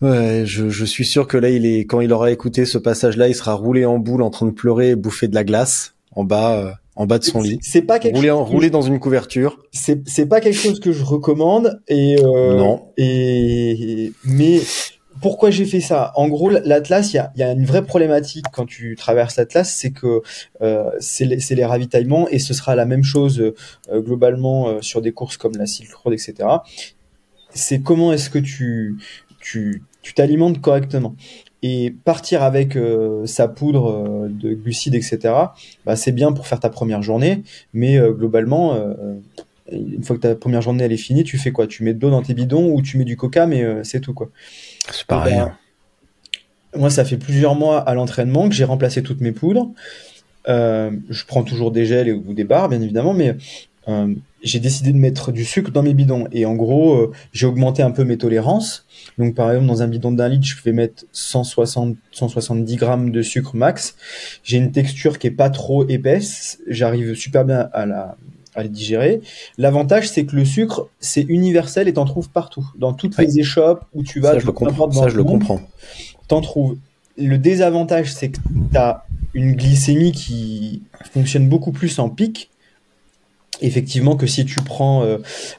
Ouais, 0.00 0.42
je, 0.46 0.68
je 0.68 0.84
suis 0.84 1.04
sûr 1.04 1.28
que 1.28 1.36
là, 1.36 1.48
il 1.48 1.64
est 1.64 1.80
quand 1.80 2.00
il 2.00 2.12
aura 2.12 2.30
écouté 2.32 2.64
ce 2.64 2.76
passage-là, 2.78 3.28
il 3.28 3.34
sera 3.36 3.54
roulé 3.54 3.84
en 3.84 3.98
boule 3.98 4.22
en 4.22 4.30
train 4.30 4.46
de 4.46 4.50
pleurer 4.50 4.90
et 4.90 4.96
bouffer 4.96 5.28
de 5.28 5.34
la 5.34 5.44
glace 5.44 5.94
en 6.16 6.24
bas, 6.24 6.56
euh, 6.58 6.70
en 6.96 7.06
bas 7.06 7.18
de 7.20 7.24
son 7.24 7.40
lit. 7.40 7.58
C'est 7.62 7.82
pas 7.82 7.98
quelque 8.00 8.16
Roulé, 8.16 8.28
chose 8.28 8.48
roulé 8.48 8.70
dans 8.70 8.82
une 8.82 8.98
couverture. 8.98 9.58
c'est 9.72 10.06
c'est 10.08 10.26
pas 10.26 10.40
quelque 10.40 10.58
chose 10.58 10.80
que 10.80 10.90
je 10.92 11.04
recommande 11.04 11.80
et 11.88 12.16
euh, 12.18 12.56
Non. 12.56 12.88
et 12.96 14.12
mais 14.24 14.60
pourquoi 15.22 15.50
j'ai 15.50 15.64
fait 15.64 15.80
ça? 15.80 16.12
En 16.16 16.28
gros, 16.28 16.50
l'Atlas, 16.50 17.14
il 17.14 17.22
y 17.36 17.42
a, 17.42 17.52
une 17.52 17.64
vraie 17.64 17.84
problématique 17.84 18.44
quand 18.52 18.66
tu 18.66 18.96
traverses 18.96 19.36
l'Atlas, 19.36 19.72
c'est 19.72 19.92
que 19.92 20.20
euh, 20.60 20.90
c'est 20.98 21.24
les, 21.24 21.64
ravitaillements 21.64 22.28
et 22.28 22.40
ce 22.40 22.52
sera 22.52 22.74
la 22.74 22.84
même 22.84 23.04
chose 23.04 23.40
euh, 23.40 24.00
globalement 24.00 24.68
euh, 24.68 24.82
sur 24.82 25.00
des 25.00 25.12
courses 25.12 25.36
comme 25.36 25.56
la 25.56 25.66
Silk 25.66 25.94
Road, 25.94 26.12
etc. 26.12 26.48
C'est 27.50 27.80
comment 27.80 28.12
est-ce 28.12 28.30
que 28.30 28.40
tu 28.40 28.98
t'alimentes 30.14 30.60
correctement 30.60 31.14
et 31.64 31.94
partir 32.04 32.42
avec 32.42 32.76
sa 33.24 33.46
poudre 33.46 34.28
de 34.28 34.52
glucides, 34.52 34.96
etc. 34.96 35.18
Bah, 35.86 35.94
c'est 35.94 36.10
bien 36.10 36.32
pour 36.32 36.48
faire 36.48 36.58
ta 36.58 36.70
première 36.70 37.02
journée, 37.02 37.44
mais 37.72 38.00
globalement, 38.10 38.76
une 39.70 40.02
fois 40.02 40.16
que 40.16 40.22
ta 40.22 40.34
première 40.34 40.60
journée 40.60 40.82
elle 40.82 40.92
est 40.92 40.96
finie, 40.96 41.22
tu 41.22 41.38
fais 41.38 41.52
quoi? 41.52 41.68
Tu 41.68 41.84
mets 41.84 41.94
de 41.94 42.00
l'eau 42.00 42.10
dans 42.10 42.22
tes 42.22 42.34
bidons 42.34 42.72
ou 42.72 42.82
tu 42.82 42.98
mets 42.98 43.04
du 43.04 43.16
coca, 43.16 43.46
mais 43.46 43.64
c'est 43.84 44.00
tout 44.00 44.12
quoi. 44.12 44.30
C'est 44.92 45.06
pareil. 45.06 45.34
Ben, 45.34 45.52
moi, 46.76 46.90
ça 46.90 47.04
fait 47.04 47.18
plusieurs 47.18 47.54
mois 47.54 47.80
à 47.80 47.94
l'entraînement 47.94 48.48
que 48.48 48.54
j'ai 48.54 48.64
remplacé 48.64 49.02
toutes 49.02 49.20
mes 49.20 49.32
poudres. 49.32 49.70
Euh, 50.48 50.90
je 51.10 51.24
prends 51.26 51.42
toujours 51.42 51.70
des 51.70 51.84
gels 51.86 52.08
et- 52.08 52.12
ou 52.12 52.32
des 52.34 52.44
barres, 52.44 52.68
bien 52.68 52.80
évidemment, 52.80 53.12
mais 53.14 53.36
euh, 53.88 54.14
j'ai 54.42 54.58
décidé 54.58 54.92
de 54.92 54.96
mettre 54.96 55.32
du 55.32 55.44
sucre 55.44 55.70
dans 55.70 55.82
mes 55.82 55.92
bidons. 55.94 56.26
Et 56.32 56.46
en 56.46 56.54
gros, 56.54 56.94
euh, 56.94 57.12
j'ai 57.32 57.46
augmenté 57.46 57.82
un 57.82 57.90
peu 57.90 58.04
mes 58.04 58.16
tolérances. 58.16 58.86
Donc, 59.18 59.34
par 59.34 59.50
exemple, 59.50 59.66
dans 59.68 59.82
un 59.82 59.88
bidon 59.88 60.12
d'un 60.12 60.28
litre, 60.28 60.46
je 60.46 60.56
vais 60.62 60.72
mettre 60.72 61.04
160, 61.12 61.96
170 62.12 62.76
grammes 62.76 63.10
de 63.10 63.22
sucre 63.22 63.54
max. 63.54 63.96
J'ai 64.42 64.56
une 64.56 64.72
texture 64.72 65.18
qui 65.18 65.26
est 65.26 65.30
pas 65.32 65.50
trop 65.50 65.86
épaisse. 65.88 66.60
J'arrive 66.66 67.14
super 67.14 67.44
bien 67.44 67.68
à 67.72 67.86
la 67.86 68.16
à 68.54 68.62
les 68.62 68.68
digérer. 68.68 69.20
L'avantage, 69.58 70.08
c'est 70.08 70.24
que 70.26 70.36
le 70.36 70.44
sucre, 70.44 70.88
c'est 71.00 71.22
universel 71.22 71.88
et 71.88 71.92
t'en 71.94 72.04
trouves 72.04 72.28
partout. 72.30 72.66
Dans 72.76 72.92
toutes 72.92 73.16
Ouais. 73.18 73.24
les 73.26 73.38
échoppes 73.40 73.84
où 73.94 74.02
tu 74.02 74.20
vas, 74.20 74.32
ça, 74.32 74.38
je 74.38 74.46
le 74.46 74.52
comprends. 74.52 74.86
dans 74.88 75.02
Ça, 75.02 75.08
je 75.08 75.16
le 75.16 75.22
monde, 75.24 75.40
comprends. 75.40 75.60
t'en 76.28 76.40
trouves. 76.40 76.76
Le 77.18 77.36
désavantage, 77.38 78.12
c'est 78.12 78.30
que 78.30 78.38
tu 78.72 78.76
as 78.76 79.04
une 79.34 79.52
glycémie 79.54 80.12
qui 80.12 80.82
fonctionne 81.12 81.48
beaucoup 81.48 81.72
plus 81.72 81.98
en 81.98 82.08
pic. 82.08 82.50
Effectivement, 83.60 84.16
que 84.16 84.26
si 84.26 84.44
tu 84.44 84.60
prends 84.60 85.04
euh, 85.04 85.18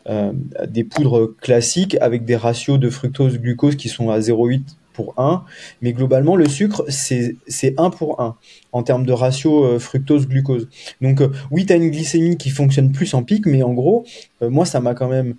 euh, 0.10 0.34
des 0.68 0.84
poudres 0.84 1.34
classiques 1.40 1.96
avec 2.02 2.26
des 2.26 2.36
ratios 2.36 2.78
de 2.80 2.90
fructose-glucose 2.90 3.76
qui 3.78 3.88
sont 3.88 4.10
à 4.10 4.20
0,8 4.20 4.62
pour 4.94 5.14
1, 5.18 5.44
mais 5.82 5.94
globalement, 5.94 6.36
le 6.36 6.48
sucre, 6.48 6.84
c'est 6.88 7.36
c'est 7.48 7.74
1 7.78 7.90
pour 7.90 8.22
1 8.22 8.38
en 8.72 8.84
termes 8.84 9.06
de 9.06 9.14
ratio 9.14 9.66
euh, 9.66 9.80
fructose-glucose. 9.80 10.68
Donc, 11.02 11.22
euh, 11.22 11.30
oui, 11.52 11.66
tu 11.66 11.74
as 11.74 11.76
une 11.76 11.90
glycémie 11.90 12.38
qui 12.38 12.50
fonctionne 12.50 12.92
plus 12.92 13.14
en 13.14 13.24
pic, 13.24 13.46
mais 13.46 13.64
en 13.64 13.74
gros, 13.74 14.06
euh, 14.42 14.50
moi, 14.50 14.66
ça 14.66 14.80
m'a 14.80 14.94
quand 14.94 15.10
même 15.10 15.36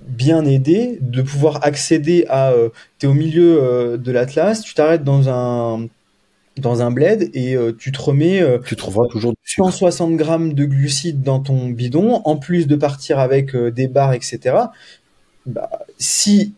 bien 0.00 0.44
aidé 0.46 0.98
de 1.02 1.20
pouvoir 1.20 1.64
accéder 1.66 2.24
à 2.28 2.50
euh, 2.52 2.70
t'es 2.98 3.06
au 3.06 3.12
milieu 3.12 3.98
de 3.98 4.12
l'Atlas, 4.12 4.62
tu 4.62 4.72
t'arrêtes 4.72 5.04
dans 5.04 5.28
un 5.28 5.88
dans 6.58 6.82
un 6.82 6.90
bled 6.90 7.30
et 7.34 7.54
euh, 7.54 7.72
tu 7.76 7.92
te 7.92 8.00
remets 8.00 8.40
euh, 8.40 8.58
Tu 8.64 8.76
trouveras 8.76 9.06
toujours 9.10 9.32
du 9.32 9.38
sucre. 9.44 9.66
160 9.66 10.16
grammes 10.16 10.54
de 10.54 10.64
glucides 10.64 11.22
dans 11.22 11.40
ton 11.40 11.68
bidon, 11.68 12.22
en 12.24 12.36
plus 12.36 12.66
de 12.66 12.76
partir 12.76 13.18
avec 13.18 13.54
euh, 13.54 13.70
des 13.70 13.88
barres, 13.88 14.14
etc. 14.14 14.56
Bah, 15.44 15.70
si 15.98 16.54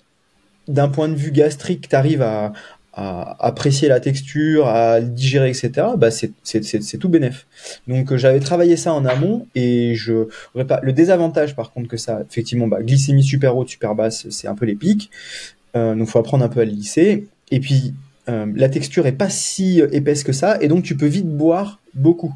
d'un 0.68 0.88
point 0.88 1.09
de 1.09 1.14
vue 1.14 1.33
gastrique, 1.33 1.88
tu 1.88 1.96
arrives 1.96 2.22
à, 2.22 2.52
apprécier 3.00 3.87
la 3.87 4.01
texture, 4.01 4.66
à 4.66 4.99
le 4.99 5.07
digérer, 5.07 5.51
etc., 5.51 5.70
bah 5.97 6.11
c'est 6.11 6.99
tout 6.99 7.09
bénef. 7.09 7.47
Donc 7.86 8.11
euh, 8.11 8.16
j'avais 8.16 8.40
travaillé 8.40 8.76
ça 8.76 8.93
en 8.93 9.05
amont 9.05 9.47
et 9.55 9.95
je 9.95 10.26
pas 10.66 10.80
le 10.82 10.93
désavantage 10.93 11.55
par 11.55 11.70
contre 11.70 11.86
que 11.86 11.97
ça, 11.97 12.24
effectivement, 12.28 12.66
bah, 12.66 12.82
glycémie 12.82 13.22
super 13.22 13.57
haute, 13.57 13.68
super 13.68 13.95
basse, 13.95 14.28
c'est 14.30 14.49
un 14.49 14.57
peu 14.57 14.66
les 14.66 14.74
pics. 14.74 15.12
Euh, 15.76 15.95
donc 15.95 16.09
faut 16.09 16.18
apprendre 16.18 16.45
un 16.45 16.49
peu 16.49 16.59
à 16.59 16.64
le 16.64 16.72
lisser. 16.72 17.28
Et 17.53 17.61
puis 17.61 17.95
euh, 18.28 18.47
la 18.57 18.68
texture 18.68 19.07
est 19.07 19.12
pas 19.12 19.30
si 19.30 19.80
épaisse 19.93 20.24
que 20.24 20.32
ça, 20.32 20.59
et 20.61 20.66
donc 20.66 20.82
tu 20.82 20.97
peux 20.97 21.07
vite 21.07 21.28
boire 21.28 21.78
beaucoup. 21.95 22.34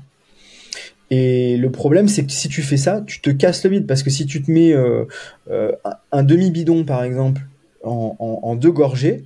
Et 1.10 1.58
le 1.58 1.70
problème, 1.70 2.08
c'est 2.08 2.24
que 2.24 2.32
si 2.32 2.48
tu 2.48 2.62
fais 2.62 2.78
ça, 2.78 3.02
tu 3.06 3.20
te 3.20 3.28
casses 3.30 3.64
le 3.64 3.70
bide, 3.70 3.86
parce 3.86 4.02
que 4.02 4.08
si 4.08 4.24
tu 4.24 4.42
te 4.42 4.50
mets 4.50 4.72
euh, 4.72 5.04
un, 5.50 5.92
un 6.10 6.22
demi-bidon, 6.22 6.84
par 6.84 7.04
exemple, 7.04 7.42
en, 7.84 8.56
deux 8.56 8.70
gorgées, 8.70 9.24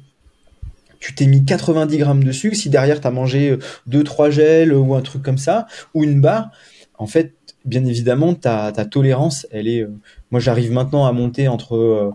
tu 0.98 1.14
t'es 1.14 1.26
mis 1.26 1.44
90 1.44 1.98
grammes 1.98 2.24
de 2.24 2.32
sucre, 2.32 2.56
si 2.56 2.70
derrière 2.70 3.00
tu 3.00 3.06
as 3.06 3.10
mangé 3.10 3.58
2-3 3.88 4.30
gels 4.30 4.72
ou 4.72 4.94
un 4.94 5.02
truc 5.02 5.22
comme 5.22 5.38
ça, 5.38 5.66
ou 5.94 6.04
une 6.04 6.20
barre, 6.20 6.50
en 6.98 7.06
fait, 7.06 7.34
bien 7.64 7.84
évidemment, 7.84 8.34
ta, 8.34 8.72
ta 8.72 8.84
tolérance, 8.84 9.46
elle 9.50 9.68
est. 9.68 9.82
euh, 9.82 9.92
moi, 10.30 10.40
j'arrive 10.40 10.72
maintenant 10.72 11.06
à 11.06 11.12
monter 11.12 11.48
entre 11.48 11.76
euh, 11.76 12.10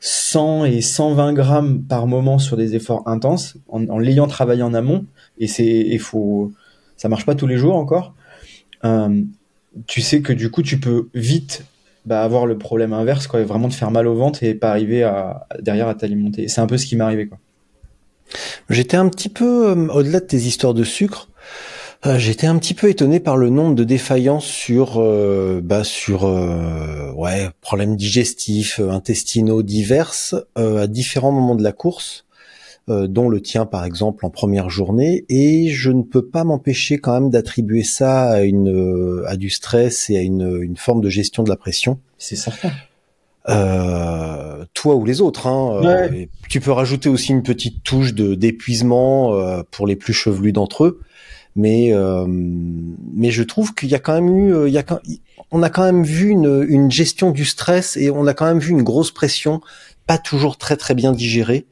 100 0.00 0.66
et 0.66 0.80
120 0.80 1.32
grammes 1.32 1.82
par 1.82 2.06
moment 2.06 2.38
sur 2.38 2.56
des 2.56 2.76
efforts 2.76 3.06
intenses, 3.06 3.56
en, 3.68 3.98
l'ayant 3.98 4.26
travaillé 4.26 4.62
en 4.62 4.74
amont. 4.74 5.06
Et 5.38 5.46
c'est, 5.46 5.98
faut, 5.98 6.52
ça 6.96 7.08
marche 7.08 7.26
pas 7.26 7.34
tous 7.34 7.46
les 7.46 7.56
jours 7.56 7.76
encore. 7.76 8.14
Euh, 8.84 9.22
tu 9.86 10.00
sais 10.00 10.22
que 10.22 10.32
du 10.32 10.50
coup, 10.50 10.62
tu 10.62 10.80
peux 10.80 11.08
vite 11.14 11.64
bah, 12.06 12.22
avoir 12.22 12.46
le 12.46 12.58
problème 12.58 12.92
inverse, 12.92 13.26
quoi, 13.26 13.40
et 13.40 13.44
vraiment 13.44 13.68
te 13.68 13.74
faire 13.74 13.90
mal 13.90 14.06
au 14.06 14.14
ventre 14.14 14.42
et 14.42 14.54
pas 14.54 14.70
arriver 14.70 15.02
à, 15.02 15.46
derrière 15.60 15.88
à 15.88 15.94
t'alimenter. 15.94 16.48
C'est 16.48 16.60
un 16.60 16.66
peu 16.66 16.78
ce 16.78 16.86
qui 16.86 16.96
m'est 16.96 17.04
arrivé, 17.04 17.26
quoi. 17.26 17.38
J'étais 18.68 18.96
un 18.96 19.08
petit 19.08 19.28
peu, 19.28 19.70
euh, 19.70 19.88
au-delà 19.88 20.20
de 20.20 20.26
tes 20.26 20.38
histoires 20.38 20.74
de 20.74 20.84
sucre, 20.84 21.28
euh, 22.06 22.18
j'étais 22.18 22.46
un 22.46 22.56
petit 22.58 22.74
peu 22.74 22.88
étonné 22.88 23.20
par 23.20 23.36
le 23.36 23.50
nombre 23.50 23.74
de 23.74 23.84
défaillances 23.84 24.46
sur, 24.46 24.94
euh, 24.98 25.60
bah, 25.62 25.84
sur, 25.84 26.24
ouais, 27.16 27.50
problèmes 27.60 27.96
digestifs, 27.96 28.80
intestinaux 28.80 29.62
diverses 29.62 30.34
à 30.56 30.86
différents 30.86 31.32
moments 31.32 31.56
de 31.56 31.62
la 31.62 31.72
course, 31.72 32.24
euh, 32.90 33.06
dont 33.06 33.28
le 33.28 33.40
tien 33.40 33.64
par 33.66 33.84
exemple 33.84 34.26
en 34.26 34.30
première 34.30 34.68
journée, 34.68 35.24
et 35.28 35.68
je 35.70 35.90
ne 35.90 36.02
peux 36.02 36.26
pas 36.26 36.44
m'empêcher 36.44 36.98
quand 36.98 37.12
même 37.18 37.30
d'attribuer 37.30 37.82
ça 37.84 38.24
à 38.30 38.40
une, 38.42 38.68
euh, 38.68 39.24
à 39.28 39.36
du 39.36 39.48
stress 39.50 40.10
et 40.10 40.16
à 40.18 40.22
une, 40.22 40.58
une 40.62 40.76
forme 40.76 41.00
de 41.00 41.08
gestion 41.08 41.42
de 41.42 41.48
la 41.48 41.56
pression. 41.56 41.98
C'est 42.18 42.36
certain. 42.36 42.70
Euh, 43.48 44.64
toi 44.74 44.94
ou 44.96 45.04
les 45.04 45.20
autres. 45.20 45.46
Hein, 45.46 45.80
Ouais. 45.80 45.86
Euh, 45.86 46.12
et 46.12 46.28
tu 46.48 46.60
peux 46.60 46.72
rajouter 46.72 47.08
aussi 47.08 47.32
une 47.32 47.42
petite 47.42 47.82
touche 47.82 48.12
de 48.14 48.34
d'épuisement 48.34 49.34
euh, 49.34 49.62
pour 49.70 49.86
les 49.86 49.96
plus 49.96 50.12
chevelus 50.12 50.52
d'entre 50.52 50.84
eux, 50.84 51.00
mais 51.56 51.92
euh, 51.92 52.26
mais 52.28 53.30
je 53.30 53.42
trouve 53.42 53.74
qu'il 53.74 53.88
y 53.88 53.94
a 53.94 53.98
quand 53.98 54.14
même 54.20 54.28
eu, 54.36 54.66
il 54.68 54.72
y 54.72 54.78
a 54.78 54.82
quand- 54.82 55.00
on 55.50 55.62
a 55.62 55.70
quand 55.70 55.84
même 55.84 56.04
vu 56.04 56.28
une, 56.28 56.64
une 56.68 56.90
gestion 56.90 57.30
du 57.30 57.44
stress 57.44 57.96
et 57.96 58.10
on 58.10 58.26
a 58.26 58.34
quand 58.34 58.44
même 58.46 58.58
vu 58.60 58.70
une 58.70 58.82
grosse 58.82 59.10
pression, 59.10 59.60
pas 60.06 60.18
toujours 60.18 60.58
très 60.58 60.76
très 60.76 60.94
bien 60.94 61.12
digérée. 61.12 61.64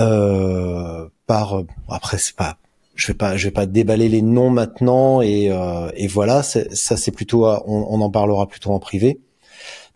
Euh, 0.00 1.08
par 1.26 1.62
après 1.88 2.18
c'est 2.18 2.36
pas 2.36 2.58
je 2.94 3.08
vais 3.08 3.14
pas 3.14 3.36
je 3.36 3.44
vais 3.46 3.50
pas 3.52 3.66
déballer 3.66 4.08
les 4.08 4.22
noms 4.22 4.50
maintenant 4.50 5.20
et 5.20 5.50
euh, 5.50 5.90
et 5.96 6.06
voilà 6.06 6.42
ça 6.42 6.96
c'est 6.96 7.10
plutôt 7.10 7.46
à- 7.46 7.64
on, 7.66 7.86
on 7.90 8.00
en 8.00 8.10
parlera 8.10 8.46
plutôt 8.46 8.70
en 8.72 8.78
privé. 8.78 9.20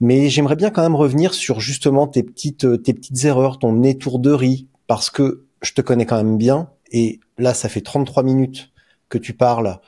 Mais 0.01 0.29
j'aimerais 0.29 0.57
bien 0.57 0.71
quand 0.71 0.83
même 0.83 0.97
revenir 0.97 1.35
sur 1.35 1.61
justement 1.61 2.07
tes 2.09 2.23
petites 2.23 2.83
tes 2.83 2.95
petites 2.95 3.25
erreurs 3.25 3.59
ton 3.59 3.83
étourderie 3.85 4.67
parce 4.89 5.11
que 5.11 5.45
je 5.63 5.73
te 5.73 5.81
connais 5.81 6.07
quand 6.07 6.17
même 6.17 6.37
bien 6.39 6.71
et 6.91 7.21
là 7.39 7.55
ça 7.55 7.69
fait 7.69 7.81
33 7.81 8.23
minutes 8.25 8.71
que 9.09 9.19
tu 9.19 9.35
parles 9.35 9.79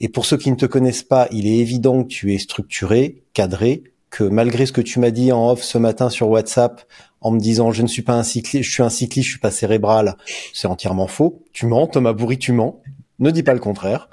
et 0.00 0.08
pour 0.08 0.24
ceux 0.24 0.36
qui 0.38 0.50
ne 0.50 0.56
te 0.56 0.66
connaissent 0.66 1.02
pas 1.02 1.28
il 1.30 1.46
est 1.46 1.58
évident 1.58 2.02
que 2.04 2.08
tu 2.08 2.34
es 2.34 2.38
structuré 2.38 3.22
cadré 3.34 3.82
malgré 4.24 4.66
ce 4.66 4.72
que 4.72 4.80
tu 4.80 4.98
m'as 5.00 5.10
dit 5.10 5.32
en 5.32 5.50
off 5.50 5.62
ce 5.62 5.78
matin 5.78 6.10
sur 6.10 6.28
WhatsApp 6.28 6.82
en 7.20 7.30
me 7.30 7.40
disant 7.40 7.72
je 7.72 7.82
ne 7.82 7.88
suis 7.88 8.02
pas 8.02 8.14
un 8.14 8.22
cycliste, 8.22 8.64
je 8.64 8.72
suis 8.72 8.82
un 8.82 8.90
cycliste, 8.90 9.26
je 9.26 9.32
suis 9.32 9.40
pas 9.40 9.50
cérébral, 9.50 10.16
c'est 10.52 10.68
entièrement 10.68 11.06
faux. 11.06 11.42
Tu 11.52 11.66
mens, 11.66 11.86
Thomas 11.86 12.12
Bourri, 12.12 12.38
tu 12.38 12.52
mens. 12.52 12.80
Ne 13.18 13.30
dis 13.30 13.42
pas 13.42 13.54
le 13.54 13.60
contraire. 13.60 14.08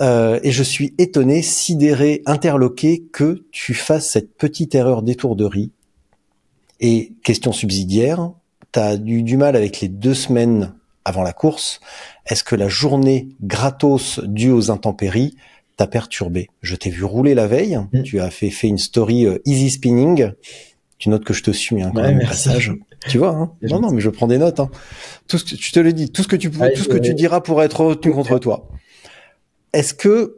Euh, 0.00 0.40
et 0.42 0.50
je 0.50 0.62
suis 0.62 0.94
étonné, 0.98 1.42
sidéré, 1.42 2.22
interloqué 2.26 3.04
que 3.12 3.44
tu 3.52 3.74
fasses 3.74 4.08
cette 4.08 4.36
petite 4.36 4.74
erreur 4.74 5.02
d'étourderie. 5.02 5.70
Et 6.80 7.12
question 7.22 7.52
subsidiaire, 7.52 8.32
tu 8.72 8.80
as 8.80 8.94
eu 8.96 9.22
du 9.22 9.36
mal 9.36 9.56
avec 9.56 9.80
les 9.80 9.88
deux 9.88 10.14
semaines 10.14 10.74
avant 11.04 11.22
la 11.22 11.32
course. 11.32 11.80
Est-ce 12.26 12.44
que 12.44 12.56
la 12.56 12.68
journée 12.68 13.28
gratos 13.42 14.20
due 14.24 14.50
aux 14.50 14.70
intempéries 14.70 15.36
t'a 15.76 15.86
perturbé 15.86 16.48
Je 16.62 16.76
t'ai 16.76 16.90
vu 16.90 17.04
rouler 17.04 17.34
la 17.34 17.46
veille, 17.46 17.78
Mm. 17.92 18.02
tu 18.02 18.20
as 18.20 18.30
fait, 18.30 18.50
fait 18.50 18.68
une 18.68 18.78
story 18.78 19.26
euh, 19.26 19.38
easy 19.44 19.70
spinning. 19.70 20.32
Tu 20.98 21.08
notes 21.08 21.24
que 21.24 21.34
je 21.34 21.42
te 21.42 21.50
suis 21.50 21.82
hein, 21.82 21.90
quand 21.94 22.00
Ouais, 22.02 22.08
même 22.08 22.18
merci. 22.18 22.48
passage. 22.48 22.72
Tu 23.08 23.18
vois, 23.18 23.30
hein 23.30 23.52
non, 23.62 23.80
non, 23.80 23.90
mais 23.90 24.00
je 24.00 24.08
prends 24.08 24.26
des 24.28 24.38
notes. 24.38 24.60
Hein. 24.60 24.70
Tout 25.28 25.36
ce 25.38 25.44
que 25.44 25.54
tu 25.56 25.72
te 25.72 25.80
le 25.80 25.92
dis, 25.92 26.10
tout 26.10 26.22
ce 26.22 26.28
que 26.28 26.36
tu 26.36 26.48
Ouais, 26.48 26.72
tout 26.72 26.82
ce 26.84 26.88
que 26.88 26.96
tu 26.96 27.12
diras 27.14 27.40
pourrait 27.40 27.66
être 27.66 27.80
retenu 27.84 28.12
contre 28.12 28.38
toi. 28.38 28.68
Est-ce 29.72 29.92
que 29.94 30.36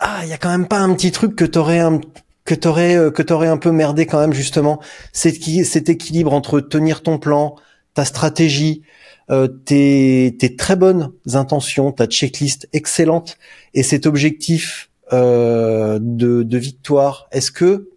ah, 0.00 0.20
il 0.22 0.28
y 0.28 0.32
a 0.32 0.36
quand 0.38 0.50
même 0.50 0.68
pas 0.68 0.78
un 0.78 0.94
petit 0.94 1.10
truc 1.10 1.34
que 1.34 1.44
t'aurais 1.44 1.80
un 1.80 2.00
que 2.44 2.54
t'aurais 2.54 2.96
euh, 2.96 3.10
que 3.10 3.22
t'aurais 3.22 3.48
un 3.48 3.56
peu 3.56 3.72
merdé 3.72 4.06
quand 4.06 4.20
même 4.20 4.32
justement, 4.32 4.80
c'est 5.12 5.32
qui 5.32 5.64
cet 5.64 5.88
équilibre 5.88 6.32
entre 6.32 6.60
tenir 6.60 7.02
ton 7.02 7.18
plan, 7.18 7.56
ta 7.94 8.04
stratégie, 8.04 8.82
euh, 9.30 9.46
tes 9.46 10.36
tes 10.38 10.56
très 10.56 10.76
bonnes 10.76 11.12
intentions, 11.34 11.92
ta 11.92 12.06
checklist 12.06 12.68
excellente 12.72 13.36
et 13.74 13.82
cet 13.82 14.06
objectif 14.06 14.90
euh, 15.12 15.98
de 16.00 16.42
de 16.42 16.58
victoire. 16.58 17.28
Est-ce 17.32 17.50
que 17.50 17.90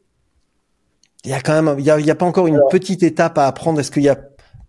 il 1.24 1.32
y 1.32 1.34
a 1.34 1.42
quand 1.42 1.62
même 1.62 1.80
il 1.80 1.86
y 1.86 1.92
a, 1.92 2.00
y 2.00 2.12
a 2.12 2.16
pas 2.16 2.26
encore 2.26 2.48
une 2.48 2.60
petite 2.70 3.04
étape 3.04 3.38
à 3.38 3.48
apprendre? 3.48 3.80
Est-ce 3.80 3.92
qu'il 3.92 4.04
y 4.04 4.10
a 4.10 4.20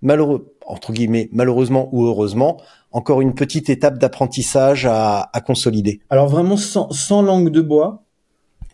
malheureux 0.03 0.55
entre 0.67 0.93
guillemets 0.93 1.29
malheureusement 1.33 1.89
ou 1.93 2.05
heureusement 2.05 2.61
encore 2.93 3.21
une 3.23 3.35
petite 3.35 3.71
étape 3.71 3.99
d'apprentissage 3.99 4.87
à, 4.87 5.31
à 5.33 5.41
consolider? 5.41 6.01
Alors 6.11 6.29
vraiment 6.29 6.57
sans, 6.57 6.91
sans 6.91 7.23
langue 7.23 7.51
de 7.51 7.61
bois, 7.61 8.05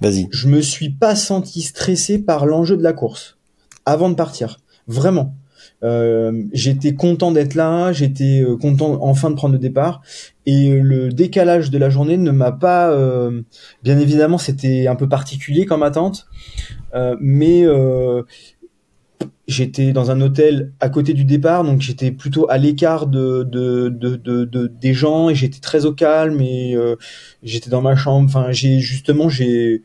Vas-y. 0.01 0.29
je 0.31 0.49
me 0.49 0.61
suis 0.61 0.91
pas 0.91 1.17
senti 1.17 1.63
stressé 1.63 2.19
par 2.19 2.47
l'enjeu 2.47 2.77
de 2.77 2.83
la 2.83 2.93
course 2.93 3.37
avant 3.87 4.11
de 4.11 4.15
partir. 4.15 4.59
Vraiment. 4.87 5.35
Euh, 5.85 6.43
j'étais 6.53 6.95
content 6.95 7.31
d'être 7.31 7.55
là, 7.55 7.93
j'étais 7.93 8.41
euh, 8.41 8.57
content 8.57 8.99
enfin 9.01 9.31
de 9.31 9.37
prendre 9.37 9.53
le 9.53 9.61
départ. 9.61 10.03
Et 10.45 10.71
euh, 10.71 10.81
le 10.83 11.11
décalage 11.11 11.71
de 11.71 11.79
la 11.79 11.89
journée 11.89 12.17
ne 12.17 12.31
m'a 12.33 12.51
pas 12.53 12.93
bien 13.83 13.99
évidemment 13.99 14.39
c'était 14.39 14.87
un 14.89 14.97
peu 14.97 15.09
particulier 15.09 15.67
comme 15.67 15.83
attente. 15.83 16.27
Mais 17.21 17.65
j'étais 19.47 19.93
dans 19.93 20.11
un 20.11 20.21
hôtel 20.21 20.73
à 20.79 20.91
côté 20.91 21.15
du 21.15 21.25
départ 21.25 21.65
donc 21.65 21.81
j'étais 21.81 22.11
plutôt 22.13 22.49
à 22.51 22.59
l'écart 22.59 23.07
de, 23.07 23.45
de, 23.45 23.89
de, 23.89 24.17
de, 24.17 24.45
de- 24.45 24.67
des 24.67 24.93
gens 24.93 25.31
et 25.31 25.35
j'étais 25.35 25.61
très 25.61 25.87
au 25.87 25.93
calme 25.93 26.41
et 26.41 26.77
j'étais 27.43 27.71
dans 27.71 27.83
ma 27.83 27.97
chambre. 27.97 28.27
Enfin 28.27 28.51
j'ai 28.53 28.81
justement 28.81 29.29
j'ai 29.29 29.83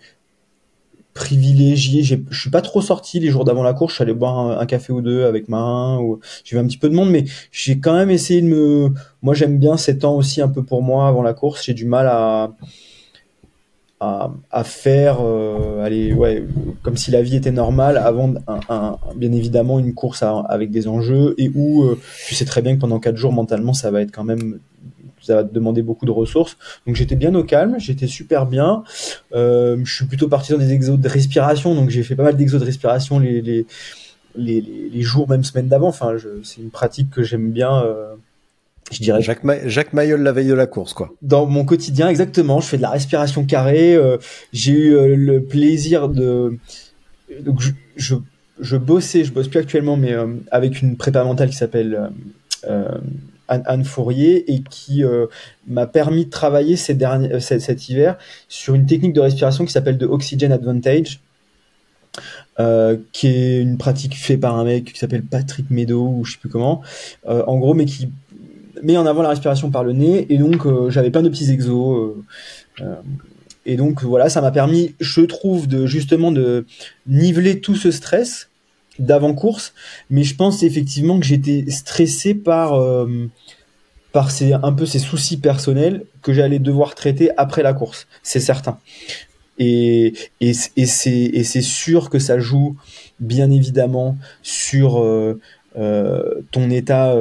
privilégié. 1.13 2.03
Je 2.03 2.17
suis 2.31 2.49
pas 2.49 2.61
trop 2.61 2.81
sorti 2.81 3.19
les 3.19 3.29
jours 3.29 3.45
d'avant 3.45 3.63
la 3.63 3.73
course. 3.73 3.93
Je 3.93 3.95
suis 3.95 4.03
allé 4.03 4.13
boire 4.13 4.59
un, 4.59 4.65
café 4.65 4.93
ou 4.93 5.01
deux 5.01 5.25
avec 5.25 5.47
Marin 5.49 5.99
ou 5.99 6.19
j'ai 6.43 6.55
vu 6.55 6.61
un 6.61 6.67
petit 6.67 6.77
peu 6.77 6.89
de 6.89 6.95
monde 6.95 7.09
mais 7.09 7.25
j'ai 7.51 7.79
quand 7.79 7.93
même 7.93 8.09
essayé 8.09 8.41
de 8.41 8.47
me 8.47 8.89
moi 9.21 9.33
j'aime 9.33 9.57
bien 9.59 9.77
ces 9.77 9.99
temps 9.99 10.15
aussi 10.15 10.41
un 10.41 10.49
peu 10.49 10.63
pour 10.63 10.81
moi 10.81 11.07
avant 11.07 11.21
la 11.21 11.33
course. 11.33 11.65
J'ai 11.65 11.73
du 11.73 11.85
mal 11.85 12.07
à 12.07 12.51
à, 14.51 14.63
faire 14.63 15.19
euh, 15.21 16.45
comme 16.81 16.97
si 16.97 17.11
la 17.11 17.21
vie 17.21 17.35
était 17.35 17.51
normale 17.51 17.97
avant 17.97 18.33
bien 19.15 19.31
évidemment 19.31 19.79
une 19.79 19.93
course 19.93 20.23
avec 20.23 20.71
des 20.71 20.87
enjeux 20.87 21.35
et 21.37 21.49
où 21.53 21.83
euh, 21.83 21.99
tu 22.27 22.35
sais 22.35 22.45
très 22.45 22.61
bien 22.61 22.75
que 22.75 22.81
pendant 22.81 22.99
quatre 22.99 23.17
jours 23.17 23.31
mentalement 23.31 23.73
ça 23.73 23.91
va 23.91 24.01
être 24.01 24.11
quand 24.11 24.23
même 24.23 24.59
ça 25.23 25.35
va 25.37 25.43
te 25.43 25.53
demander 25.53 25.81
beaucoup 25.81 26.05
de 26.05 26.11
ressources. 26.11 26.57
Donc 26.85 26.95
j'étais 26.95 27.15
bien 27.15 27.33
au 27.35 27.43
calme 27.43 27.75
j'étais 27.79 28.07
super 28.07 28.45
bien. 28.45 28.83
Euh, 29.33 29.77
je 29.83 29.93
suis 29.95 30.05
plutôt 30.05 30.27
parti 30.27 30.51
dans 30.51 30.57
des 30.59 30.71
exos 30.73 30.99
de 30.99 31.07
respiration 31.09 31.73
donc 31.75 31.89
j'ai 31.89 32.03
fait 32.03 32.15
pas 32.15 32.23
mal 32.23 32.35
d'exos 32.37 32.59
de 32.61 32.65
respiration 32.65 33.19
les 33.19 33.41
les, 33.41 33.65
les, 34.35 34.61
les- 34.61 34.89
les 34.93 35.01
jours 35.01 35.29
même 35.29 35.43
semaines 35.43 35.67
d'avant. 35.67 35.87
Enfin 35.87 36.13
c'est 36.43 36.61
une 36.61 36.69
pratique 36.69 37.09
que 37.09 37.23
j'aime 37.23 37.51
bien 37.51 37.73
euh, 37.83 38.13
je 38.91 38.99
dirais. 38.99 39.21
Jacques, 39.21 39.43
Ma- 39.45 39.67
Jacques 39.67 39.93
Mayol 39.93 40.21
la 40.21 40.31
veille 40.33 40.47
de 40.47 40.53
la 40.53 40.67
course, 40.67 40.93
quoi. 40.93 41.09
dans 41.21 41.45
mon 41.45 41.63
quotidien 41.65 42.09
exactement. 42.09 42.59
Je 42.59 42.67
fais 42.67 42.77
de 42.77 42.81
la 42.81 42.89
respiration 42.89 43.45
carrée 43.45 43.95
euh, 43.95 44.17
j'ai 44.51 44.73
eu 44.73 45.15
le 45.15 45.41
plaisir 45.43 46.09
de 46.09 46.57
donc 47.41 47.61
je, 47.61 47.71
je 47.95 48.15
je 48.59 48.77
bossais 48.77 49.23
je 49.23 49.31
bosse 49.33 49.47
plus 49.47 49.59
actuellement 49.59 49.97
mais 49.97 50.13
avec 50.51 50.81
une 50.83 50.95
prépa 50.97 51.23
mentale 51.23 51.49
qui 51.49 51.55
s'appelle 51.55 52.11
Anne, 53.47 53.83
Fourier 53.83 54.51
et 54.51 54.61
qui 54.61 55.03
euh, 55.03 55.27
m'a 55.67 55.85
permis 55.85 56.25
de 56.25 56.29
travailler 56.29 56.75
ces 56.75 56.93
derniers 56.93 57.33
euh, 57.33 57.39
cet, 57.39 57.89
hiver 57.89 58.17
sur 58.47 58.75
une 58.75 58.85
technique 58.85 59.13
de 59.13 59.21
respiration 59.21 59.65
qui 59.65 59.71
s'appelle 59.71 59.97
de 59.97 60.05
Oxygen 60.05 60.51
Advantage 60.51 61.19
euh, 62.59 62.97
qui 63.11 63.27
est 63.27 63.61
une 63.61 63.77
pratique 63.77 64.15
faite 64.15 64.39
par 64.39 64.57
un 64.57 64.63
mec 64.63 64.93
qui 64.93 64.99
s'appelle 64.99 65.23
Patrick 65.23 65.69
Meadow 65.69 66.07
ou 66.07 66.25
je 66.25 66.33
sais 66.33 66.37
plus 66.39 66.49
comment 66.49 66.81
en 67.25 67.57
gros 67.57 67.73
mais 67.73 67.85
qui 67.85 68.09
met 68.81 68.97
en 68.97 69.05
avant 69.05 69.21
la 69.21 69.29
respiration 69.29 69.71
par 69.71 69.83
le 69.83 69.93
nez 69.93 70.27
et 70.29 70.37
donc 70.37 70.67
j'avais 70.89 71.09
plein 71.09 71.23
de 71.23 71.29
petits 71.29 71.51
exos 71.51 72.15
et 73.65 73.75
donc 73.75 74.03
voilà 74.03 74.29
ça 74.29 74.41
m'a 74.41 74.51
permis 74.51 74.93
je 74.99 75.21
trouve 75.21 75.67
de 75.67 75.85
justement 75.85 76.31
de 76.31 76.65
niveler 77.07 77.59
tout 77.59 77.75
ce 77.75 77.91
stress 77.91 78.49
d'avant 78.99 79.33
course 79.33 79.73
mais 80.09 80.23
je 80.23 80.35
pense 80.35 80.61
effectivement 80.63 81.19
que 81.19 81.25
j'étais 81.25 81.65
stressé 81.69 82.33
par 82.35 82.73
euh, 82.73 83.27
par 84.11 84.29
ces 84.31 84.53
un 84.53 84.71
peu 84.73 84.85
ces 84.85 84.99
soucis 84.99 85.37
personnels 85.37 86.05
que 86.21 86.33
j'allais 86.33 86.59
devoir 86.59 86.93
traiter 86.95 87.31
après 87.37 87.63
la 87.63 87.73
course 87.73 88.07
c'est 88.21 88.39
certain 88.39 88.77
et 89.57 90.13
et, 90.41 90.51
et 90.77 90.85
c'est 90.85 91.11
et 91.11 91.43
c'est 91.43 91.61
sûr 91.61 92.09
que 92.09 92.19
ça 92.19 92.39
joue 92.39 92.75
bien 93.19 93.49
évidemment 93.51 94.17
sur 94.43 95.01
euh, 95.01 95.39
euh, 95.77 96.41
ton 96.51 96.69
état 96.69 97.15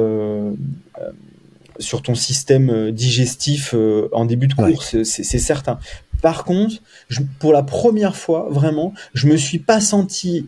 sur 1.79 2.01
ton 2.03 2.13
système 2.15 2.91
digestif 2.91 3.73
en 4.11 4.25
début 4.25 4.47
de 4.47 4.53
course, 4.53 4.95
c'est 5.03 5.23
c'est 5.23 5.39
certain. 5.39 5.79
Par 6.21 6.43
contre, 6.45 6.75
je- 7.09 7.21
pour 7.39 7.51
la 7.51 7.63
première 7.63 8.15
fois, 8.15 8.47
vraiment, 8.51 8.93
je 9.13 9.27
me 9.27 9.35
suis 9.37 9.59
pas 9.59 9.81
senti 9.81 10.47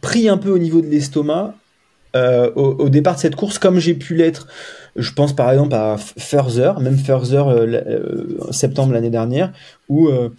pris 0.00 0.28
un 0.28 0.38
peu 0.38 0.50
au 0.50 0.58
niveau 0.58 0.80
de 0.80 0.86
l'estomac 0.86 1.54
euh, 2.16 2.50
au, 2.54 2.88
départ 2.88 3.16
de 3.16 3.20
cette 3.20 3.36
course, 3.36 3.58
comme 3.58 3.78
j'ai 3.78 3.94
pu 3.94 4.14
l'être. 4.14 4.46
Je 4.96 5.12
pense 5.12 5.34
par 5.34 5.50
exemple 5.50 5.74
à 5.74 5.96
Further, 5.98 6.80
même 6.80 6.96
Further 6.96 7.46
euh, 7.46 7.66
euh, 7.66 8.52
septembre 8.52 8.94
l'année 8.94 9.10
dernière, 9.10 9.52
où 9.90 10.08
euh, 10.08 10.30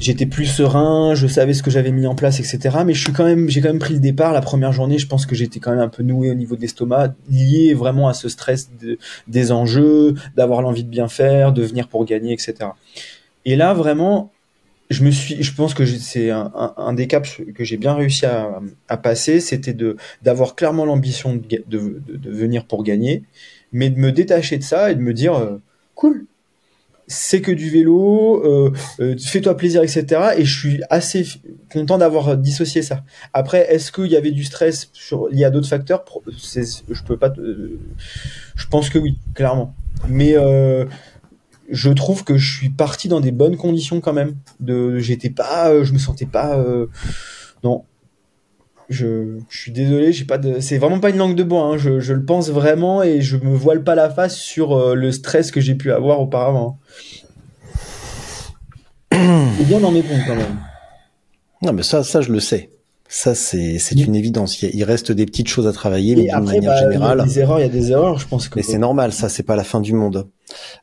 j'étais 0.00 0.26
plus 0.26 0.46
serein, 0.46 1.14
je 1.14 1.28
savais 1.28 1.54
ce 1.54 1.62
que 1.62 1.70
j'avais 1.70 1.92
mis 1.92 2.08
en 2.08 2.16
place, 2.16 2.40
etc. 2.40 2.78
Mais 2.84 2.94
je 2.94 3.10
quand 3.12 3.32
j'ai 3.46 3.60
quand 3.60 3.68
même 3.68 3.78
pris 3.78 3.94
le 3.94 4.00
départ 4.00 4.32
la 4.32 4.40
première 4.40 4.72
journée. 4.72 4.98
Je 4.98 5.06
pense 5.06 5.24
que 5.24 5.36
j'étais 5.36 5.60
quand 5.60 5.70
même 5.70 5.80
un 5.80 5.88
peu 5.88 6.02
noué 6.02 6.30
au 6.30 6.34
niveau 6.34 6.56
de 6.56 6.62
l'estomac, 6.62 7.14
lié 7.30 7.74
vraiment 7.74 8.08
à 8.08 8.14
ce 8.14 8.28
stress 8.28 8.70
de- 8.82 8.98
des 9.28 9.52
enjeux, 9.52 10.14
d'avoir 10.36 10.62
l'envie 10.62 10.84
de 10.84 10.90
bien 10.90 11.06
faire, 11.06 11.52
de 11.52 11.62
venir 11.62 11.86
pour 11.86 12.04
gagner, 12.04 12.32
etc. 12.32 12.70
Et 13.44 13.54
là, 13.54 13.72
vraiment, 13.72 14.32
je 14.90 15.02
me 15.02 15.10
suis, 15.10 15.42
je 15.42 15.54
pense 15.54 15.74
que 15.74 15.86
c'est 15.86 16.30
un, 16.30 16.52
un, 16.76 16.92
des 16.92 17.06
caps 17.06 17.40
que 17.54 17.64
j'ai 17.64 17.76
bien 17.76 17.94
réussi 17.94 18.26
à, 18.26 18.96
passer, 18.96 19.40
c'était 19.40 19.72
de 19.72 19.96
d'avoir 20.22 20.54
clairement 20.54 20.84
l'ambition 20.84 21.34
de, 21.34 22.02
venir 22.24 22.66
pour 22.66 22.84
gagner, 22.84 23.24
mais 23.72 23.90
de 23.90 23.98
me 23.98 24.12
détacher 24.12 24.58
de 24.58 24.62
ça 24.62 24.90
et 24.90 24.94
de 24.94 25.00
me 25.00 25.14
dire 25.14 25.34
euh, 25.34 25.60
cool, 25.94 26.26
c'est 27.06 27.40
que 27.40 27.52
du 27.52 27.70
vélo, 27.70 28.42
euh, 28.44 28.72
euh, 29.00 29.16
fais-toi 29.18 29.56
plaisir, 29.56 29.82
etc. 29.82 30.34
Et 30.38 30.44
je 30.44 30.58
suis 30.58 30.82
assez 30.90 31.26
content 31.72 31.98
d'avoir 31.98 32.36
dissocié 32.36 32.82
ça. 32.82 33.04
Après, 33.32 33.72
est-ce 33.72 33.90
qu'il 33.90 34.06
y 34.06 34.16
avait 34.16 34.30
du 34.30 34.44
stress 34.44 34.90
sur, 34.92 35.28
lié 35.28 35.44
à 35.44 35.50
d'autres 35.50 35.68
facteurs? 35.68 36.04
Je 36.26 37.02
peux 37.06 37.16
pas. 37.16 37.32
je 38.54 38.66
pense 38.68 38.90
que 38.90 38.98
oui, 38.98 39.18
clairement. 39.34 39.74
Mais 40.08 40.34
je 41.70 41.90
trouve 41.90 42.24
que 42.24 42.36
je 42.36 42.56
suis 42.56 42.70
parti 42.70 43.08
dans 43.08 43.20
des 43.20 43.32
bonnes 43.32 43.56
conditions 43.56 44.00
quand 44.00 44.12
même. 44.12 44.36
De, 44.60 44.98
j'étais 44.98 45.30
pas, 45.30 45.70
euh, 45.70 45.84
je 45.84 45.92
me 45.92 45.98
sentais 45.98 46.26
pas, 46.26 46.56
euh, 46.58 46.86
non. 47.62 47.84
Je, 48.90 49.38
je 49.48 49.58
suis 49.58 49.72
désolé, 49.72 50.12
j'ai 50.12 50.26
pas 50.26 50.36
de, 50.36 50.60
c'est 50.60 50.76
vraiment 50.76 51.00
pas 51.00 51.08
une 51.10 51.16
langue 51.16 51.36
de 51.36 51.42
bois. 51.42 51.62
Hein, 51.62 51.78
je, 51.78 52.00
je 52.00 52.12
le 52.12 52.24
pense 52.24 52.50
vraiment 52.50 53.02
et 53.02 53.22
je 53.22 53.38
me 53.38 53.54
voile 53.54 53.82
pas 53.82 53.94
la 53.94 54.10
face 54.10 54.36
sur 54.36 54.72
euh, 54.72 54.94
le 54.94 55.10
stress 55.10 55.50
que 55.50 55.60
j'ai 55.60 55.74
pu 55.74 55.90
avoir 55.90 56.20
auparavant. 56.20 56.78
Et 59.12 59.64
bien 59.64 59.80
dans 59.80 59.90
mes 59.90 60.02
pompes 60.02 60.20
quand 60.26 60.36
même. 60.36 60.58
Non, 61.62 61.72
mais 61.72 61.82
ça, 61.82 62.04
ça, 62.04 62.20
je 62.20 62.30
le 62.30 62.40
sais. 62.40 62.68
Ça, 63.08 63.34
c'est, 63.34 63.78
c'est 63.78 63.94
une 63.94 64.16
évidence. 64.16 64.60
Il 64.60 64.84
reste 64.84 65.12
des 65.12 65.24
petites 65.24 65.48
choses 65.48 65.66
à 65.66 65.72
travailler, 65.72 66.16
mais 66.16 66.24
d'une 66.24 66.44
manière 66.44 66.44
bah, 66.46 66.56
il 66.56 66.64
y 66.64 66.68
a 66.68 66.90
générale. 66.90 67.24
des 67.24 67.38
erreurs, 67.38 67.58
il 67.60 67.62
y 67.62 67.66
a 67.66 67.68
des 67.68 67.90
erreurs. 67.90 68.18
Je 68.18 68.26
pense 68.26 68.48
que. 68.48 68.58
Mais 68.58 68.62
c'est 68.62 68.78
normal, 68.78 69.12
ça, 69.12 69.28
c'est 69.28 69.42
pas 69.42 69.56
la 69.56 69.64
fin 69.64 69.80
du 69.80 69.92
monde. 69.92 70.26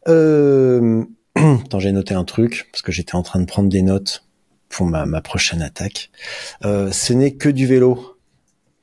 Euh... 0.07 1.03
Attends, 1.35 1.79
j'ai 1.79 1.91
noté 1.91 2.13
un 2.13 2.25
truc, 2.25 2.67
parce 2.71 2.81
que 2.81 2.91
j'étais 2.91 3.15
en 3.15 3.23
train 3.23 3.39
de 3.39 3.45
prendre 3.45 3.69
des 3.69 3.81
notes 3.81 4.25
pour 4.69 4.85
ma, 4.85 5.21
prochaine 5.21 5.61
attaque. 5.61 6.09
Euh, 6.65 6.91
ce 6.91 7.13
n'est 7.13 7.33
que 7.33 7.49
du 7.49 7.67
vélo. 7.67 8.17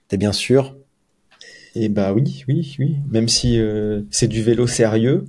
T'es 0.08 0.16
bien 0.16 0.32
sûr? 0.32 0.76
Et 1.74 1.88
bah 1.88 2.12
oui, 2.12 2.44
oui, 2.48 2.76
oui. 2.78 2.96
Même 3.10 3.28
si 3.28 3.58
euh, 3.58 4.02
c'est 4.10 4.28
du 4.28 4.42
vélo 4.42 4.66
sérieux, 4.66 5.26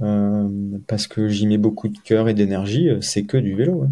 euh, 0.00 0.48
parce 0.86 1.06
que 1.06 1.28
j'y 1.28 1.46
mets 1.46 1.58
beaucoup 1.58 1.88
de 1.88 1.98
cœur 1.98 2.28
et 2.28 2.34
d'énergie, 2.34 2.88
c'est 3.00 3.24
que 3.24 3.36
du 3.36 3.54
vélo. 3.54 3.86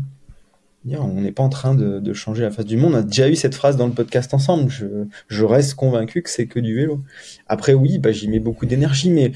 Dire, 0.84 1.04
On 1.04 1.20
n'est 1.20 1.32
pas 1.32 1.42
en 1.42 1.48
train 1.48 1.74
de, 1.74 2.12
changer 2.12 2.42
la 2.42 2.50
face 2.50 2.64
du 2.64 2.76
monde. 2.76 2.94
On 2.94 2.98
a 2.98 3.02
déjà 3.02 3.28
eu 3.28 3.34
cette 3.34 3.54
phrase 3.54 3.76
dans 3.76 3.86
le 3.86 3.92
podcast 3.92 4.32
ensemble. 4.34 4.70
Je, 5.28 5.44
reste 5.44 5.74
convaincu 5.74 6.22
que 6.22 6.30
c'est 6.30 6.46
que 6.46 6.60
du 6.60 6.76
vélo. 6.76 7.02
Après, 7.48 7.74
oui, 7.74 7.98
bah, 7.98 8.12
j'y 8.12 8.28
mets 8.28 8.40
beaucoup 8.40 8.66
d'énergie, 8.66 9.10
mais. 9.10 9.32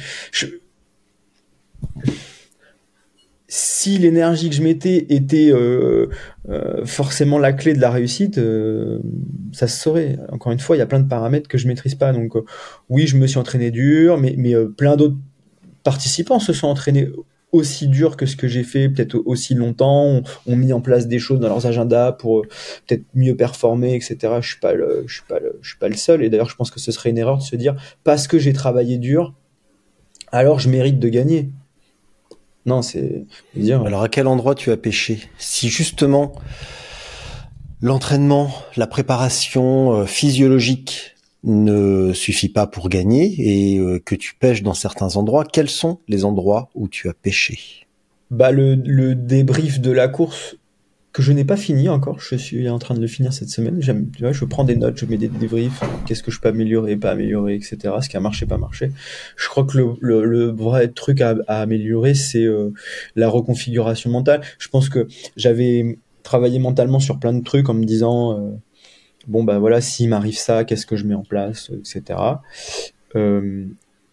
Si 3.52 3.98
l'énergie 3.98 4.48
que 4.48 4.54
je 4.54 4.62
mettais 4.62 5.06
était 5.08 5.50
euh, 5.50 6.06
euh, 6.48 6.86
forcément 6.86 7.36
la 7.36 7.52
clé 7.52 7.74
de 7.74 7.80
la 7.80 7.90
réussite, 7.90 8.38
euh, 8.38 9.00
ça 9.52 9.66
se 9.66 9.76
saurait. 9.76 10.18
Encore 10.30 10.52
une 10.52 10.60
fois, 10.60 10.76
il 10.76 10.78
y 10.78 10.82
a 10.82 10.86
plein 10.86 11.00
de 11.00 11.08
paramètres 11.08 11.48
que 11.48 11.58
je 11.58 11.66
maîtrise 11.66 11.96
pas. 11.96 12.12
Donc, 12.12 12.34
oui, 12.88 13.08
je 13.08 13.16
me 13.16 13.26
suis 13.26 13.38
entraîné 13.38 13.72
dur, 13.72 14.18
mais, 14.18 14.36
plein 14.76 14.94
d'autres 14.94 15.16
participants 15.82 16.38
se 16.38 16.52
sont 16.52 16.68
entraînés 16.68 17.10
aussi 17.50 17.88
dur 17.88 18.16
que 18.16 18.24
ce 18.24 18.36
que 18.36 18.46
j'ai 18.46 18.62
fait, 18.62 18.88
peut-être 18.88 19.20
aussi 19.26 19.54
longtemps, 19.54 20.22
ont, 20.46 20.56
mis 20.56 20.72
en 20.72 20.80
place 20.80 21.08
des 21.08 21.18
choses 21.18 21.40
dans 21.40 21.48
leurs 21.48 21.66
agendas 21.66 22.12
pour 22.12 22.42
peut-être 22.86 23.02
mieux 23.14 23.34
performer, 23.34 23.96
etc. 23.96 24.34
Je 24.40 24.46
suis 24.46 24.58
je 25.06 25.12
suis 25.12 25.78
pas 25.78 25.88
le 25.88 25.96
seul. 25.96 26.22
Et 26.22 26.30
d'ailleurs, 26.30 26.50
je 26.50 26.54
pense 26.54 26.70
que 26.70 26.78
ce 26.78 26.92
serait 26.92 27.10
une 27.10 27.18
erreur 27.18 27.38
de 27.38 27.42
se 27.42 27.56
dire 27.56 27.74
parce 28.04 28.28
que 28.28 28.38
j'ai 28.38 28.52
travaillé 28.52 28.98
dur, 28.98 29.34
alors 30.30 30.60
je 30.60 30.68
mérite 30.68 31.00
de 31.00 31.08
gagner. 31.08 31.50
Non, 32.66 32.82
c'est 32.82 33.24
dire. 33.56 33.82
Alors, 33.82 34.02
à 34.02 34.08
quel 34.08 34.26
endroit 34.26 34.54
tu 34.54 34.70
as 34.70 34.76
pêché? 34.76 35.20
Si 35.38 35.68
justement 35.68 36.32
l'entraînement, 37.80 38.52
la 38.76 38.86
préparation 38.86 39.92
euh, 39.92 40.04
physiologique 40.06 41.16
ne 41.42 42.12
suffit 42.12 42.50
pas 42.50 42.66
pour 42.66 42.90
gagner 42.90 43.34
et 43.38 43.78
euh, 43.78 43.98
que 43.98 44.14
tu 44.14 44.34
pêches 44.34 44.62
dans 44.62 44.74
certains 44.74 45.16
endroits, 45.16 45.44
quels 45.44 45.70
sont 45.70 45.98
les 46.06 46.26
endroits 46.26 46.68
où 46.74 46.88
tu 46.88 47.08
as 47.08 47.14
pêché? 47.14 47.86
Bah 48.30 48.52
le, 48.52 48.74
le 48.74 49.14
débrief 49.14 49.80
de 49.80 49.90
la 49.90 50.08
course 50.08 50.56
que 51.12 51.22
je 51.22 51.32
n'ai 51.32 51.44
pas 51.44 51.56
fini 51.56 51.88
encore, 51.88 52.20
je 52.20 52.36
suis 52.36 52.68
en 52.68 52.78
train 52.78 52.94
de 52.94 53.00
le 53.00 53.08
finir 53.08 53.32
cette 53.32 53.48
semaine. 53.48 53.80
Tu 53.80 54.22
vois, 54.22 54.32
je 54.32 54.44
prends 54.44 54.62
des 54.62 54.76
notes, 54.76 54.96
je 54.96 55.06
mets 55.06 55.16
des 55.16 55.28
débriefs, 55.28 55.82
qu'est-ce 56.06 56.22
que 56.22 56.30
je 56.30 56.40
peux 56.40 56.48
améliorer, 56.48 56.96
pas 56.96 57.10
améliorer, 57.10 57.56
etc. 57.56 57.94
Ce 58.00 58.08
qui 58.08 58.16
a 58.16 58.20
marché, 58.20 58.46
pas 58.46 58.58
marché. 58.58 58.92
Je 59.36 59.48
crois 59.48 59.64
que 59.64 59.76
le, 59.76 60.50
vrai 60.50 60.88
truc 60.88 61.20
à, 61.20 61.36
améliorer, 61.48 62.14
c'est 62.14 62.44
euh, 62.44 62.72
la 63.16 63.28
reconfiguration 63.28 64.10
mentale. 64.10 64.42
Je 64.58 64.68
pense 64.68 64.88
que 64.88 65.08
j'avais 65.36 65.98
travaillé 66.22 66.60
mentalement 66.60 67.00
sur 67.00 67.18
plein 67.18 67.32
de 67.32 67.42
trucs 67.42 67.68
en 67.68 67.74
me 67.74 67.84
disant, 67.84 68.38
euh, 68.38 68.52
bon 69.26 69.42
bah 69.42 69.58
voilà, 69.58 69.80
s'il 69.80 70.08
m'arrive 70.10 70.38
ça, 70.38 70.62
qu'est-ce 70.62 70.86
que 70.86 70.94
je 70.94 71.06
mets 71.06 71.14
en 71.14 71.24
place, 71.24 71.72
etc. 71.72 72.20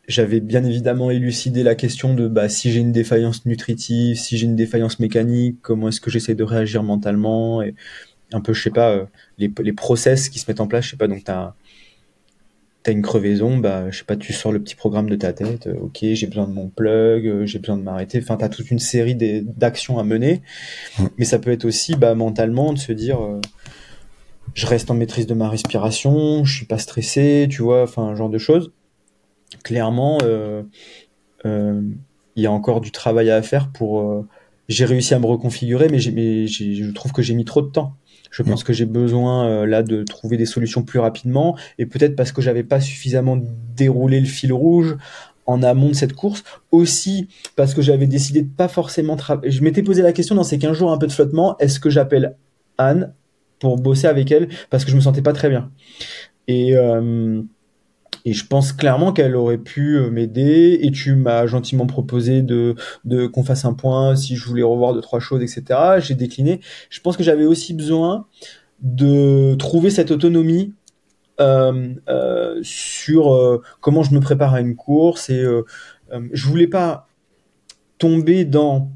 j'avais 0.08 0.40
bien 0.40 0.64
évidemment 0.64 1.12
élucidé 1.12 1.64
la 1.64 1.76
question 1.76 2.14
de 2.14 2.28
bah, 2.28 2.50
si 2.50 2.72
j'ai 2.72 2.80
une 2.80 2.92
défaillance 2.92 3.46
nutritive, 3.46 4.18
si 4.18 4.38
j'ai 4.38 4.46
une 4.46 4.56
défaillance 4.56 5.00
mécanique, 5.00 5.58
comment 5.62 5.90
est-ce 5.90 6.02
que 6.02 6.10
j'essaie 6.10 6.36
de 6.36 6.44
réagir 6.44 6.84
mentalement 6.84 7.62
et 7.62 7.76
un 8.34 8.42
peu, 8.42 8.54
je 8.54 8.62
sais 8.62 8.72
pas, 8.72 8.92
euh, 8.92 9.06
les, 9.38 9.52
les 9.60 9.74
process 9.74 10.30
qui 10.30 10.40
se 10.40 10.50
mettent 10.50 10.60
en 10.62 10.68
place, 10.68 10.86
je 10.86 10.92
sais 10.92 10.98
pas, 10.98 11.08
donc 11.08 11.24
t'as 11.24 11.54
as 12.90 12.92
une 12.92 13.02
crevaison, 13.02 13.58
bah, 13.58 13.90
je 13.90 14.00
sais 14.00 14.06
pas, 14.06 14.16
tu 14.16 14.34
sors 14.34 14.52
le 14.52 14.62
petit 14.62 14.76
programme 14.76 15.10
de 15.10 15.16
ta 15.16 15.34
tête, 15.34 15.68
euh, 15.68 15.76
ok, 15.82 16.00
j'ai 16.02 16.28
besoin 16.28 16.48
de 16.48 16.54
mon 16.54 16.70
plug, 16.70 17.28
euh, 17.28 17.46
j'ai 17.46 17.60
besoin 17.60 17.78
de 17.78 17.84
m'arrêter, 17.84 18.20
enfin, 18.22 18.38
t'as 18.38 18.50
toute 18.50 18.72
une 18.72 18.80
série 18.80 19.16
d'actions 19.16 20.00
à 20.00 20.04
mener, 20.04 20.42
mais 21.18 21.26
ça 21.26 21.40
peut 21.40 21.52
être 21.52 21.66
aussi, 21.66 21.96
bah, 21.96 22.16
mentalement, 22.16 22.74
de 22.74 22.80
se 22.80 22.92
dire, 22.92 23.22
euh, 23.22 23.42
je 24.54 24.66
reste 24.66 24.90
en 24.90 24.94
maîtrise 24.94 25.28
de 25.28 25.34
ma 25.34 25.50
respiration, 25.50 26.46
je 26.46 26.56
suis 26.56 26.66
pas 26.66 26.78
stressé, 26.78 27.48
tu 27.50 27.62
vois, 27.62 27.84
enfin, 27.84 28.16
genre 28.16 28.30
de 28.30 28.38
choses 28.38 28.72
clairement, 29.64 30.18
euh, 30.24 30.64
euh, 31.46 31.82
il 32.36 32.44
y 32.44 32.48
a 32.48 32.52
encore 32.52 32.82
du 32.82 32.92
travail 32.92 33.30
à 33.30 33.42
faire 33.42 33.72
pour. 33.72 34.02
euh, 34.02 34.28
j'ai 34.70 34.84
réussi 34.86 35.14
à 35.14 35.20
me 35.20 35.26
reconfigurer, 35.26 35.88
mais, 35.90 36.00
mais 36.14 36.46
je 36.48 36.92
trouve 36.92 37.14
que 37.14 37.22
j'ai 37.22 37.34
mis 37.34 37.46
trop 37.46 37.62
de 37.62 37.70
temps. 37.70 37.96
Je 38.32 38.44
pense 38.44 38.66
que 38.66 38.74
j'ai 38.74 38.86
besoin 38.86 39.48
euh, 39.48 39.66
là 39.66 39.82
de 39.82 40.04
trouver 40.04 40.36
des 40.36 40.46
solutions 40.46 40.84
plus 40.84 41.00
rapidement, 41.00 41.58
et 41.80 41.86
peut-être 41.86 42.16
parce 42.18 42.34
que 42.34 42.42
j'avais 42.42 42.64
pas 42.64 42.82
suffisamment 42.82 43.40
déroulé 43.76 44.20
le 44.20 44.26
fil 44.26 44.52
rouge 44.52 44.98
en 45.46 45.64
amont 45.64 45.88
de 45.90 45.94
cette 45.94 46.12
course, 46.14 46.44
aussi 46.72 47.30
parce 47.56 47.74
que 47.74 47.82
j'avais 47.82 48.08
décidé 48.08 48.42
de 48.42 48.50
pas 48.50 48.68
forcément 48.68 49.16
travailler. 49.16 49.50
Je 49.50 49.64
m'étais 49.64 49.82
posé 49.82 50.02
la 50.02 50.12
question 50.12 50.36
dans 50.36 50.44
ces 50.44 50.60
15 50.60 50.76
jours 50.78 50.92
un 50.92 50.98
peu 50.98 51.08
de 51.08 51.14
flottement, 51.14 51.58
est-ce 51.60 51.80
que 51.80 51.90
j'appelle 51.90 52.36
Anne 52.78 53.14
pour 53.60 53.78
bosser 53.78 54.08
avec 54.08 54.30
elle 54.32 54.50
parce 54.70 54.84
que 54.84 54.92
je 54.92 54.98
me 54.98 55.02
sentais 55.02 55.22
pas 55.22 55.34
très 55.34 55.50
bien. 55.50 55.72
Et 56.50 56.76
euh, 56.76 57.42
et 58.28 58.34
je 58.34 58.46
pense 58.46 58.74
clairement 58.74 59.14
qu'elle 59.14 59.38
aurait 59.38 59.58
pu 59.58 59.96
euh, 59.96 60.10
m'aider. 60.10 60.80
Et 60.82 60.92
tu 60.92 61.16
m'as 61.16 61.48
gentiment 61.48 61.88
proposé 61.88 62.42
de, 62.42 62.76
qu'on 63.28 63.46
fasse 63.46 63.64
un 63.64 63.72
point 63.72 64.18
si 64.18 64.36
je 64.36 64.44
voulais 64.44 64.64
revoir 64.64 64.94
deux 64.94 65.00
trois 65.00 65.22
choses, 65.22 65.42
etc. 65.42 65.80
J'ai 66.00 66.14
décliné. 66.14 66.60
Je 66.90 67.00
pense 67.00 67.16
que 67.16 67.24
j'avais 67.24 67.46
aussi 67.46 67.74
besoin 67.74 68.28
de 68.82 69.56
trouver 69.56 69.90
cette 69.90 70.12
autonomie 70.12 70.74
euh, 71.40 71.94
euh, 72.10 72.60
sur 72.64 73.62
comment 73.80 74.04
je 74.04 74.14
me 74.14 74.20
prépare 74.20 74.54
à 74.54 74.60
une 74.60 74.76
course. 74.76 75.30
Et 75.30 75.46
je 76.12 76.48
voulais 76.48 76.68
pas 76.68 77.08
tomber 77.98 78.44
dans, 78.44 78.92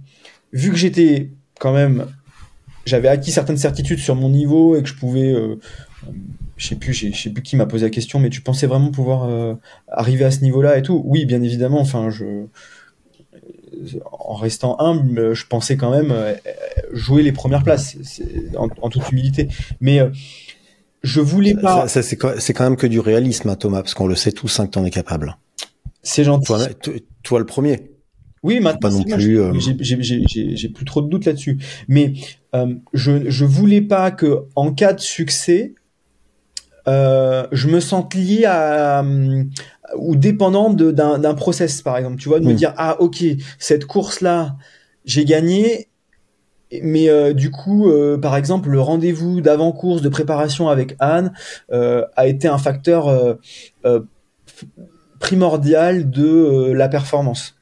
vu 0.51 0.71
que 0.71 0.77
j'étais 0.77 1.31
quand 1.57 1.71
même, 1.71 2.05
j'avais 2.85 3.07
acquis 3.07 3.31
certaines 3.31 3.55
certitudes 3.55 3.99
sur 3.99 4.15
mon 4.15 4.27
niveau 4.27 4.75
et 4.75 4.83
que 4.83 4.89
je 4.89 4.95
pouvais 4.95 5.33
je 6.61 6.67
sais 6.67 6.75
plus, 6.75 6.93
je 6.93 7.11
sais 7.11 7.31
plus 7.31 7.41
qui 7.41 7.55
m'a 7.55 7.65
posé 7.65 7.85
la 7.85 7.89
question, 7.89 8.19
mais 8.19 8.29
tu 8.29 8.41
pensais 8.41 8.67
vraiment 8.67 8.91
pouvoir 8.91 9.23
euh, 9.23 9.55
arriver 9.87 10.25
à 10.25 10.29
ce 10.29 10.41
niveau-là 10.41 10.77
et 10.77 10.83
tout? 10.83 11.01
Oui, 11.05 11.25
bien 11.25 11.41
évidemment. 11.41 11.79
Enfin, 11.79 12.11
je, 12.11 12.45
en 14.11 14.35
restant 14.35 14.79
humble, 14.79 15.33
je 15.33 15.47
pensais 15.47 15.75
quand 15.75 15.89
même 15.89 16.11
euh, 16.11 16.35
jouer 16.93 17.23
les 17.23 17.31
premières 17.31 17.63
places, 17.63 17.97
en, 18.55 18.69
en 18.79 18.89
toute 18.89 19.11
humilité. 19.11 19.47
Mais 19.79 20.01
euh, 20.01 20.11
je 21.01 21.19
voulais 21.19 21.55
pas. 21.55 21.87
ça, 21.87 22.03
c'est 22.03 22.15
quand 22.15 22.33
c'est 22.37 22.53
quand 22.53 22.65
même 22.65 22.77
que 22.77 22.85
du 22.85 22.99
réalisme, 22.99 23.49
hein, 23.49 23.55
Thomas, 23.55 23.81
parce 23.81 23.95
qu'on 23.95 24.05
le 24.05 24.15
sait 24.15 24.31
tous 24.31 24.59
hein, 24.59 24.67
que 24.67 24.71
t'en 24.71 24.85
es 24.85 24.91
capable. 24.91 25.37
C'est 26.03 26.23
gentil. 26.23 26.51
Toi, 27.23 27.39
le 27.39 27.45
premier. 27.47 27.91
Oui, 28.43 28.59
maintenant, 28.59 28.79
pas 28.79 28.89
non 28.89 29.03
plus, 29.03 29.19
j'ai- 29.21 30.67
euh, 30.67 30.73
plus 30.73 30.85
trop 30.85 31.01
de 31.01 31.09
doutes 31.09 31.25
là-dessus. 31.25 31.59
Mais 31.87 32.13
euh, 32.53 32.75
je 32.93 33.29
je 33.29 33.45
voulais 33.45 33.81
pas 33.81 34.11
que 34.11 34.45
en 34.55 34.73
cas 34.73 34.93
de 34.93 34.99
succès, 34.99 35.73
euh, 36.87 37.47
je 37.51 37.67
me 37.67 37.79
sente 37.79 38.13
lié 38.15 38.45
à 38.45 39.01
euh, 39.01 39.43
ou 39.97 40.15
dépendant 40.15 40.69
d'un 40.71 41.33
process, 41.33 41.81
par 41.81 41.97
exemple. 41.97 42.17
Tu 42.17 42.29
vois, 42.29 42.39
de 42.39 42.45
me 42.45 42.53
Mm. 42.53 42.55
dire 42.55 42.73
ah 42.77 42.95
ok 42.99 43.23
cette 43.59 43.85
course 43.85 44.21
là 44.21 44.55
j'ai 45.05 45.25
gagné. 45.25 45.87
Mais 46.81 47.09
euh, 47.09 47.33
du 47.33 47.51
coup, 47.51 47.89
euh, 47.89 48.17
par 48.17 48.37
exemple, 48.37 48.69
le 48.69 48.79
rendez-vous 48.79 49.41
d'avant-course 49.41 50.01
de 50.01 50.07
préparation 50.07 50.69
avec 50.69 50.95
Anne 50.99 51.33
euh, 51.73 52.05
a 52.15 52.27
été 52.27 52.47
un 52.47 52.57
facteur 52.57 53.37
primordial 55.19 56.09
de 56.09 56.71
la 56.73 56.87
performance. 56.87 57.55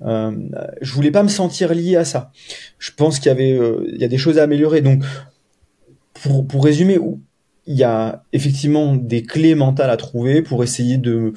Je 0.00 0.92
voulais 0.92 1.10
pas 1.10 1.24
me 1.24 1.28
sentir 1.28 1.74
lié 1.74 1.96
à 1.96 2.04
ça. 2.04 2.30
Je 2.78 2.92
pense 2.96 3.18
qu'il 3.18 3.28
y 3.28 3.32
avait, 3.32 3.58
il 3.92 4.00
y 4.00 4.04
a 4.04 4.08
des 4.08 4.18
choses 4.18 4.38
à 4.38 4.44
améliorer. 4.44 4.82
Donc, 4.82 5.02
pour, 6.22 6.46
pour 6.46 6.64
résumer, 6.64 6.98
il 7.68 7.76
y 7.76 7.84
a 7.84 8.24
effectivement 8.32 8.96
des 8.96 9.22
clés 9.22 9.54
mentales 9.54 9.90
à 9.90 9.98
trouver 9.98 10.40
pour 10.40 10.64
essayer 10.64 10.96
de 10.96 11.34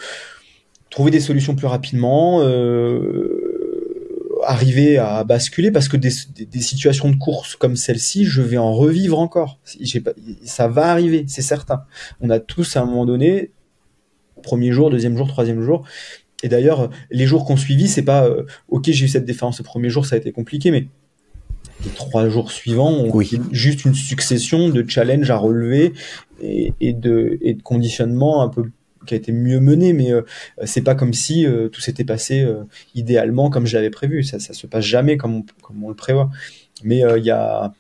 trouver 0.90 1.12
des 1.12 1.20
solutions 1.20 1.56
plus 1.56 1.68
rapidement, 1.68 2.42
euh, 2.42 4.40
arriver 4.46 4.98
à 4.98 5.26
basculer 5.26 5.72
parce 5.72 5.90
que 5.90 5.98
des, 5.98 6.10
situations 6.62 7.10
de 7.10 7.18
course 7.18 7.58
comme 7.58 7.76
celle-ci, 7.76 8.24
je 8.24 8.42
vais 8.42 8.58
en 8.58 8.72
revivre 8.72 9.20
encore. 9.20 9.60
Ça 10.46 10.70
va 10.70 10.88
arriver, 10.88 11.26
c'est 11.28 11.42
certain. 11.42 11.84
On 12.22 12.30
a 12.30 12.40
tous 12.40 12.78
à 12.78 12.82
un 12.82 12.86
moment 12.86 13.06
donné, 13.06 13.52
premier 14.42 14.72
jour, 14.72 14.90
deuxième 14.90 15.18
jour, 15.18 15.28
troisième 15.28 15.62
jour. 15.62 15.84
Et 16.44 16.48
d'ailleurs, 16.48 16.90
les 17.12 17.26
jours 17.26 17.44
qu'on 17.44 17.58
suivi, 17.58 17.90
c'est 17.90 18.04
pas 18.04 18.26
euh, 18.26 18.46
ok, 18.70 18.86
j'ai 18.86 19.06
eu 19.06 19.10
cette 19.10 19.26
défense 19.26 19.60
le 19.60 19.66
premier 19.66 19.90
jour, 19.90 20.06
ça 20.06 20.16
a 20.16 20.18
été 20.18 20.32
compliqué, 20.32 20.72
mais 20.72 20.88
les 21.84 21.92
trois 21.92 22.30
jours 22.30 22.52
suivants, 22.52 22.92
on 22.92 23.10
Oui. 23.12 23.32
juste 23.52 23.86
une 23.86 23.96
succession 23.96 24.70
de 24.70 24.88
challenges 24.88 25.32
à 25.32 25.38
relever 25.38 25.94
et, 26.42 26.74
et 26.80 26.94
de, 26.94 27.38
et 27.42 27.54
de 27.54 27.62
conditionnement 27.62 28.42
un 28.42 28.50
peu 28.50 28.66
qui 29.06 29.14
a 29.14 29.18
été 29.18 29.32
mieux 29.32 29.60
mené, 29.60 29.94
mais 29.94 30.12
euh, 30.12 30.22
c'est 30.64 30.82
pas 30.82 30.96
comme 30.96 31.14
si 31.14 31.46
euh, 31.46 31.70
tout 31.70 31.82
s'était 31.82 32.04
passé 32.04 32.42
euh, 32.42 32.64
idéalement 32.96 33.50
comme 33.50 33.66
je 33.66 33.76
l'avais 33.76 33.90
prévu. 33.90 34.24
Ça, 34.24 34.40
ça 34.40 34.54
se 34.54 34.68
passe 34.68 34.86
jamais 34.86 35.18
comme 35.18 35.36
on, 35.36 35.46
comme 35.62 35.84
on 35.84 35.90
le 35.90 35.96
prévoit. 35.96 36.30
Mais 36.84 37.04
il 37.18 37.24
y 37.24 37.32
a 37.32 37.74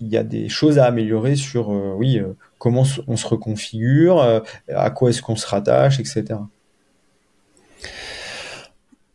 y 0.00 0.16
a 0.16 0.24
des 0.24 0.48
choses 0.48 0.78
à 0.78 0.86
améliorer 0.86 1.36
sur 1.36 1.68
oui 1.68 2.18
comment 2.58 2.84
on 3.06 3.16
se 3.16 3.26
reconfigure, 3.26 4.42
à 4.68 4.90
quoi 4.90 5.10
est-ce 5.10 5.20
qu'on 5.20 5.36
se 5.36 5.46
rattache, 5.46 6.00
etc. 6.00 6.24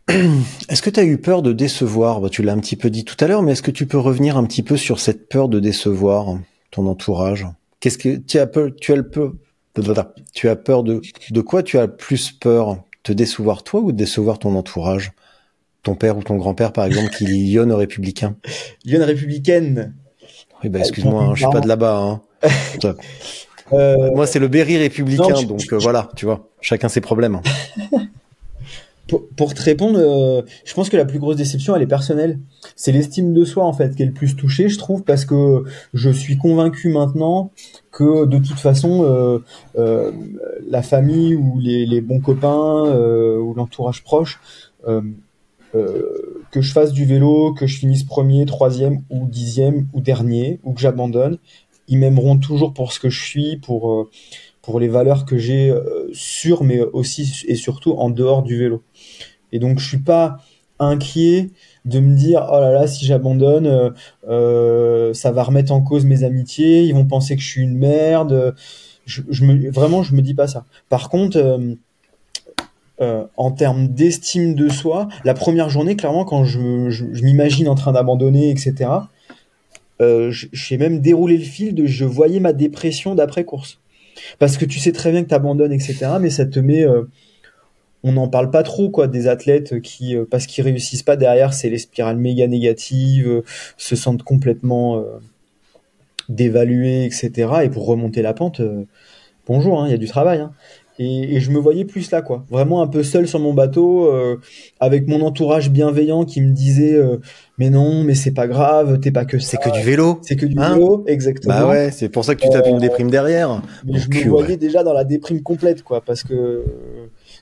Est-ce 0.70 0.82
que 0.82 0.90
tu 0.90 1.00
as 1.00 1.04
eu 1.04 1.18
peur 1.18 1.42
de 1.42 1.52
décevoir? 1.54 2.22
Bah, 2.22 2.30
Tu 2.30 2.44
l'as 2.44 2.54
un 2.54 2.60
petit 2.60 2.76
peu 2.76 2.90
dit 2.90 3.06
tout 3.06 3.16
à 3.24 3.28
l'heure, 3.28 3.42
mais 3.42 3.54
est-ce 3.54 3.62
que 3.64 3.72
tu 3.72 3.88
peux 3.88 3.98
revenir 3.98 4.38
un 4.38 4.46
petit 4.46 4.64
peu 4.64 4.78
sur 4.78 5.00
cette 5.00 5.30
peur 5.30 5.50
de 5.50 5.60
décevoir 5.60 6.38
ton 6.72 6.86
entourage? 6.88 7.48
Qu'est-ce 7.80 7.98
que 7.98 8.16
tu 8.18 8.38
as 8.40 8.48
peur 8.48 8.70
Tu 8.80 8.94
as 8.94 8.96
le 8.96 9.08
peur 9.10 9.34
Tu 10.34 10.48
as 10.50 10.56
peur 10.56 10.84
de 10.84 11.02
de 11.32 11.42
quoi? 11.42 11.64
Tu 11.64 11.78
as 11.80 11.88
plus 11.88 12.32
peur 12.32 12.78
de 13.04 13.14
décevoir 13.14 13.64
toi 13.64 13.80
ou 13.82 13.92
de 13.92 13.98
décevoir 13.98 14.40
ton 14.40 14.56
entourage? 14.56 15.12
Ton 15.84 15.96
père 15.96 16.18
ou 16.18 16.24
ton 16.24 16.36
grand-père, 16.38 16.72
par 16.74 16.86
exemple, 16.86 17.10
qui 17.16 17.26
lionne 17.54 17.72
aux 17.72 17.78
républicains? 17.78 18.36
Lyon 18.86 19.06
républicaine. 19.06 19.94
Oui, 20.64 20.70
bah 20.70 20.80
excuse-moi, 20.80 21.22
hein, 21.24 21.36
je 21.36 21.42
suis 21.44 21.52
pas 21.52 21.62
de 21.62 21.68
là-bas. 21.68 21.98
Hein. 21.98 22.22
Euh, 23.74 24.12
Moi, 24.14 24.28
c'est 24.28 24.38
le 24.38 24.48
Berry 24.48 24.78
républicain, 24.78 25.24
Non, 25.30 25.34
tu- 25.34 25.46
donc 25.48 25.58
tu- 25.60 25.74
euh, 25.74 25.80
voilà, 25.80 26.08
tu 26.16 26.26
vois, 26.26 26.50
chacun 26.62 26.88
ses 26.88 27.02
problèmes. 27.02 27.42
pour, 29.08 29.54
te 29.54 29.62
répondre, 29.62 30.00
euh, 30.00 30.42
je 30.66 30.74
pense 30.74 30.90
que 30.90 30.98
la 30.98 31.06
plus 31.06 31.20
grosse 31.20 31.36
déception, 31.36 31.76
elle 31.76 31.84
est 31.84 31.88
personnelle. 31.88 32.40
C'est 32.76 32.92
l'estime 32.92 33.34
de 33.34 33.46
soi 33.46 33.64
en 33.64 33.74
fait 33.74 33.96
qui 33.96 34.02
est 34.02 34.08
le 34.08 34.12
plus 34.12 34.36
touché, 34.36 34.68
je 34.68 34.78
trouve, 34.80 35.04
parce 35.04 35.26
que 35.26 35.64
je 35.94 36.10
suis 36.10 36.38
convaincu 36.38 36.90
maintenant 36.90 37.52
que 37.92 38.26
de 38.26 38.38
toute 38.38 38.60
façon, 38.60 39.04
euh, 39.04 39.40
euh, 39.78 40.12
la 40.68 40.82
famille 40.82 41.36
ou 41.36 41.60
les, 41.60 42.02
bons 42.02 42.20
copains 42.20 42.84
ou 43.38 43.54
l'entourage 43.54 44.04
proche, 44.04 44.40
que 44.84 46.62
je 46.62 46.72
fasse 46.72 46.92
du 46.92 47.06
vélo, 47.06 47.54
que 47.54 47.68
je 47.68 47.78
finisse 47.78 48.04
premier, 48.04 48.46
troisième 48.46 49.04
ou 49.10 49.28
dixième 49.28 49.88
ou 49.94 50.02
dernier, 50.02 50.60
ou 50.64 50.74
que 50.74 50.82
j'abandonne, 50.82 51.38
ils 51.88 52.00
m'aimeront 52.00 52.38
toujours 52.38 52.74
pour 52.74 52.92
ce 52.92 53.00
que 53.00 53.10
je 53.10 53.24
suis, 53.24 53.58
pour 53.58 54.10
pour 54.62 54.80
les 54.80 54.88
valeurs 54.88 55.26
que 55.26 55.38
j'ai 55.38 55.72
sur, 56.12 56.64
mais 56.64 56.82
aussi 56.82 57.44
et 57.48 57.56
surtout 57.56 57.94
en 57.94 58.10
dehors 58.10 58.42
du 58.42 58.58
vélo. 58.58 58.82
Et 59.56 59.60
donc 59.60 59.80
je 59.80 59.88
suis 59.88 60.00
pas 60.00 60.38
inquiet 60.80 61.52
de 61.86 62.02
me 62.02 62.14
dire 62.14 62.50
oh 62.52 62.60
là 62.60 62.74
là 62.74 62.88
si 62.88 63.06
j'abandonne 63.06 63.66
euh, 63.66 63.90
euh, 64.28 65.14
ça 65.14 65.32
va 65.32 65.44
remettre 65.44 65.72
en 65.72 65.82
cause 65.82 66.04
mes 66.04 66.26
amitiés 66.26 66.84
ils 66.84 66.94
vont 66.94 67.06
penser 67.06 67.38
que 67.38 67.42
je 67.42 67.48
suis 67.48 67.62
une 67.62 67.78
merde. 67.78 68.54
Je, 69.06 69.22
je 69.30 69.46
me 69.46 69.70
vraiment 69.72 70.04
je 70.04 70.14
me 70.14 70.22
dis 70.22 70.34
pas 70.34 70.48
ça. 70.48 70.66
Par 70.90 71.10
contre 71.10 71.38
euh, 73.02 73.24
en 73.38 73.52
termes 73.52 73.88
d'estime 73.88 74.56
de 74.56 74.68
soi 74.68 75.08
la 75.24 75.34
première 75.34 75.70
journée 75.70 75.96
clairement 75.96 76.26
quand 76.26 76.44
je, 76.44 76.60
m'imagine 77.24 77.70
en 77.70 77.76
train 77.76 77.94
d'abandonner 77.94 78.50
etc 78.50 78.90
je- 80.00 80.48
j'ai 80.52 80.78
même 80.78 81.00
déroulé 81.00 81.38
le 81.38 81.44
fil 81.46 81.74
de 81.74 81.86
je 81.86 82.04
voyais 82.04 82.42
ma 82.42 82.52
dépression 82.52 83.16
d'après 83.16 83.46
course. 83.46 83.80
Parce 84.40 84.58
que 84.58 84.66
tu 84.66 84.80
sais 84.80 84.92
très 84.92 85.12
bien 85.12 85.24
que 85.24 85.30
tu 85.30 85.36
abandonnes 85.36 85.72
etc 85.72 86.08
mais 86.20 86.30
ça 86.30 86.46
te 86.46 86.60
met 86.60 86.84
on 88.08 88.12
n'en 88.12 88.28
parle 88.28 88.52
pas 88.52 88.62
trop 88.62 88.90
quoi 88.92 89.08
des 89.08 89.28
athlètes 89.28 89.82
qui 89.82 90.16
euh, 90.16 90.26
parce 90.30 90.46
qu'ils 90.46 90.64
réussissent 90.64 91.02
pas 91.04 91.18
derrière 91.18 91.54
c'est 91.54 91.70
les 91.72 91.80
spirales 91.80 92.18
méga 92.18 92.46
négatives 92.48 93.28
euh, 93.28 93.42
se 93.78 93.96
sentent 93.96 94.22
complètement 94.24 94.98
euh, 94.98 95.04
dévalués 96.30 97.06
etc 97.06 97.50
et 97.64 97.70
pour 97.70 97.86
remonter 97.88 98.22
la 98.22 98.34
pente 98.34 98.60
euh, 98.60 98.84
bonjour 99.48 99.82
hein, 99.82 99.88
il 99.88 99.92
y 99.92 99.94
a 99.96 99.98
du 99.98 100.08
travail 100.08 100.40
hein. 100.40 100.52
et, 101.00 101.36
et 101.36 101.40
je 101.40 101.50
me 101.52 101.58
voyais 101.60 101.86
plus 101.86 102.10
là 102.12 102.22
quoi 102.22 102.46
vraiment 102.52 102.82
un 102.84 102.88
peu 102.88 103.02
seul 103.04 103.28
sur 103.28 103.40
mon 103.40 103.54
bateau 103.54 104.06
euh, 104.12 104.40
avec 104.80 105.08
mon 105.08 105.22
entourage 105.22 105.72
bienveillant 105.72 106.26
qui 106.26 106.42
me 106.42 106.52
disait 106.52 107.00
mais 107.58 107.70
non 107.72 108.04
mais 108.04 108.14
c'est 108.16 108.32
pas 108.34 108.48
grave 108.48 109.00
t'es 109.00 109.12
pas 109.12 109.26
que 109.26 109.40
C'est 109.40 109.58
que 109.58 109.70
du 109.72 109.82
vélo. 109.82 110.20
c'est 110.22 110.36
que 110.36 110.46
du 110.46 110.56
Hein 110.60 110.74
vélo 110.76 111.04
exactement 111.08 111.54
Bah 111.56 111.68
ouais, 111.68 111.90
c'est 111.92 112.10
pour 112.10 112.24
ça 112.26 112.36
que 112.36 112.42
tu 112.42 112.50
tapes 112.50 112.68
une 112.68 112.78
déprime 112.80 113.10
derrière. 113.10 113.62
mais 113.86 114.00
je 114.00 114.10
cul, 114.10 114.26
me 114.26 114.30
voyais 114.32 114.48
ouais. 114.50 114.58
déjà 114.58 114.84
dans 114.84 114.94
la 114.94 115.04
déprime 115.04 115.42
complète 115.42 115.82
quoi 115.84 116.02
parce 116.02 116.24
que 116.24 116.64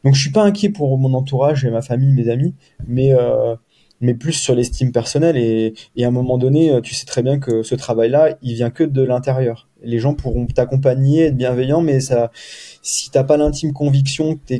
donc 0.04 0.16
je 0.16 0.22
suis 0.22 0.32
pas 0.32 0.44
inquiet 0.44 0.70
pour 0.70 0.98
mon 0.98 1.14
entourage 1.14 1.66
et 1.66 1.72
ma 1.72 1.82
famille 1.82 2.14
mes 2.14 2.30
amis 2.30 2.56
mais 2.88 3.14
euh, 3.14 3.56
mais 4.02 4.14
plus 4.14 4.34
sur 4.34 4.54
l'estime 4.56 4.92
personnelle 4.92 5.38
et, 5.38 5.74
et 5.96 6.04
à 6.06 6.10
un 6.10 6.12
moment 6.12 6.38
donné 6.38 6.72
euh, 6.72 6.82
tu 6.82 6.94
sais 6.94 7.06
très 7.06 7.24
bien 7.24 7.40
que 7.40 7.64
ce 7.64 7.76
travail 7.76 8.10
là 8.10 8.38
il 8.42 8.54
vient 8.56 8.70
que 8.70 8.84
de 8.84 9.02
l'intérieur 9.02 9.70
les 9.84 10.00
gens 10.00 10.14
pourront 10.14 10.46
t'accompagner 10.46 11.26
être 11.26 11.38
bienveillants 11.38 11.82
mais 11.82 12.00
ça 12.00 12.32
si 12.82 13.12
t'as 13.12 13.24
pas 13.24 13.38
l'intime 13.38 13.74
conviction 13.74 14.36
que 14.36 14.56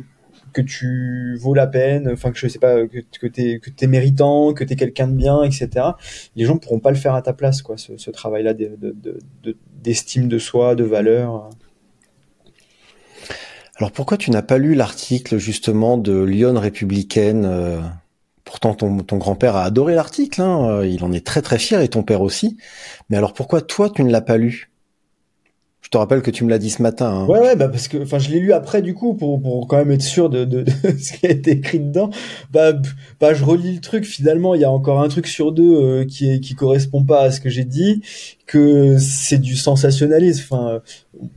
que 0.52 0.60
tu 0.62 1.36
vaux 1.40 1.52
la 1.52 1.66
peine, 1.66 2.08
enfin 2.12 2.30
que 2.30 2.38
je 2.38 2.46
sais 2.46 2.60
pas, 2.60 2.86
que, 2.86 2.98
que 3.20 3.26
t'es 3.70 3.86
méritant, 3.88 4.52
que 4.54 4.62
t'es 4.62 4.76
quelqu'un 4.76 5.08
de 5.08 5.14
bien, 5.14 5.42
etc. 5.42 5.96
Les 6.36 6.44
gens 6.44 6.58
pourront 6.58 6.78
pas 6.78 6.90
le 6.90 6.96
faire 6.96 7.14
à 7.14 7.22
ta 7.22 7.32
place, 7.32 7.60
quoi, 7.60 7.76
ce, 7.76 7.96
ce 7.96 8.10
travail-là 8.12 8.54
de- 8.54 8.76
de- 8.80 8.92
de- 8.92 9.18
de- 9.42 9.56
d'estime 9.82 10.28
de 10.28 10.38
soi, 10.38 10.76
de 10.76 10.84
valeur. 10.84 11.50
Alors 13.76 13.90
pourquoi 13.90 14.16
tu 14.16 14.30
n'as 14.30 14.42
pas 14.42 14.58
lu 14.58 14.74
l'article 14.74 15.36
justement 15.38 15.98
de 15.98 16.22
Lyon 16.22 16.58
républicaine 16.58 17.44
euh, 17.44 17.80
Pourtant 18.44 18.74
ton, 18.74 19.16
grand-père 19.16 19.56
a 19.56 19.64
adoré 19.64 19.94
l'article, 19.94 20.42
hein, 20.42 20.68
euh, 20.68 20.86
il 20.86 21.02
en 21.02 21.12
est 21.12 21.26
très 21.26 21.40
très 21.40 21.58
fier 21.58 21.80
et 21.80 21.88
ton 21.88 22.02
père 22.02 22.20
aussi. 22.20 22.58
Mais 23.08 23.16
alors 23.16 23.32
pourquoi 23.32 23.62
toi 23.62 23.88
tu 23.90 24.04
ne 24.04 24.12
l'as 24.12 24.20
pas 24.20 24.36
lu? 24.36 24.70
Je 25.84 25.90
te 25.90 25.98
rappelle 25.98 26.22
que 26.22 26.30
tu 26.30 26.44
me 26.44 26.50
l'as 26.50 26.58
dit 26.58 26.70
ce 26.70 26.82
matin. 26.82 27.06
hein. 27.06 27.26
Ouais, 27.26 27.38
ouais, 27.40 27.56
bah 27.56 27.68
parce 27.68 27.86
que, 27.88 28.02
enfin, 28.02 28.18
je 28.18 28.30
l'ai 28.30 28.40
lu 28.40 28.52
après 28.52 28.80
du 28.82 28.94
coup 28.94 29.14
pour 29.14 29.40
pour 29.40 29.68
quand 29.68 29.76
même 29.76 29.90
être 29.92 30.02
sûr 30.02 30.30
de, 30.30 30.44
de, 30.44 30.62
de 30.82 30.98
ce 30.98 31.12
qui 31.12 31.26
a 31.26 31.30
été 31.30 31.52
écrit 31.52 31.78
dedans. 31.78 32.10
Bah, 32.52 32.72
bah, 33.20 33.34
je 33.34 33.44
relis 33.44 33.74
le 33.74 33.80
truc. 33.80 34.04
Finalement, 34.04 34.54
il 34.54 34.62
y 34.62 34.64
a 34.64 34.70
encore 34.70 35.00
un 35.00 35.08
truc 35.08 35.26
sur 35.26 35.52
deux 35.52 35.76
euh, 35.76 36.04
qui 36.04 36.30
est 36.32 36.40
qui 36.40 36.54
correspond 36.54 37.04
pas 37.04 37.20
à 37.22 37.30
ce 37.30 37.40
que 37.40 37.50
j'ai 37.50 37.64
dit, 37.64 38.02
que 38.46 38.96
c'est 38.98 39.38
du 39.38 39.54
sensationnalisme. 39.56 40.42
Enfin, 40.50 40.80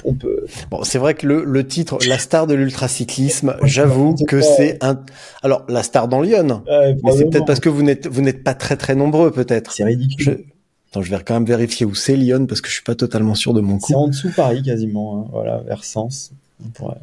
on 0.06 0.14
peut. 0.14 0.46
Bon, 0.72 0.84
c'est 0.84 0.98
vrai 0.98 1.14
que 1.14 1.28
le, 1.28 1.44
le 1.44 1.68
titre, 1.68 1.98
la 2.08 2.18
star 2.18 2.48
de 2.48 2.56
l'ultracyclisme, 2.56 3.58
j'avoue 3.64 4.16
que 4.28 4.42
c'est 4.42 4.78
un. 4.84 5.02
Alors 5.44 5.66
la 5.68 5.84
star 5.84 6.08
dans 6.08 6.22
Lyon, 6.22 6.64
Ouais, 6.68 6.96
mais 7.04 7.12
c'est 7.12 7.26
peut-être 7.30 7.46
parce 7.46 7.60
que 7.60 7.70
vous 7.70 7.84
n'êtes 7.84 8.08
vous 8.08 8.22
n'êtes 8.22 8.44
pas 8.44 8.54
très 8.54 8.78
très 8.78 8.96
nombreux 8.96 9.30
peut-être. 9.32 9.74
c'est 9.74 9.84
ridicule. 9.84 10.26
Je... 10.48 10.57
Attends, 10.90 11.02
je 11.02 11.10
vais 11.16 11.22
quand 11.24 11.34
même 11.34 11.46
vérifier 11.46 11.86
où 11.86 11.94
c'est 11.96 12.16
Lyon 12.16 12.46
parce 12.48 12.62
que 12.62 12.70
je 12.70 12.74
suis 12.76 12.84
pas 12.84 12.96
totalement 12.96 13.36
sûr 13.36 13.54
de 13.54 13.62
mon 13.62 13.80
C'est 13.80 13.94
coup. 13.94 14.00
en 14.00 14.08
dessous 14.08 14.32
Paris 14.36 14.64
quasiment, 14.64 15.20
hein, 15.22 15.30
voilà, 15.32 15.58
vers 15.60 15.84
Sens. 15.84 16.32
Pourrait- 16.74 16.96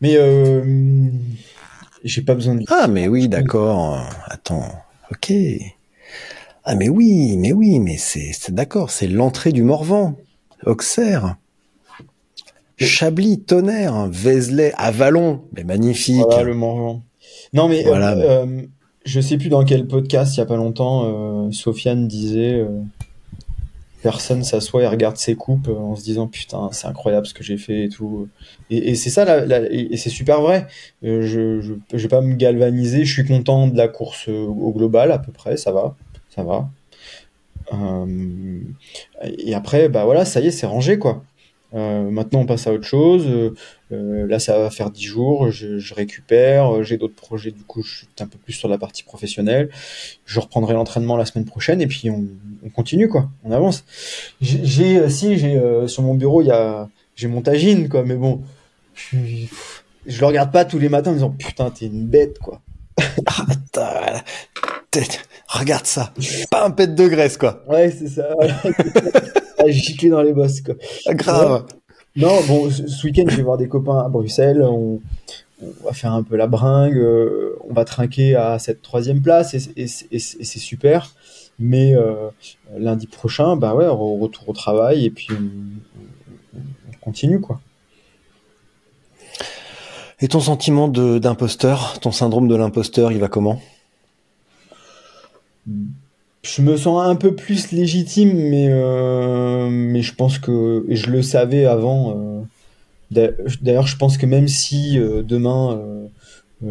Mais 0.00 0.14
euh, 0.16 0.62
j'ai 2.04 2.22
pas 2.22 2.34
besoin 2.34 2.54
de. 2.56 2.64
Ah 2.68 2.86
mais 2.88 3.08
oui, 3.08 3.28
d'accord. 3.28 4.00
Attends, 4.26 4.68
ok. 5.10 5.32
Ah 6.64 6.74
mais 6.74 6.88
oui, 6.88 7.36
mais 7.38 7.52
oui, 7.52 7.78
mais 7.78 7.96
c'est 7.96 8.32
c'est 8.32 8.54
d'accord, 8.54 8.90
c'est 8.90 9.08
l'entrée 9.08 9.52
du 9.52 9.62
Morvan. 9.62 10.14
Auxerre, 10.66 11.36
Chablis, 12.76 13.40
Tonnerre, 13.40 14.08
Vézelay, 14.08 14.72
Avalon, 14.76 15.44
mais 15.52 15.64
magnifique. 15.64 16.16
Voilà 16.26 16.42
le 16.42 16.54
Morvan. 16.54 17.02
Non 17.52 17.68
mais 17.68 17.82
Voilà, 17.84 18.12
euh, 18.12 18.44
euh, 18.46 18.62
je 19.08 19.20
sais 19.20 19.38
plus 19.38 19.48
dans 19.48 19.64
quel 19.64 19.86
podcast 19.86 20.36
il 20.36 20.40
y 20.40 20.42
a 20.42 20.46
pas 20.46 20.56
longtemps, 20.56 21.04
euh, 21.06 21.50
Sofiane 21.50 22.06
disait 22.06 22.60
euh, 22.60 22.82
personne 24.02 24.44
s'assoit 24.44 24.82
et 24.82 24.86
regarde 24.86 25.16
ses 25.16 25.34
coupes 25.34 25.68
euh, 25.68 25.76
en 25.76 25.96
se 25.96 26.04
disant 26.04 26.26
putain 26.26 26.68
c'est 26.72 26.86
incroyable 26.86 27.26
ce 27.26 27.32
que 27.32 27.42
j'ai 27.42 27.56
fait 27.56 27.84
et 27.84 27.88
tout. 27.88 28.28
Et, 28.68 28.94
c'est 28.94 29.08
ça 29.08 29.46
et 29.70 29.96
c'est 29.96 30.10
super 30.10 30.42
vrai. 30.42 30.66
Je, 31.02 31.22
je 31.22 31.72
je 31.92 31.96
vais 31.96 32.08
pas 32.08 32.20
me 32.20 32.34
galvaniser. 32.34 33.06
Je 33.06 33.12
suis 33.12 33.24
content 33.24 33.66
de 33.66 33.76
la 33.76 33.88
course 33.88 34.28
au 34.28 34.72
global 34.72 35.10
à 35.10 35.18
peu 35.18 35.32
près. 35.32 35.56
Ça 35.56 35.72
va, 35.72 35.96
ça 36.28 36.42
va. 36.42 36.68
Et 39.22 39.54
après 39.54 39.88
bah 39.88 40.04
voilà 40.04 40.24
ça 40.24 40.40
y 40.40 40.48
est 40.48 40.50
c'est 40.50 40.66
rangé 40.66 40.98
quoi. 40.98 41.22
Euh, 41.74 42.10
maintenant, 42.10 42.40
on 42.40 42.46
passe 42.46 42.66
à 42.66 42.72
autre 42.72 42.84
chose. 42.86 43.26
Euh, 43.26 43.54
euh, 43.92 44.26
là, 44.26 44.38
ça 44.38 44.58
va 44.58 44.70
faire 44.70 44.90
10 44.90 45.02
jours. 45.02 45.50
Je, 45.50 45.94
récupère. 45.94 46.82
J'ai 46.82 46.96
d'autres 46.96 47.14
projets. 47.14 47.50
Du 47.50 47.62
coup, 47.62 47.82
je 47.82 47.98
suis 47.98 48.06
un 48.20 48.26
peu 48.26 48.38
plus 48.38 48.52
sur 48.52 48.68
la 48.68 48.78
partie 48.78 49.02
professionnelle. 49.02 49.68
Je 50.24 50.40
reprendrai 50.40 50.74
l'entraînement 50.74 51.16
la 51.16 51.26
semaine 51.26 51.44
prochaine 51.44 51.80
et 51.80 51.86
puis 51.86 52.10
on, 52.10 52.24
on 52.64 52.70
continue 52.70 53.08
quoi. 53.08 53.28
On 53.44 53.52
avance. 53.52 53.84
J'ai, 54.40 55.08
si, 55.08 55.38
j'ai 55.38 55.60
sur 55.86 56.02
mon 56.02 56.14
bureau, 56.14 56.42
il 56.42 56.46
y 56.46 56.52
a, 56.52 56.88
j'ai 57.16 57.28
mon 57.28 57.42
tagine 57.42 57.88
quoi. 57.88 58.02
Mais 58.04 58.14
bon, 58.14 58.42
je, 58.94 59.16
je 60.06 60.20
le 60.20 60.26
regarde 60.26 60.52
pas 60.52 60.64
tous 60.64 60.78
les 60.78 60.88
matins 60.88 61.10
en 61.10 61.14
disant 61.14 61.30
putain, 61.30 61.70
t'es 61.70 61.86
une 61.86 62.06
bête 62.06 62.38
quoi. 62.38 62.60
Regarde 65.48 65.86
ça. 65.86 66.12
Pas 66.50 66.64
un 66.66 66.70
pet 66.70 66.94
de 66.94 67.08
graisse, 67.08 67.36
quoi. 67.36 67.62
Ouais, 67.68 67.90
c'est 67.90 68.08
ça. 68.08 68.28
À 69.60 69.68
gicler 69.70 70.08
dans 70.08 70.22
les 70.22 70.32
bosses 70.32 70.60
quoi. 70.60 70.74
Ah, 71.06 71.14
Grave. 71.14 71.64
Non, 72.14 72.40
bon, 72.46 72.70
ce 72.70 73.04
week-end, 73.06 73.24
je 73.28 73.36
vais 73.36 73.42
voir 73.42 73.56
des 73.58 73.66
copains 73.68 73.98
à 73.98 74.08
Bruxelles. 74.08 74.62
On, 74.62 75.00
on 75.60 75.84
va 75.84 75.92
faire 75.92 76.12
un 76.12 76.22
peu 76.22 76.36
la 76.36 76.46
bringue. 76.46 76.96
euh, 76.96 77.56
on 77.68 77.74
va 77.74 77.84
trinquer 77.84 78.36
à 78.36 78.60
cette 78.60 78.82
troisième 78.82 79.20
place 79.20 79.54
et, 79.54 79.58
et- 79.76 79.84
et- 80.12 80.16
et 80.16 80.18
c'est 80.44 80.58
super. 80.60 81.12
Mais 81.58 81.96
euh, 81.96 82.28
lundi 82.76 83.08
prochain, 83.08 83.56
bah 83.56 83.74
ouais, 83.74 83.84
re- 83.86 84.20
retour 84.20 84.48
au 84.48 84.52
travail 84.52 85.04
et 85.06 85.10
puis 85.10 85.26
on, 85.32 85.34
on- 86.56 86.60
on 86.92 86.96
continue 87.00 87.40
quoi. 87.40 87.60
Et 90.20 90.28
ton 90.28 90.40
sentiment 90.40 90.86
d'imposteur, 90.88 91.98
ton 92.00 92.12
syndrome 92.12 92.46
de 92.48 92.54
l'imposteur, 92.56 93.10
il 93.12 93.18
va 93.18 93.28
comment? 93.28 93.60
Je 96.42 96.62
me 96.62 96.76
sens 96.76 97.04
un 97.04 97.16
peu 97.16 97.34
plus 97.34 97.72
légitime, 97.72 98.32
mais 98.32 98.68
euh, 98.70 99.68
mais 99.70 100.02
je 100.02 100.14
pense 100.14 100.38
que 100.38 100.84
et 100.88 100.96
je 100.96 101.10
le 101.10 101.22
savais 101.22 101.66
avant. 101.66 102.16
euh, 102.16 102.42
d'a- 103.10 103.32
D'ailleurs, 103.62 103.86
je 103.86 103.96
pense 103.96 104.18
que 104.18 104.26
même 104.26 104.48
si 104.48 104.98
euh, 104.98 105.22
demain 105.22 105.80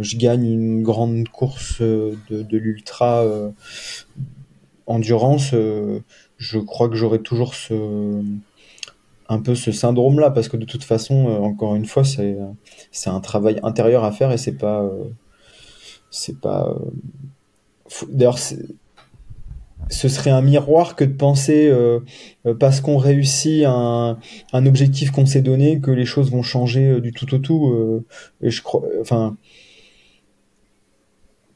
je 0.02 0.18
gagne 0.18 0.45
une 0.45 0.84
grande 0.84 1.28
course 1.30 1.82
de, 1.82 2.58
l'ultra 2.58 3.26
endurance, 4.86 5.54
je 6.38 6.60
crois 6.60 6.89
que 6.89 6.95
j'aurai 6.95 7.22
toujours 7.22 7.56
ce 7.56 8.22
un 9.30 9.39
peu 9.41 9.56
ce 9.56 9.72
syndrome-là, 9.72 10.32
parce 10.32 10.48
que 10.48 10.58
de 10.58 10.66
toute 10.66 10.84
façon, 10.84 11.26
encore 11.41 11.76
une 11.76 11.86
fois, 11.86 12.04
c'est 12.04 13.10
un 13.10 13.20
travail 13.20 13.60
intérieur 13.64 14.04
à 14.04 14.12
faire 14.12 14.32
et 14.32 14.38
c'est 14.38 14.58
pas 14.58 14.82
euh, 14.84 15.04
c'est 16.10 16.39
pas 16.39 16.74
D'ailleurs, 18.10 18.38
ce 19.89 20.09
serait 20.09 20.29
un 20.29 20.41
miroir 20.41 20.95
que 20.95 21.03
de 21.03 21.13
penser 21.13 21.67
euh, 21.67 21.99
euh, 22.45 22.53
parce 22.53 22.81
qu'on 22.81 22.97
réussit 22.97 23.63
un, 23.65 24.17
un 24.53 24.65
objectif 24.65 25.11
qu'on 25.11 25.25
s'est 25.25 25.41
donné 25.41 25.79
que 25.79 25.91
les 25.91 26.05
choses 26.05 26.31
vont 26.31 26.43
changer 26.43 26.88
euh, 26.88 27.01
du 27.01 27.11
tout 27.11 27.33
au 27.33 27.38
tout. 27.39 28.03
je 28.41 28.61
crois, 28.61 28.83
enfin, 29.01 29.38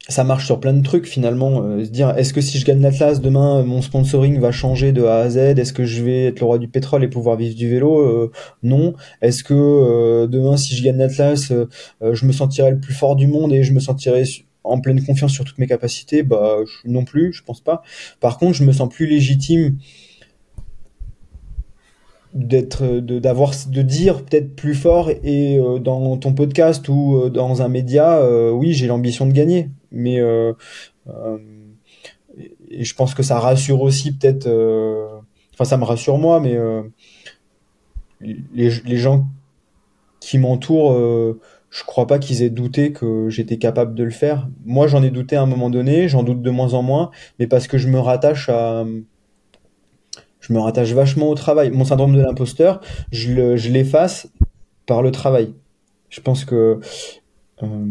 ça 0.07 0.23
marche 0.23 0.45
sur 0.45 0.59
plein 0.59 0.73
de 0.73 0.84
trucs 0.84 1.05
finalement. 1.05 1.61
se 1.84 1.89
dire, 1.89 2.17
est-ce 2.17 2.34
que 2.34 2.41
si 2.41 2.57
je 2.57 2.65
gagne 2.65 2.82
l'Atlas 2.82 3.21
demain, 3.21 3.63
mon 3.63 3.82
sponsoring 3.82 4.39
va 4.39 4.51
changer 4.51 4.91
de 4.91 5.03
A 5.03 5.19
à 5.19 5.29
Z 5.29 5.38
Est-ce 5.38 5.73
que 5.73 5.86
je 5.86 6.03
vais 6.03 6.25
être 6.25 6.39
le 6.39 6.45
roi 6.45 6.57
du 6.57 6.67
pétrole 6.67 7.03
et 7.03 7.07
pouvoir 7.07 7.38
vivre 7.38 7.55
du 7.55 7.69
vélo 7.69 8.32
Non. 8.63 8.93
Est-ce 9.21 9.43
que 9.43 10.25
demain, 10.25 10.57
si 10.57 10.75
je 10.75 10.84
gagne 10.84 10.97
l'Atlas, 10.97 11.53
je 12.01 12.25
me 12.25 12.32
sentirai 12.32 12.71
le 12.71 12.79
plus 12.79 12.93
fort 12.93 13.15
du 13.15 13.27
monde 13.27 13.53
et 13.53 13.63
je 13.63 13.73
me 13.73 13.79
sentirai 13.79 14.23
en 14.64 14.80
pleine 14.80 15.03
confiance 15.03 15.32
sur 15.32 15.45
toutes 15.45 15.57
mes 15.57 15.68
capacités 15.68 16.24
Bah 16.24 16.57
non 16.86 17.05
plus, 17.05 17.34
je 17.34 17.43
pense 17.43 17.62
pas. 17.62 17.84
Par 18.20 18.38
contre, 18.38 18.53
je 18.53 18.64
me 18.64 18.72
sens 18.72 18.89
plus 18.89 19.07
légitime 19.07 19.78
d'être 22.34 22.86
de 22.86 23.20
d'avoir 23.20 23.51
de 23.68 23.82
dire 23.82 24.24
peut-être 24.24 24.55
plus 24.55 24.76
fort 24.76 25.09
et 25.09 25.57
euh, 25.57 25.80
dans 25.80 26.16
ton 26.18 26.34
podcast 26.34 26.88
ou 26.88 27.18
euh, 27.18 27.30
dans 27.30 27.62
un 27.62 27.68
média 27.68 28.20
euh, 28.20 28.51
oui 28.51 28.74
j'ai 28.74 28.88
l'ambition 28.88 29.26
de 29.28 29.34
gagner 29.34 29.70
mais 29.91 30.18
je 32.70 32.93
pense 32.95 33.14
que 33.14 33.24
ça 33.24 33.38
rassure 33.39 33.82
aussi 33.82 34.14
peut-être 34.14 34.47
enfin 35.53 35.66
ça 35.66 35.76
me 35.78 35.84
rassure 35.84 36.18
moi 36.18 36.39
mais 36.39 36.57
les, 38.22 38.97
gens 38.97 39.28
qui 40.22 40.38
m'entourent 40.38 40.97
je 41.72 41.84
crois 41.84 42.05
pas 42.05 42.19
qu'ils 42.19 42.43
aient 42.43 42.49
douté 42.51 42.91
que 42.91 43.30
j'étais 43.30 43.57
capable 43.57 43.95
de 43.95 44.03
le 44.03 44.11
faire 44.11 44.47
moi 44.65 44.86
j'en 44.88 45.01
ai 45.01 45.09
douté 45.09 45.36
à 45.38 45.41
un 45.41 45.45
moment 45.47 45.69
donné 45.72 46.07
j'en 46.07 46.22
doute 46.22 46.41
de 46.43 46.49
moins 46.51 46.74
en 46.76 46.84
moins 46.84 47.09
mais 47.39 47.47
parce 47.47 47.67
que 47.67 47.78
je 47.80 47.88
me 47.88 47.97
rattache 47.99 48.49
à 48.49 48.86
je 50.41 50.53
me 50.53 50.59
rattache 50.59 50.91
vachement 50.93 51.30
au 51.30 51.36
travail. 51.36 51.69
Mon 51.69 51.86
syndrome 51.86 52.15
de 52.15 52.22
l'imposteur, 52.22 52.82
je 53.11 53.32
le- 53.32 53.55
je 53.57 53.69
l'efface 53.72 54.28
par 54.88 55.01
le 55.03 55.11
travail. 55.11 55.53
Je 56.09 56.19
pense 56.19 56.45
que 56.45 56.80
euh, 57.63 57.86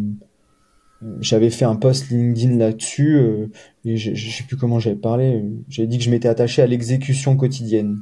j'avais 1.20 1.50
fait 1.50 1.64
un 1.64 1.76
post 1.76 2.10
LinkedIn 2.10 2.56
là-dessus 2.56 3.16
euh, 3.16 3.46
et 3.84 3.96
je, 3.96 4.14
je 4.14 4.30
sais 4.30 4.42
plus 4.42 4.56
comment 4.56 4.78
j'avais 4.78 4.96
parlé. 4.96 5.44
J'avais 5.68 5.86
dit 5.86 5.96
que 5.98 6.04
je 6.04 6.10
m'étais 6.10 6.28
attaché 6.28 6.60
à 6.60 6.66
l'exécution 6.66 7.36
quotidienne 7.36 8.00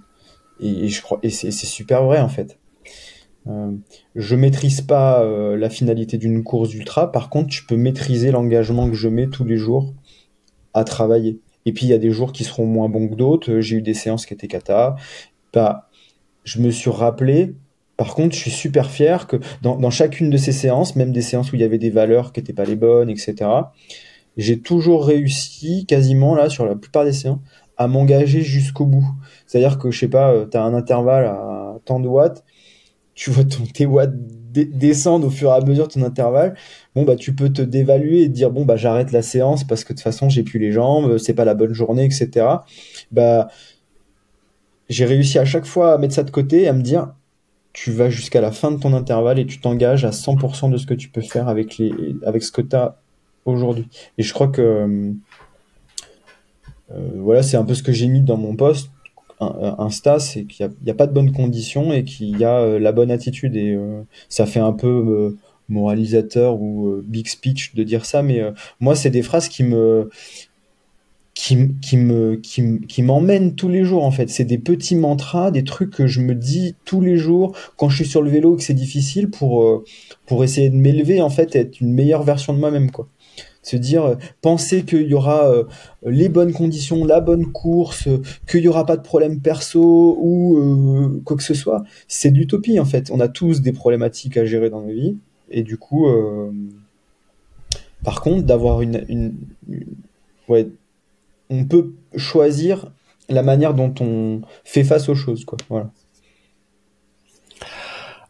et, 0.61 0.89
je 0.89 1.03
crois 1.03 1.20
et 1.22 1.31
c'est 1.31 1.53
super 1.53 2.03
vrai 2.05 2.18
en 2.18 2.29
fait. 2.29 2.59
Euh, 3.49 3.73
je 4.15 4.37
maîtrise 4.37 4.81
pas 4.81 5.23
euh, 5.23 5.57
la 5.57 5.71
finalité 5.71 6.19
d'une 6.19 6.45
course 6.45 6.71
d'ultra. 6.71 7.11
Par 7.11 7.31
contre, 7.31 7.53
je 7.53 7.67
peux 7.67 7.77
maîtriser 7.77 8.31
l'engagement 8.31 8.89
que 8.89 8.97
je 8.97 9.09
mets 9.09 9.29
tous 9.29 9.45
les 9.45 9.57
jours 9.57 9.95
à 10.75 10.85
travailler. 10.85 11.41
Et 11.65 11.73
puis 11.73 11.87
il 11.87 11.89
y 11.89 11.95
a 11.95 11.99
des 11.99 12.11
jours 12.11 12.33
qui 12.33 12.45
seront 12.45 12.67
moins 12.67 12.89
bons 12.89 13.09
que 13.09 13.15
d'autres. 13.15 13.51
Euh, 13.53 13.61
J'ai 13.61 13.77
eu 13.77 13.83
des 13.83 13.95
séances 13.95 14.27
qui 14.27 14.35
étaient 14.35 14.49
cata. 14.49 14.97
Bah, 15.53 15.89
je 16.45 16.61
me 16.61 16.71
suis 16.71 16.91
rappelé. 16.91 17.55
Par 17.97 18.15
contre, 18.15 18.35
je 18.35 18.41
suis 18.41 18.51
super 18.51 18.91
fier 18.91 19.27
que 19.27 19.37
dans, 19.63 19.77
dans 19.77 19.91
chacune 19.91 20.31
de 20.31 20.37
ces 20.37 20.53
séances, 20.53 20.95
même 20.95 21.13
des 21.13 21.23
séances 21.23 21.53
où 21.53 21.57
il 21.57 21.63
y 21.63 21.65
avait 21.65 21.79
des 21.79 21.91
valeurs 21.91 22.33
qui 22.33 22.41
n'étaient 22.41 22.53
pas 22.53 22.65
les 22.65 22.77
bonnes, 22.77 23.11
etc., 23.11 23.35
j'ai 24.37 24.61
toujours 24.61 25.05
réussi, 25.05 25.85
quasiment 25.85 26.37
là, 26.37 26.49
sur 26.49 26.65
la 26.65 26.77
plupart 26.77 27.05
des 27.05 27.13
séances, 27.13 27.41
à 27.77 27.89
m'engager 27.89 28.43
jusqu'au 28.43 28.87
bout. 28.87 29.09
C'est-à-dire 29.47 29.79
que, 29.79 29.91
je 29.91 29.99
sais 29.99 30.09
pas, 30.09 30.47
tu 30.49 30.57
as 30.57 30.63
un 30.63 30.75
intervalle 30.75 31.27
à 31.27 31.79
tant 31.85 31.99
de 31.99 32.07
watts, 32.07 32.45
tu 33.19 33.31
vois 33.31 33.43
ton, 33.43 33.64
tes 33.64 33.87
descendre 34.64 35.27
au 35.27 35.31
fur 35.31 35.51
et 35.51 35.55
à 35.55 35.61
mesure 35.61 35.89
de 35.89 35.93
ton 35.93 36.03
intervalle, 36.03 36.55
bon 36.95 37.03
bah 37.03 37.16
tu 37.16 37.35
peux 37.35 37.49
te 37.49 37.62
dévaluer 37.62 38.23
et 38.23 38.29
dire 38.29 38.53
bon 38.53 38.64
bah 38.64 38.77
j'arrête 38.77 39.11
la 39.11 39.23
séance 39.23 39.64
parce 39.64 39.83
que 39.83 39.93
de 39.93 39.99
toute 39.99 40.05
façon 40.05 40.29
j'ai 40.29 40.45
plus 40.45 40.61
les 40.61 40.71
jambes, 40.71 41.19
c'est 41.19 41.35
pas 41.35 41.45
la 41.45 41.55
bonne 41.55 41.73
journée, 41.73 42.05
etc. 42.05 42.47
Bah 43.11 43.49
j'ai 44.89 45.05
réussi 45.05 45.41
à 45.41 45.45
chaque 45.45 45.66
fois 45.66 45.95
à 45.95 45.99
mettre 45.99 46.14
ça 46.14 46.23
de 46.23 46.31
côté 46.31 46.62
et 46.62 46.69
à 46.69 46.73
me 46.73 46.83
dire 46.83 47.12
tu 47.73 47.91
vas 47.91 48.09
jusqu'à 48.09 48.41
la 48.41 48.53
fin 48.53 48.71
de 48.71 48.79
ton 48.79 48.95
intervalle 48.95 49.41
et 49.41 49.47
tu 49.47 49.61
t'engages 49.61 50.05
à 50.05 50.11
100% 50.12 50.71
de 50.71 50.77
ce 50.77 50.87
que 50.87 50.95
tu 50.95 51.09
peux 51.09 51.21
faire 51.21 51.49
avec 51.49 51.77
les 51.77 51.93
avec 52.25 52.45
ce 52.45 52.53
que 52.53 52.62
tu 52.62 52.77
as 52.77 52.99
aujourd'hui. 53.47 53.89
Et 54.16 54.23
je 54.23 54.33
crois 54.33 54.47
que 54.49 54.62
euh, 56.93 57.11
voilà, 57.16 57.43
c'est 57.43 57.57
un 57.57 57.64
peu 57.64 57.75
ce 57.75 57.83
que 57.83 57.93
j'ai 57.93 58.07
mis 58.07 58.23
dans 58.23 58.37
mon 58.37 58.55
post 58.55 58.91
un- 58.91 58.91
un- 58.91 58.98
Insta, 59.41 60.18
c'est 60.18 60.45
qu'il 60.45 60.68
n'y 60.84 60.91
a, 60.91 60.95
pas 60.95 61.07
de 61.07 61.12
bonnes 61.12 61.32
conditions 61.32 61.93
et 61.93 62.05
qu'il 62.05 62.36
y 62.39 62.45
a 62.45 62.59
euh, 62.59 62.78
la 62.78 62.93
bonne 62.93 63.11
attitude. 63.11 63.57
Et 63.57 63.72
euh, 63.72 64.03
ça 64.28 64.47
fait 64.47 64.61
un 64.61 64.72
peu 64.72 64.89
euh, 64.89 65.39
moralisateur 65.68 66.61
ou 66.61 67.01
big 67.05 67.28
speech 67.28 67.74
de 67.74 67.82
dire 67.84 68.05
ça, 68.05 68.22
mais 68.22 68.43
moi, 68.80 68.95
c'est 68.97 69.11
des 69.11 69.22
phrases 69.22 69.49
qui 69.49 69.64
me 69.64 70.09
qui, 71.34 71.57
me 71.97 72.36
qui, 72.36 72.61
m- 72.61 72.80
qui 72.86 73.03
m'emmènent 73.03 73.55
tous 73.55 73.68
les 73.68 73.84
jours 73.84 74.05
en 74.05 74.11
fait. 74.11 74.28
C'est 74.28 74.45
des 74.45 74.59
petits 74.59 74.97
mantras, 74.97 75.51
des 75.53 75.62
trucs 75.62 75.91
que 75.91 76.07
je 76.07 76.20
me 76.20 76.34
dis 76.34 76.74
tous 76.84 77.01
les 77.01 77.16
jours 77.16 77.57
quand 77.76 77.89
je 77.89 77.97
suis 77.97 78.07
sur 78.07 78.22
le 78.22 78.30
vélo 78.30 78.55
et 78.55 78.57
que 78.59 78.62
c'est 78.64 78.74
difficile 78.74 79.30
pour 79.30 79.84
pour 80.26 80.43
essayer 80.43 80.68
de 80.68 80.76
m'élever 80.76 81.22
en 81.22 81.30
fait, 81.30 81.55
être 81.55 81.80
une 81.80 81.93
meilleure 81.93 82.24
version 82.24 82.53
de 82.55 82.59
moi-même 82.59 82.91
quoi. 82.91 83.09
Se 83.69 83.77
dire, 83.77 84.05
euh, 84.05 84.14
penser 84.41 84.85
qu'il 84.85 85.07
y 85.09 85.14
aura 85.14 85.51
euh, 85.51 85.64
les 86.07 86.29
bonnes 86.31 86.53
conditions, 86.55 87.05
la 87.05 87.21
bonne 87.21 87.53
course, 87.53 88.07
euh, 88.09 88.23
qu'il 88.49 88.61
y 88.62 88.69
aura 88.69 88.87
pas 88.87 88.97
de 88.97 89.03
problème 89.03 89.41
perso 89.41 90.16
ou 90.19 91.21
quoi 91.25 91.37
que 91.37 91.43
ce 91.43 91.53
soit, 91.55 91.85
c'est 92.07 92.31
de 92.31 92.39
l'utopie 92.39 92.81
en 92.81 92.87
fait. 92.87 93.11
On 93.11 93.21
a 93.21 93.29
tous 93.29 93.61
des 93.61 93.73
problématiques 93.73 94.37
à 94.39 94.45
gérer 94.47 94.71
dans 94.71 94.81
nos 94.81 94.93
vies 94.93 95.16
et 95.51 95.62
du 95.62 95.77
coup, 95.77 96.07
par 98.05 98.21
contre, 98.23 98.43
d'avoir 98.43 98.81
une, 98.81 99.05
une- 99.09 99.35
ouais, 100.49 100.69
on 101.51 101.64
peut 101.64 101.93
choisir 102.16 102.91
la 103.29 103.43
manière 103.43 103.75
dont 103.75 103.95
on 104.01 104.41
fait 104.64 104.85
face 104.85 105.09
aux 105.11 105.14
choses 105.14 105.45
quoi. 105.45 105.59
Voilà. 105.69 105.91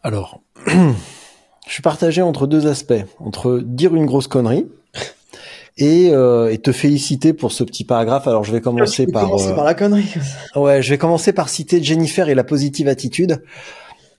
Alors, 0.03 0.41
je 0.67 1.71
suis 1.71 1.81
partagé 1.81 2.21
entre 2.21 2.47
deux 2.47 2.67
aspects, 2.67 3.05
entre 3.19 3.59
dire 3.59 3.95
une 3.95 4.05
grosse 4.05 4.27
connerie 4.27 4.65
et, 5.79 6.09
euh, 6.11 6.51
et 6.51 6.57
te 6.59 6.71
féliciter 6.71 7.33
pour 7.33 7.51
ce 7.51 7.63
petit 7.63 7.83
paragraphe. 7.83 8.27
Alors, 8.27 8.43
je 8.43 8.51
vais 8.51 8.61
commencer 8.61 9.05
peux 9.05 9.13
par, 9.13 9.23
commencer 9.25 9.49
euh, 9.49 9.55
par 9.55 9.63
la 9.65 9.73
connerie. 9.73 10.13
ouais, 10.55 10.81
je 10.81 10.89
vais 10.91 10.97
commencer 10.97 11.33
par 11.33 11.49
citer 11.49 11.81
Jennifer 11.83 12.29
et 12.29 12.35
la 12.35 12.43
positive 12.43 12.87
attitude. 12.87 13.41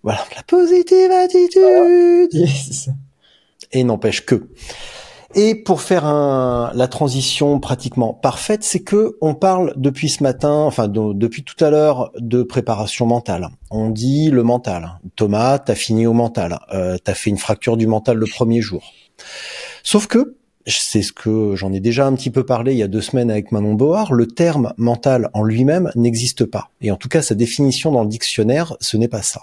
Voilà, 0.03 0.25
la 0.37 0.43
positive 0.43 1.11
attitude. 1.13 2.33
Yes. 2.33 2.89
et 3.73 3.85
n'empêche 3.85 4.25
que. 4.25 4.49
Et 5.37 5.55
pour 5.55 5.81
faire 5.81 6.07
un, 6.07 6.73
la 6.75 6.89
transition 6.89 7.61
pratiquement 7.61 8.13
parfaite, 8.15 8.65
c'est 8.65 8.81
que 8.81 9.17
on 9.21 9.35
parle 9.35 9.75
depuis 9.77 10.09
ce 10.09 10.25
matin, 10.25 10.51
enfin 10.53 10.89
de- 10.89 11.13
depuis 11.13 11.45
tout 11.45 11.63
à 11.65 11.71
l'heure, 11.71 12.11
de 12.19 12.43
préparation 12.43 13.07
mentale. 13.07 13.49
On 13.71 13.91
dit 13.91 14.31
le 14.31 14.43
mental. 14.43 14.99
Thomas, 15.15 15.61
t'as 15.61 15.77
fini 15.77 16.05
au 16.09 16.15
mental. 16.15 16.59
Euh, 16.73 16.97
t'as 17.05 17.15
fait 17.15 17.31
une 17.31 17.39
fracture 17.39 17.77
du 17.77 17.87
mental 17.87 18.17
le 18.17 18.27
premier 18.27 18.61
jour. 18.61 18.83
Sauf 19.85 20.09
que, 20.09 20.35
c'est 20.79 21.03
ce 21.03 21.13
que 21.13 21.57
j'en 21.57 21.73
ai 21.73 21.81
déjà 21.81 22.07
un 22.07 22.15
petit 22.15 22.31
peu 22.31 22.45
parlé 22.45 22.73
il 22.73 22.79
y 22.79 22.83
a 22.83 22.89
deux 22.89 23.01
semaines 23.01 23.31
avec 23.31 23.51
Manon 23.51 23.75
Board, 23.75 24.13
le 24.13 24.27
terme 24.27 24.73
mental 24.77 25.31
en 25.35 25.43
lui-même 25.43 25.91
n'existe 25.97 26.45
pas. 26.45 26.71
Et 26.81 26.91
en 26.91 26.97
tout 26.97 27.09
cas, 27.09 27.23
sa 27.23 27.35
définition 27.35 27.91
dans 27.91 28.03
le 28.03 28.09
dictionnaire, 28.09 28.77
ce 28.81 28.97
n'est 28.97 29.09
pas 29.09 29.23
ça. 29.23 29.43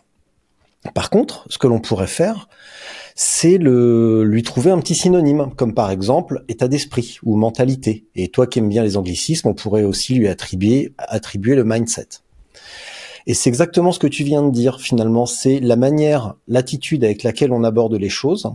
Par 0.93 1.09
contre, 1.09 1.45
ce 1.49 1.57
que 1.57 1.67
l'on 1.67 1.79
pourrait 1.79 2.07
faire, 2.07 2.47
c'est 3.15 3.57
le 3.57 4.23
lui 4.23 4.43
trouver 4.43 4.71
un 4.71 4.79
petit 4.79 4.95
synonyme, 4.95 5.49
comme 5.55 5.73
par 5.73 5.91
exemple 5.91 6.45
état 6.47 6.67
d'esprit 6.67 7.17
ou 7.23 7.35
mentalité. 7.35 8.05
Et 8.15 8.27
toi 8.29 8.47
qui 8.47 8.59
aimes 8.59 8.69
bien 8.69 8.83
les 8.83 8.95
anglicismes, 8.95 9.49
on 9.49 9.53
pourrait 9.53 9.83
aussi 9.83 10.13
lui 10.13 10.27
attribuer 10.27 10.93
attribuer 10.97 11.55
le 11.55 11.63
mindset. 11.63 12.07
Et 13.25 13.33
c'est 13.33 13.49
exactement 13.49 13.91
ce 13.91 13.99
que 13.99 14.07
tu 14.07 14.23
viens 14.23 14.43
de 14.43 14.51
dire 14.51 14.79
finalement, 14.79 15.25
c'est 15.25 15.59
la 15.59 15.75
manière, 15.75 16.35
l'attitude 16.47 17.03
avec 17.03 17.23
laquelle 17.23 17.51
on 17.51 17.63
aborde 17.63 17.95
les 17.95 18.09
choses, 18.09 18.51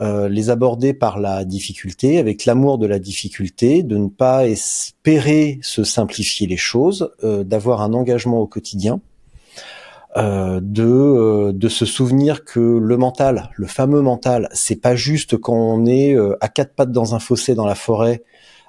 euh, 0.00 0.28
les 0.28 0.50
aborder 0.50 0.94
par 0.94 1.18
la 1.18 1.44
difficulté, 1.44 2.18
avec 2.18 2.44
l'amour 2.44 2.78
de 2.78 2.86
la 2.86 2.98
difficulté, 2.98 3.82
de 3.82 3.96
ne 3.96 4.08
pas 4.08 4.46
espérer 4.46 5.58
se 5.62 5.84
simplifier 5.84 6.46
les 6.46 6.56
choses, 6.56 7.10
euh, 7.24 7.44
d'avoir 7.44 7.82
un 7.82 7.92
engagement 7.92 8.40
au 8.40 8.46
quotidien, 8.46 9.00
euh, 10.16 10.58
de 10.62 10.84
euh, 10.84 11.52
de 11.52 11.68
se 11.68 11.84
souvenir 11.84 12.44
que 12.44 12.60
le 12.60 12.96
mental, 12.96 13.50
le 13.54 13.66
fameux 13.66 14.00
mental, 14.00 14.48
c'est 14.52 14.80
pas 14.80 14.96
juste 14.96 15.36
quand 15.36 15.54
on 15.54 15.84
est 15.84 16.14
euh, 16.14 16.34
à 16.40 16.48
quatre 16.48 16.74
pattes 16.74 16.90
dans 16.92 17.14
un 17.14 17.18
fossé 17.18 17.54
dans 17.54 17.66
la 17.66 17.74
forêt 17.74 18.24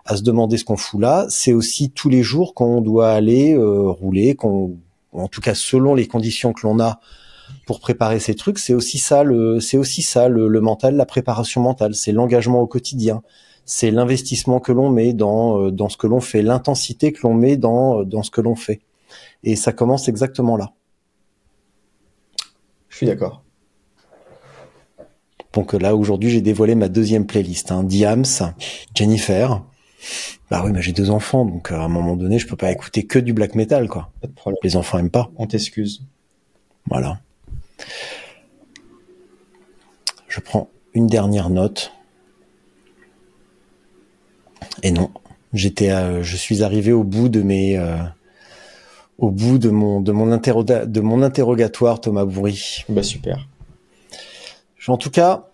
à 0.06 0.18
se 0.18 0.22
demander 0.22 0.58
ce 0.58 0.66
qu'on 0.66 0.76
fout 0.76 1.00
là, 1.00 1.26
c'est 1.30 1.54
aussi 1.54 1.92
tous 1.92 2.10
les 2.10 2.24
jours 2.24 2.54
qu'on 2.54 2.82
doit 2.82 3.12
aller 3.12 3.56
rouler, 3.56 4.36
qu'on 4.36 4.78
en 5.14 5.28
tout 5.28 5.40
cas 5.40 5.56
selon 5.56 5.96
les 5.96 6.08
conditions 6.08 6.52
que 6.52 6.68
l'on 6.68 6.80
a 6.80 7.00
pour 7.66 7.80
préparer 7.80 8.20
ces 8.20 8.36
trucs, 8.36 8.60
c'est 8.60 8.74
aussi 8.74 8.98
ça 8.98 9.24
le 9.24 9.60
c'est 9.60 9.78
aussi 9.78 10.02
ça 10.02 10.28
le, 10.28 10.48
le 10.48 10.62
mental, 10.62 10.96
la 10.96 11.06
préparation 11.06 11.62
mentale, 11.62 11.96
c'est 11.96 12.12
l'engagement 12.12 12.62
au 12.62 12.68
quotidien, 12.68 13.22
c'est 13.66 13.92
l'investissement 13.92 14.60
que 14.60 14.72
l'on 14.72 14.90
met 14.90 15.14
dans 15.14 15.62
euh, 15.62 15.72
dans 15.72 15.90
ce 15.90 15.98
que 15.98 16.08
l'on 16.08 16.22
fait, 16.22 16.42
l'intensité 16.42 17.12
que 17.12 17.22
l'on 17.24 17.34
met 17.34 17.58
dans 17.58 18.04
dans 18.04 18.24
ce 18.24 18.32
que 18.32 18.42
l'on 18.42 18.56
fait. 18.56 18.82
Et 19.44 19.56
ça 19.56 19.72
commence 19.72 20.08
exactement 20.08 20.58
là. 20.58 20.74
Je 22.90 22.98
suis 22.98 23.06
d'accord. 23.06 23.44
Donc 25.54 25.74
là, 25.74 25.96
aujourd'hui, 25.96 26.30
j'ai 26.30 26.42
dévoilé 26.42 26.76
ma 26.76 26.90
deuxième 26.90 27.26
playlist. 27.26 27.72
Hein. 27.72 27.84
Diams, 27.84 28.26
Jennifer. 28.94 29.64
Bah 30.50 30.62
oui, 30.64 30.72
mais 30.72 30.82
j'ai 30.82 30.94
deux 30.94 31.10
enfants, 31.10 31.46
donc 31.46 31.72
euh, 31.72 31.76
à 31.76 31.84
un 31.84 31.88
moment 31.88 32.16
donné, 32.16 32.40
je 32.40 32.48
peux 32.48 32.56
pas 32.56 32.72
écouter 32.72 33.06
que 33.06 33.20
du 33.20 33.34
black 33.34 33.56
metal, 33.56 33.88
quoi. 33.88 34.12
Pas 34.22 34.28
de 34.28 34.34
problème. 34.34 34.58
Les 34.64 34.76
enfants 34.76 34.98
aiment 34.98 35.10
pas. 35.10 35.30
On 35.38 35.46
t'excuse. 35.46 36.04
Voilà. 36.88 37.20
Je 40.28 40.40
prends 40.40 40.70
une 40.94 41.08
dernière 41.08 41.50
note. 41.50 41.92
Et 44.84 44.92
non, 44.92 45.10
j'étais, 45.54 45.90
je 46.22 46.38
suis 46.38 46.64
arrivé 46.64 46.92
au 46.92 47.04
bout 47.04 47.30
de 47.30 47.42
mes, 47.42 47.78
euh, 47.78 47.98
au 49.18 49.32
bout 49.32 49.58
de 49.58 49.70
mon, 49.70 50.02
de 50.02 50.12
mon 50.12 50.32
interroga- 50.32 50.86
de 50.86 51.02
mon 51.02 51.22
interrogatoire, 51.24 52.00
Thomas 52.00 52.26
Bourri. 52.26 52.86
Bah 52.90 53.04
super. 53.04 53.48
En 54.88 54.98
tout 54.98 55.12
cas, 55.12 55.46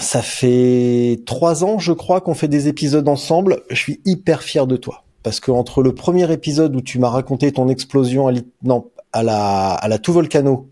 ça 0.00 0.20
fait 0.20 1.20
trois 1.26 1.62
ans, 1.62 1.78
je 1.78 1.92
crois, 1.92 2.20
qu'on 2.20 2.34
fait 2.34 2.48
des 2.48 2.66
épisodes 2.66 3.08
ensemble. 3.08 3.62
Je 3.70 3.76
suis 3.76 4.00
hyper 4.04 4.42
fier 4.42 4.66
de 4.66 4.76
toi. 4.76 5.04
Parce 5.22 5.38
que 5.38 5.52
entre 5.52 5.80
le 5.80 5.94
premier 5.94 6.32
épisode 6.32 6.74
où 6.74 6.80
tu 6.80 6.98
m'as 6.98 7.10
raconté 7.10 7.52
ton 7.52 7.68
explosion 7.68 8.26
à, 8.26 8.32
non, 8.64 8.90
à 9.12 9.22
la, 9.22 9.74
à 9.74 9.86
la 9.86 9.98
tout 9.98 10.12
volcano, 10.12 10.68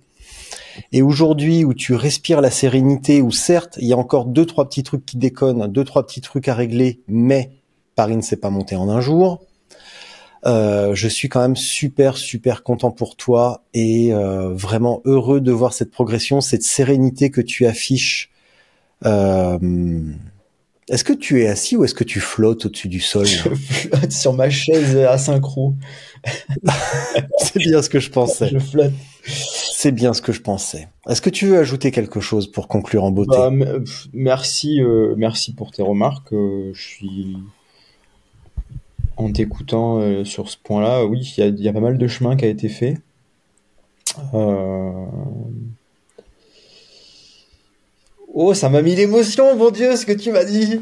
et 0.93 1.03
aujourd'hui 1.03 1.65
où 1.65 1.75
tu 1.75 1.95
respires 1.95 2.41
la 2.41 2.51
sérénité, 2.51 3.23
où 3.23 3.31
certes, 3.31 3.79
il 3.81 3.87
y 3.87 3.93
a 3.93 3.97
encore 3.97 4.27
deux, 4.27 4.47
trois 4.47 4.69
petits 4.69 4.83
trucs 4.83 5.05
qui 5.05 5.17
déconnent, 5.17 5.67
deux, 5.67 5.85
trois 5.85 6.07
petits 6.07 6.21
trucs 6.21 6.49
à 6.49 6.55
régler, 6.55 7.01
mais 7.09 7.51
Paris 7.95 8.17
ne 8.17 8.23
s'est 8.23 8.37
pas 8.37 8.51
monté 8.51 8.77
en 8.77 8.89
un 8.89 9.01
jour. 9.01 9.41
Euh, 10.47 10.95
je 10.95 11.09
suis 11.09 11.29
quand 11.29 11.41
même 11.41 11.57
super 11.57 12.17
super 12.17 12.63
content 12.63 12.93
pour 12.93 13.17
toi 13.17 13.65
et 13.75 14.15
euh, 14.15 14.51
vraiment 14.55 15.03
heureux 15.05 15.41
de 15.41 15.51
voir 15.51 15.73
cette 15.73 15.91
progression, 15.91 16.41
cette 16.41 16.63
sérénité 16.63 17.31
que 17.31 17.41
tu 17.41 17.67
affiches. 17.67 18.31
Euh, 19.05 19.59
est-ce 20.89 21.05
que 21.05 21.13
tu 21.13 21.43
es 21.43 21.49
assis 21.49 21.77
ou 21.77 21.85
est-ce 21.85 21.95
que 21.95 22.05
tu 22.05 22.21
flottes 22.21 22.67
au-dessus 22.67 22.89
du 22.89 23.01
sol? 23.01 23.27
Je 23.27 23.49
flotte 23.55 24.13
sur 24.13 24.33
ma 24.33 24.49
chaise 24.49 24.97
à. 24.97 25.17
C'est 27.39 27.59
bien 27.59 27.83
ce 27.83 27.89
que 27.89 28.01
je 28.01 28.11
pensais. 28.11 28.49
Je 28.49 28.59
flotte. 28.59 28.93
C'est 29.25 29.93
bien 29.93 30.13
ce 30.13 30.23
que 30.23 30.33
je 30.33 30.41
pensais. 30.41 30.89
Est-ce 31.09 31.21
que 31.23 31.31
tu 31.31 31.47
veux 31.47 31.59
ajouter 31.59 31.91
quelque 31.91 32.21
chose 32.21 32.51
pour 32.51 32.69
conclure 32.69 33.05
en 33.05 33.11
beauté? 33.11 33.37
Bah, 33.37 33.51
merci, 34.13 34.81
euh, 34.83 35.15
merci 35.17 35.55
pour 35.55 35.71
tes 35.71 35.83
remarques. 35.83 36.33
euh, 36.33 36.73
je 36.75 36.83
suis 36.83 37.37
en 39.17 39.31
t'écoutant 39.33 40.01
euh, 40.01 40.25
sur 40.25 40.49
ce 40.51 40.57
point-là. 40.57 41.05
Oui, 41.05 41.35
il 41.39 41.59
y 41.61 41.63
y 41.63 41.69
a 41.69 41.73
pas 41.73 41.81
mal 41.81 41.99
de 41.99 42.09
chemin 42.09 42.37
qui 42.37 42.45
a 42.45 42.49
été 42.49 42.69
fait. 42.69 42.99
Oh, 48.35 48.55
ça 48.55 48.69
m'a 48.69 48.83
mis 48.83 48.95
l'émotion, 48.95 49.57
mon 49.57 49.71
Dieu, 49.71 49.97
ce 49.97 50.07
que 50.07 50.13
tu 50.13 50.31
m'as 50.33 50.45
dit. 50.45 50.81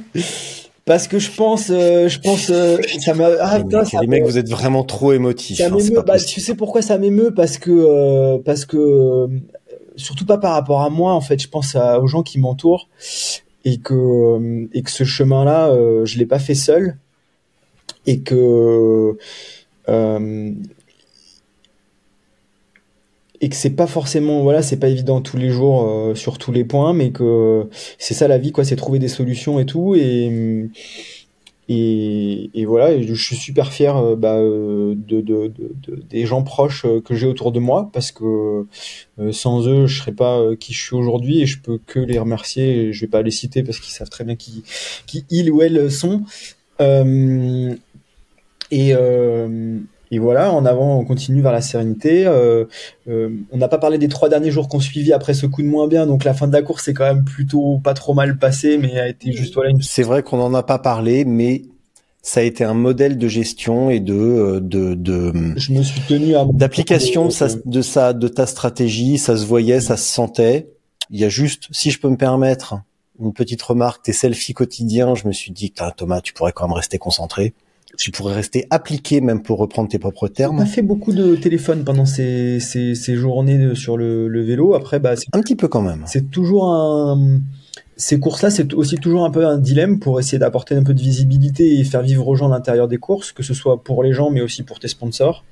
Parce 0.86 1.08
que 1.08 1.18
je 1.18 1.32
pense, 1.32 1.68
euh, 1.70 2.08
je 2.08 2.20
pense, 2.20 2.48
euh, 2.50 2.76
ça 3.04 3.12
m'a. 3.12 3.26
Ah 3.40 3.58
les 3.58 3.64
putain, 3.64 3.84
ça 3.84 4.00
les 4.00 4.06
me- 4.06 4.10
mecs, 4.12 4.22
vous 4.24 4.38
êtes 4.38 4.48
vraiment 4.48 4.84
trop 4.84 5.12
émotifs. 5.12 5.58
ça 5.58 5.66
hein, 5.66 5.70
m'émeut. 5.70 6.00
Bah, 6.06 6.16
tu 6.18 6.40
sais 6.40 6.54
pourquoi 6.54 6.80
ça 6.80 6.96
m'émeut? 6.96 7.34
Parce 7.34 7.58
que, 7.58 7.72
euh, 7.72 8.38
parce 8.38 8.64
que, 8.64 8.76
euh, 8.76 9.26
surtout 9.96 10.24
pas 10.24 10.38
par 10.38 10.52
rapport 10.52 10.82
à 10.82 10.88
moi. 10.90 11.12
En 11.12 11.20
fait, 11.20 11.42
je 11.42 11.48
pense 11.48 11.74
à- 11.74 12.00
aux 12.00 12.06
gens 12.06 12.22
qui 12.22 12.38
m'entourent 12.38 12.88
et 13.64 13.78
que, 13.78 13.94
euh, 13.94 14.68
et 14.74 14.82
que 14.82 14.90
ce 14.92 15.02
chemin-là, 15.02 15.70
euh, 15.70 16.06
je 16.06 16.18
l'ai 16.18 16.26
pas 16.26 16.38
fait 16.38 16.54
seul 16.54 16.96
et 18.06 18.20
que, 18.20 19.16
euh, 19.88 20.52
et 23.40 23.48
que 23.48 23.56
c'est 23.56 23.70
pas 23.76 23.86
forcément, 23.86 24.42
voilà, 24.42 24.62
c'est 24.62 24.78
pas 24.78 24.88
évident 24.88 25.20
tous 25.20 25.36
les 25.36 25.50
jours 25.50 25.84
euh, 25.88 26.14
sur 26.14 26.38
tous 26.38 26.52
les 26.52 26.64
points, 26.64 26.92
mais 26.92 27.10
que 27.10 27.68
c'est 27.98 28.14
ça 28.14 28.28
la 28.28 28.38
vie, 28.38 28.52
quoi, 28.52 28.64
c'est 28.64 28.76
trouver 28.76 28.98
des 28.98 29.08
solutions 29.08 29.58
et 29.60 29.66
tout 29.66 29.94
et 29.96 30.66
et, 31.68 32.64
voilà, 32.64 33.00
je 33.02 33.14
suis 33.14 33.34
super 33.34 33.72
fier 33.72 33.96
euh, 33.96 34.14
bah, 34.14 34.36
euh, 34.36 34.94
de, 34.96 35.20
de, 35.20 35.48
de, 35.48 35.72
de- 35.88 36.02
des 36.08 36.24
gens 36.24 36.44
proches 36.44 36.86
que 37.04 37.14
j'ai 37.16 37.26
autour 37.26 37.50
de 37.50 37.58
moi 37.58 37.90
parce 37.92 38.12
que 38.12 38.66
sans 39.32 39.66
eux, 39.66 39.86
je 39.86 39.98
serais 40.00 40.12
pas 40.12 40.40
qui 40.60 40.72
je 40.74 40.80
suis 40.80 40.94
aujourd'hui 40.94 41.42
et 41.42 41.46
je 41.46 41.58
peux 41.60 41.78
que 41.84 41.98
les 41.98 42.18
remercier. 42.20 42.76
Et 42.88 42.92
je 42.92 43.00
vais 43.00 43.08
pas 43.08 43.22
les 43.22 43.32
citer 43.32 43.62
parce 43.64 43.80
qu'ils 43.80 43.92
savent 43.92 44.10
très 44.10 44.22
bien 44.24 44.36
qui, 44.36 44.62
qui 45.06 45.24
ils 45.30 45.50
ou 45.50 45.60
elles 45.62 45.90
sont. 45.90 46.22
Et, 48.70 48.92
et 50.10 50.18
voilà, 50.18 50.52
en 50.52 50.64
avant, 50.64 50.98
on 50.98 51.04
continue 51.04 51.42
vers 51.42 51.52
la 51.52 51.60
sérénité. 51.60 52.26
Euh, 52.26 52.64
euh, 53.08 53.30
on 53.52 53.56
n'a 53.56 53.68
pas 53.68 53.78
parlé 53.78 53.98
des 53.98 54.08
trois 54.08 54.28
derniers 54.28 54.50
jours 54.50 54.68
qu'on 54.68 54.80
suivi 54.80 55.12
après 55.12 55.34
ce 55.34 55.46
coup 55.46 55.62
de 55.62 55.66
moins 55.68 55.88
bien, 55.88 56.06
donc 56.06 56.24
la 56.24 56.34
fin 56.34 56.46
de 56.46 56.52
la 56.52 56.62
course 56.62 56.86
est 56.88 56.94
quand 56.94 57.04
même 57.04 57.24
plutôt 57.24 57.80
pas 57.82 57.94
trop 57.94 58.14
mal 58.14 58.38
passée, 58.38 58.78
mais 58.78 58.98
a 58.98 59.08
été 59.08 59.32
juste 59.32 59.54
voilà 59.54 59.70
une 59.70 59.82
C'est 59.82 60.02
vrai 60.02 60.22
qu'on 60.22 60.36
n'en 60.36 60.54
a 60.54 60.62
pas 60.62 60.78
parlé, 60.78 61.24
mais 61.24 61.62
ça 62.22 62.40
a 62.40 62.42
été 62.42 62.64
un 62.64 62.74
modèle 62.74 63.18
de 63.18 63.28
gestion 63.28 63.90
et 63.90 64.00
de 64.00 64.14
euh, 64.14 64.60
de 64.60 64.94
de 64.94 65.32
je 65.56 65.72
me 65.72 65.82
suis 65.82 66.00
tenu 66.02 66.34
à 66.34 66.44
mon- 66.44 66.52
d'application 66.52 67.26
de 67.26 67.30
sa 67.30 67.48
de 67.64 67.82
sa 67.82 68.12
de 68.12 68.28
ta 68.28 68.46
stratégie. 68.46 69.18
Ça 69.18 69.36
se 69.36 69.44
voyait, 69.44 69.80
ça 69.80 69.96
se 69.96 70.12
sentait. 70.12 70.68
Il 71.10 71.20
y 71.20 71.24
a 71.24 71.28
juste, 71.28 71.68
si 71.70 71.92
je 71.92 72.00
peux 72.00 72.08
me 72.08 72.16
permettre, 72.16 72.74
une 73.20 73.32
petite 73.32 73.62
remarque. 73.62 74.02
Tes 74.02 74.12
selfies 74.12 74.54
quotidiens, 74.54 75.14
je 75.14 75.28
me 75.28 75.32
suis 75.32 75.52
dit, 75.52 75.72
Thomas, 75.96 76.20
tu 76.20 76.32
pourrais 76.32 76.50
quand 76.52 76.66
même 76.66 76.74
rester 76.74 76.98
concentré. 76.98 77.54
Tu 77.96 78.10
pourrais 78.10 78.34
rester 78.34 78.66
appliqué, 78.70 79.20
même 79.20 79.42
pour 79.42 79.58
reprendre 79.58 79.88
tes 79.88 79.98
propres 79.98 80.26
On 80.26 80.28
termes. 80.28 80.58
a 80.60 80.66
fait 80.66 80.82
beaucoup 80.82 81.12
de 81.12 81.34
téléphone 81.36 81.82
pendant 81.84 82.04
ces, 82.04 82.60
ces, 82.60 82.94
ces 82.94 83.16
journées 83.16 83.58
de- 83.58 83.74
sur 83.74 83.96
le, 83.96 84.28
le 84.28 84.42
vélo. 84.42 84.74
Après, 84.74 84.98
bah, 85.00 85.16
c'est 85.16 85.26
Un 85.32 85.40
petit 85.40 85.56
peu 85.56 85.68
quand 85.68 85.80
même. 85.82 86.02
c'est 86.06 86.30
toujours 86.30 86.66
un, 86.72 87.40
ces 87.96 88.20
courses-là, 88.20 88.50
c'est 88.50 88.74
aussi 88.74 88.96
toujours 88.96 89.24
un 89.24 89.30
peu 89.30 89.46
un 89.46 89.56
dilemme 89.56 89.98
pour 89.98 90.20
essayer 90.20 90.38
d'apporter 90.38 90.74
un 90.74 90.82
peu 90.82 90.92
de 90.92 91.00
visibilité 91.00 91.78
et 91.78 91.84
faire 91.84 92.02
vivre 92.02 92.28
aux 92.28 92.34
gens 92.34 92.48
l'intérieur 92.48 92.88
des 92.88 92.98
courses, 92.98 93.32
que 93.32 93.42
ce 93.42 93.54
soit 93.54 93.82
pour 93.82 94.02
les 94.02 94.12
gens, 94.12 94.30
mais 94.30 94.42
aussi 94.42 94.62
pour 94.62 94.78
tes 94.78 94.88
sponsors, 94.88 95.44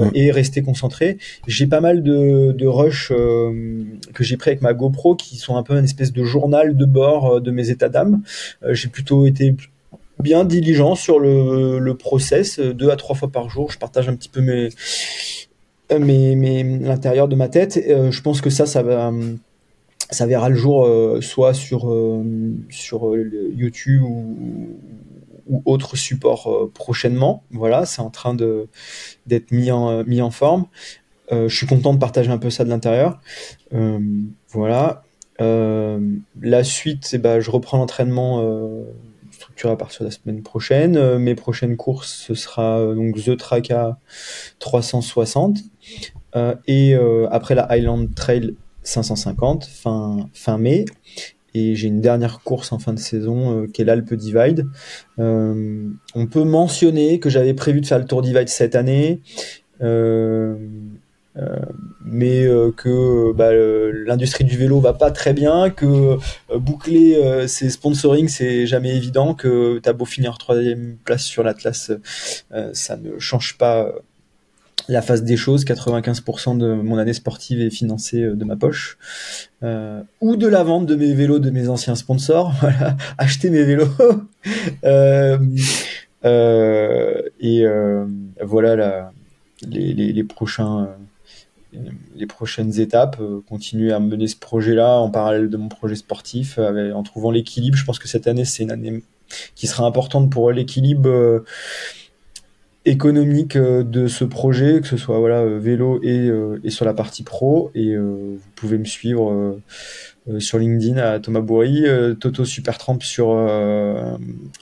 euh, 0.00 0.08
et 0.14 0.30
rester 0.30 0.62
concentré. 0.62 1.18
J'ai 1.48 1.66
pas 1.66 1.80
mal 1.80 2.04
de, 2.04 2.52
de 2.52 2.66
rushs 2.68 3.10
euh, 3.10 3.82
que 4.12 4.22
j'ai 4.22 4.36
pris 4.36 4.50
avec 4.50 4.62
ma 4.62 4.74
GoPro 4.74 5.16
qui 5.16 5.36
sont 5.36 5.56
un 5.56 5.64
peu 5.64 5.76
une 5.76 5.84
espèce 5.84 6.12
de 6.12 6.22
journal 6.22 6.76
de 6.76 6.84
bord 6.84 7.26
euh, 7.36 7.40
de 7.40 7.50
mes 7.50 7.70
états 7.70 7.88
d'âme. 7.88 8.22
Euh, 8.62 8.74
j'ai 8.74 8.88
plutôt 8.88 9.26
été 9.26 9.56
bien 10.20 10.44
diligent 10.44 10.94
sur 10.94 11.18
le, 11.18 11.78
le 11.78 11.96
process, 11.96 12.58
euh, 12.58 12.72
deux 12.72 12.90
à 12.90 12.96
trois 12.96 13.16
fois 13.16 13.28
par 13.28 13.48
jour. 13.48 13.70
Je 13.70 13.78
partage 13.78 14.08
un 14.08 14.14
petit 14.14 14.28
peu 14.28 14.40
mes, 14.40 14.68
euh, 15.92 15.98
mes, 15.98 16.36
mes 16.36 16.62
l'intérieur 16.62 17.28
de 17.28 17.36
ma 17.36 17.48
tête. 17.48 17.78
Euh, 17.88 18.10
je 18.10 18.22
pense 18.22 18.40
que 18.40 18.50
ça, 18.50 18.66
ça 18.66 18.82
va. 18.82 19.12
ça 20.10 20.26
verra 20.26 20.48
le 20.48 20.54
jour 20.54 20.86
euh, 20.86 21.20
soit 21.20 21.54
sur, 21.54 21.90
euh, 21.90 22.22
sur 22.70 23.16
YouTube 23.16 24.02
ou, 24.02 24.78
ou 25.48 25.62
autre 25.64 25.96
support 25.96 26.70
prochainement. 26.72 27.42
Voilà, 27.50 27.84
c'est 27.84 28.00
en 28.00 28.10
train 28.10 28.34
de 28.34 28.68
d'être 29.26 29.50
mis 29.50 29.70
en, 29.70 30.04
mis 30.04 30.22
en 30.22 30.30
forme. 30.30 30.66
Je 31.30 31.54
suis 31.54 31.66
content 31.66 31.92
de 31.92 31.98
partager 31.98 32.30
un 32.30 32.38
peu 32.38 32.50
ça 32.50 32.64
de 32.64 32.68
l'intérieur. 32.68 33.20
Voilà. 34.50 35.02
La 35.40 36.64
suite, 36.64 37.10
eh 37.12 37.18
ben, 37.18 37.40
je 37.40 37.50
reprends 37.50 37.78
l'entraînement 37.78 38.40
structuré 39.54 39.72
à 39.72 39.76
partir 39.76 40.00
de 40.00 40.06
la 40.06 40.10
semaine 40.10 40.42
prochaine. 40.42 40.96
Euh, 40.96 41.18
mes 41.18 41.34
prochaines 41.34 41.76
courses, 41.76 42.12
ce 42.12 42.34
sera 42.34 42.80
euh, 42.80 42.94
donc 42.94 43.22
The 43.22 43.36
Traca 43.36 43.98
360 44.58 45.58
euh, 46.34 46.54
et 46.66 46.94
après 47.30 47.54
la 47.54 47.62
Highland 47.62 48.08
Trail 48.14 48.54
550 48.82 49.64
fin, 49.64 50.28
fin 50.32 50.58
mai. 50.58 50.84
Et 51.56 51.76
j'ai 51.76 51.86
une 51.86 52.00
dernière 52.00 52.40
course 52.40 52.72
en 52.72 52.80
fin 52.80 52.92
de 52.92 52.98
saison 52.98 53.62
euh, 53.62 53.66
qui 53.68 53.82
est 53.82 53.84
l'Alpe 53.84 54.14
Divide. 54.14 54.66
On 55.18 56.26
peut 56.28 56.42
mentionner 56.42 57.20
que 57.20 57.30
j'avais 57.30 57.54
prévu 57.54 57.80
de 57.80 57.86
faire 57.86 58.00
le 58.00 58.06
Tour 58.06 58.22
Divide 58.22 58.48
cette 58.48 58.74
année. 58.74 59.20
Mais 62.04 62.44
euh, 62.44 62.70
que 62.70 63.32
bah, 63.32 63.48
euh, 63.48 64.04
l'industrie 64.06 64.44
du 64.44 64.56
vélo 64.56 64.78
va 64.80 64.92
pas 64.92 65.10
très 65.10 65.32
bien, 65.32 65.70
que 65.70 65.86
euh, 65.86 66.18
boucler 66.58 67.16
euh, 67.16 67.48
ses 67.48 67.70
sponsoring 67.70 68.28
c'est 68.28 68.66
jamais 68.66 68.96
évident, 68.96 69.34
que 69.34 69.80
t'as 69.82 69.92
beau 69.92 70.04
finir 70.04 70.38
troisième 70.38 70.96
place 71.04 71.24
sur 71.24 71.42
l'Atlas, 71.42 71.90
euh, 72.52 72.70
ça 72.72 72.96
ne 72.96 73.18
change 73.18 73.58
pas 73.58 73.82
euh, 73.82 73.92
la 74.88 75.02
face 75.02 75.24
des 75.24 75.36
choses. 75.36 75.64
95% 75.64 76.56
de 76.58 76.74
mon 76.74 76.98
année 76.98 77.14
sportive 77.14 77.60
est 77.60 77.70
financée 77.70 78.22
euh, 78.22 78.34
de 78.34 78.44
ma 78.44 78.54
poche 78.56 78.98
euh, 79.62 80.02
ou 80.20 80.36
de 80.36 80.46
la 80.46 80.62
vente 80.62 80.86
de 80.86 80.94
mes 80.94 81.14
vélos 81.14 81.40
de 81.40 81.50
mes 81.50 81.68
anciens 81.68 81.94
sponsors. 81.96 82.52
Voilà, 82.60 82.96
acheter 83.18 83.50
mes 83.50 83.64
vélos. 83.64 83.88
Euh, 84.84 85.38
euh, 86.26 87.22
et 87.40 87.64
euh, 87.64 88.04
voilà 88.42 89.10
les 89.66 90.24
prochains. 90.24 90.88
Euh, 91.76 91.90
les 92.16 92.26
prochaines 92.26 92.78
étapes, 92.80 93.18
euh, 93.20 93.40
continuer 93.48 93.92
à 93.92 94.00
mener 94.00 94.26
ce 94.26 94.36
projet-là 94.36 94.98
en 94.98 95.10
parallèle 95.10 95.48
de 95.48 95.56
mon 95.56 95.68
projet 95.68 95.94
sportif, 95.96 96.58
avec- 96.58 96.94
en 96.94 97.02
trouvant 97.02 97.30
l'équilibre. 97.30 97.76
Je 97.76 97.84
pense 97.84 97.98
que 97.98 98.08
cette 98.08 98.26
année, 98.26 98.44
c'est 98.44 98.62
une 98.62 98.70
année 98.72 99.02
qui 99.54 99.66
sera 99.66 99.86
importante 99.86 100.30
pour 100.30 100.50
l'équilibre 100.52 101.08
euh, 101.08 101.44
économique 102.84 103.56
euh, 103.56 103.82
de 103.82 104.06
ce 104.06 104.24
projet, 104.24 104.80
que 104.80 104.86
ce 104.86 104.96
soit 104.96 105.18
voilà 105.18 105.40
euh, 105.40 105.58
vélo 105.58 106.00
et, 106.02 106.28
euh, 106.28 106.60
et 106.64 106.70
sur 106.70 106.84
la 106.84 106.92
partie 106.94 107.22
pro. 107.22 107.70
Et 107.74 107.92
euh, 107.94 108.36
vous 108.36 108.50
pouvez 108.56 108.76
me 108.78 108.84
suivre 108.84 109.58
euh, 110.26 110.40
sur 110.40 110.58
LinkedIn 110.58 110.96
à 110.96 111.18
Thomas 111.18 111.40
Bourri, 111.40 111.86
euh, 111.86 112.14
Toto 112.14 112.46
Supertramp 112.46 112.98
sur 113.00 113.32
euh, 113.32 114.16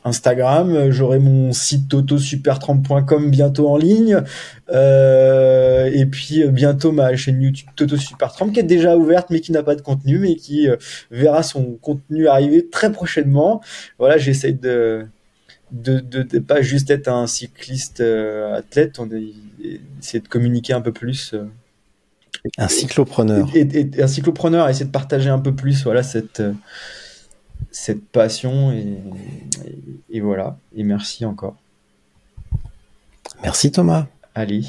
Instagram. 0.04 0.90
J'aurai 0.90 1.20
mon 1.20 1.52
site 1.52 1.88
totosupertramp.com 1.88 3.30
bientôt 3.30 3.68
en 3.68 3.76
ligne. 3.76 4.22
Euh, 4.70 5.88
et 5.92 6.06
puis 6.06 6.48
bientôt 6.48 6.90
ma 6.90 7.14
chaîne 7.14 7.40
YouTube 7.40 7.68
Toto 7.76 7.96
Supertramp 7.96 8.50
qui 8.50 8.60
est 8.60 8.64
déjà 8.64 8.96
ouverte 8.96 9.30
mais 9.30 9.40
qui 9.40 9.52
n'a 9.52 9.62
pas 9.62 9.76
de 9.76 9.82
contenu 9.82 10.18
mais 10.18 10.34
qui 10.34 10.66
verra 11.10 11.42
son 11.42 11.76
contenu 11.80 12.26
arriver 12.26 12.68
très 12.68 12.90
prochainement. 12.90 13.60
Voilà, 13.98 14.18
j'essaie 14.18 14.52
de 14.52 15.06
de, 15.70 16.00
de, 16.00 16.38
pas 16.38 16.60
juste 16.60 16.90
être 16.90 17.08
un 17.08 17.26
cycliste 17.26 18.02
athlète, 18.02 18.98
on 18.98 19.08
est, 19.10 19.32
essayer 20.00 20.20
de 20.20 20.28
communiquer 20.28 20.74
un 20.74 20.82
peu 20.82 20.92
plus. 20.92 21.34
Un 22.58 22.68
cyclopreneur. 22.68 23.48
et, 23.54 23.60
et- 23.60 23.90
et 23.98 24.02
un 24.02 24.06
cyclopreneur, 24.06 24.68
essayer 24.68 24.86
de 24.86 24.90
partager 24.90 25.30
un 25.30 25.38
peu 25.38 25.54
plus 25.54 25.84
voilà, 25.84 26.02
cette, 26.02 26.40
euh, 26.40 26.52
cette 27.70 28.04
passion. 28.08 28.72
Et, 28.72 28.98
et- 29.66 30.16
et 30.16 30.20
voilà. 30.20 30.58
Et 30.74 30.82
merci 30.82 31.24
encore. 31.24 31.56
Merci 33.42 33.70
Thomas. 33.72 34.06
Allez. 34.34 34.64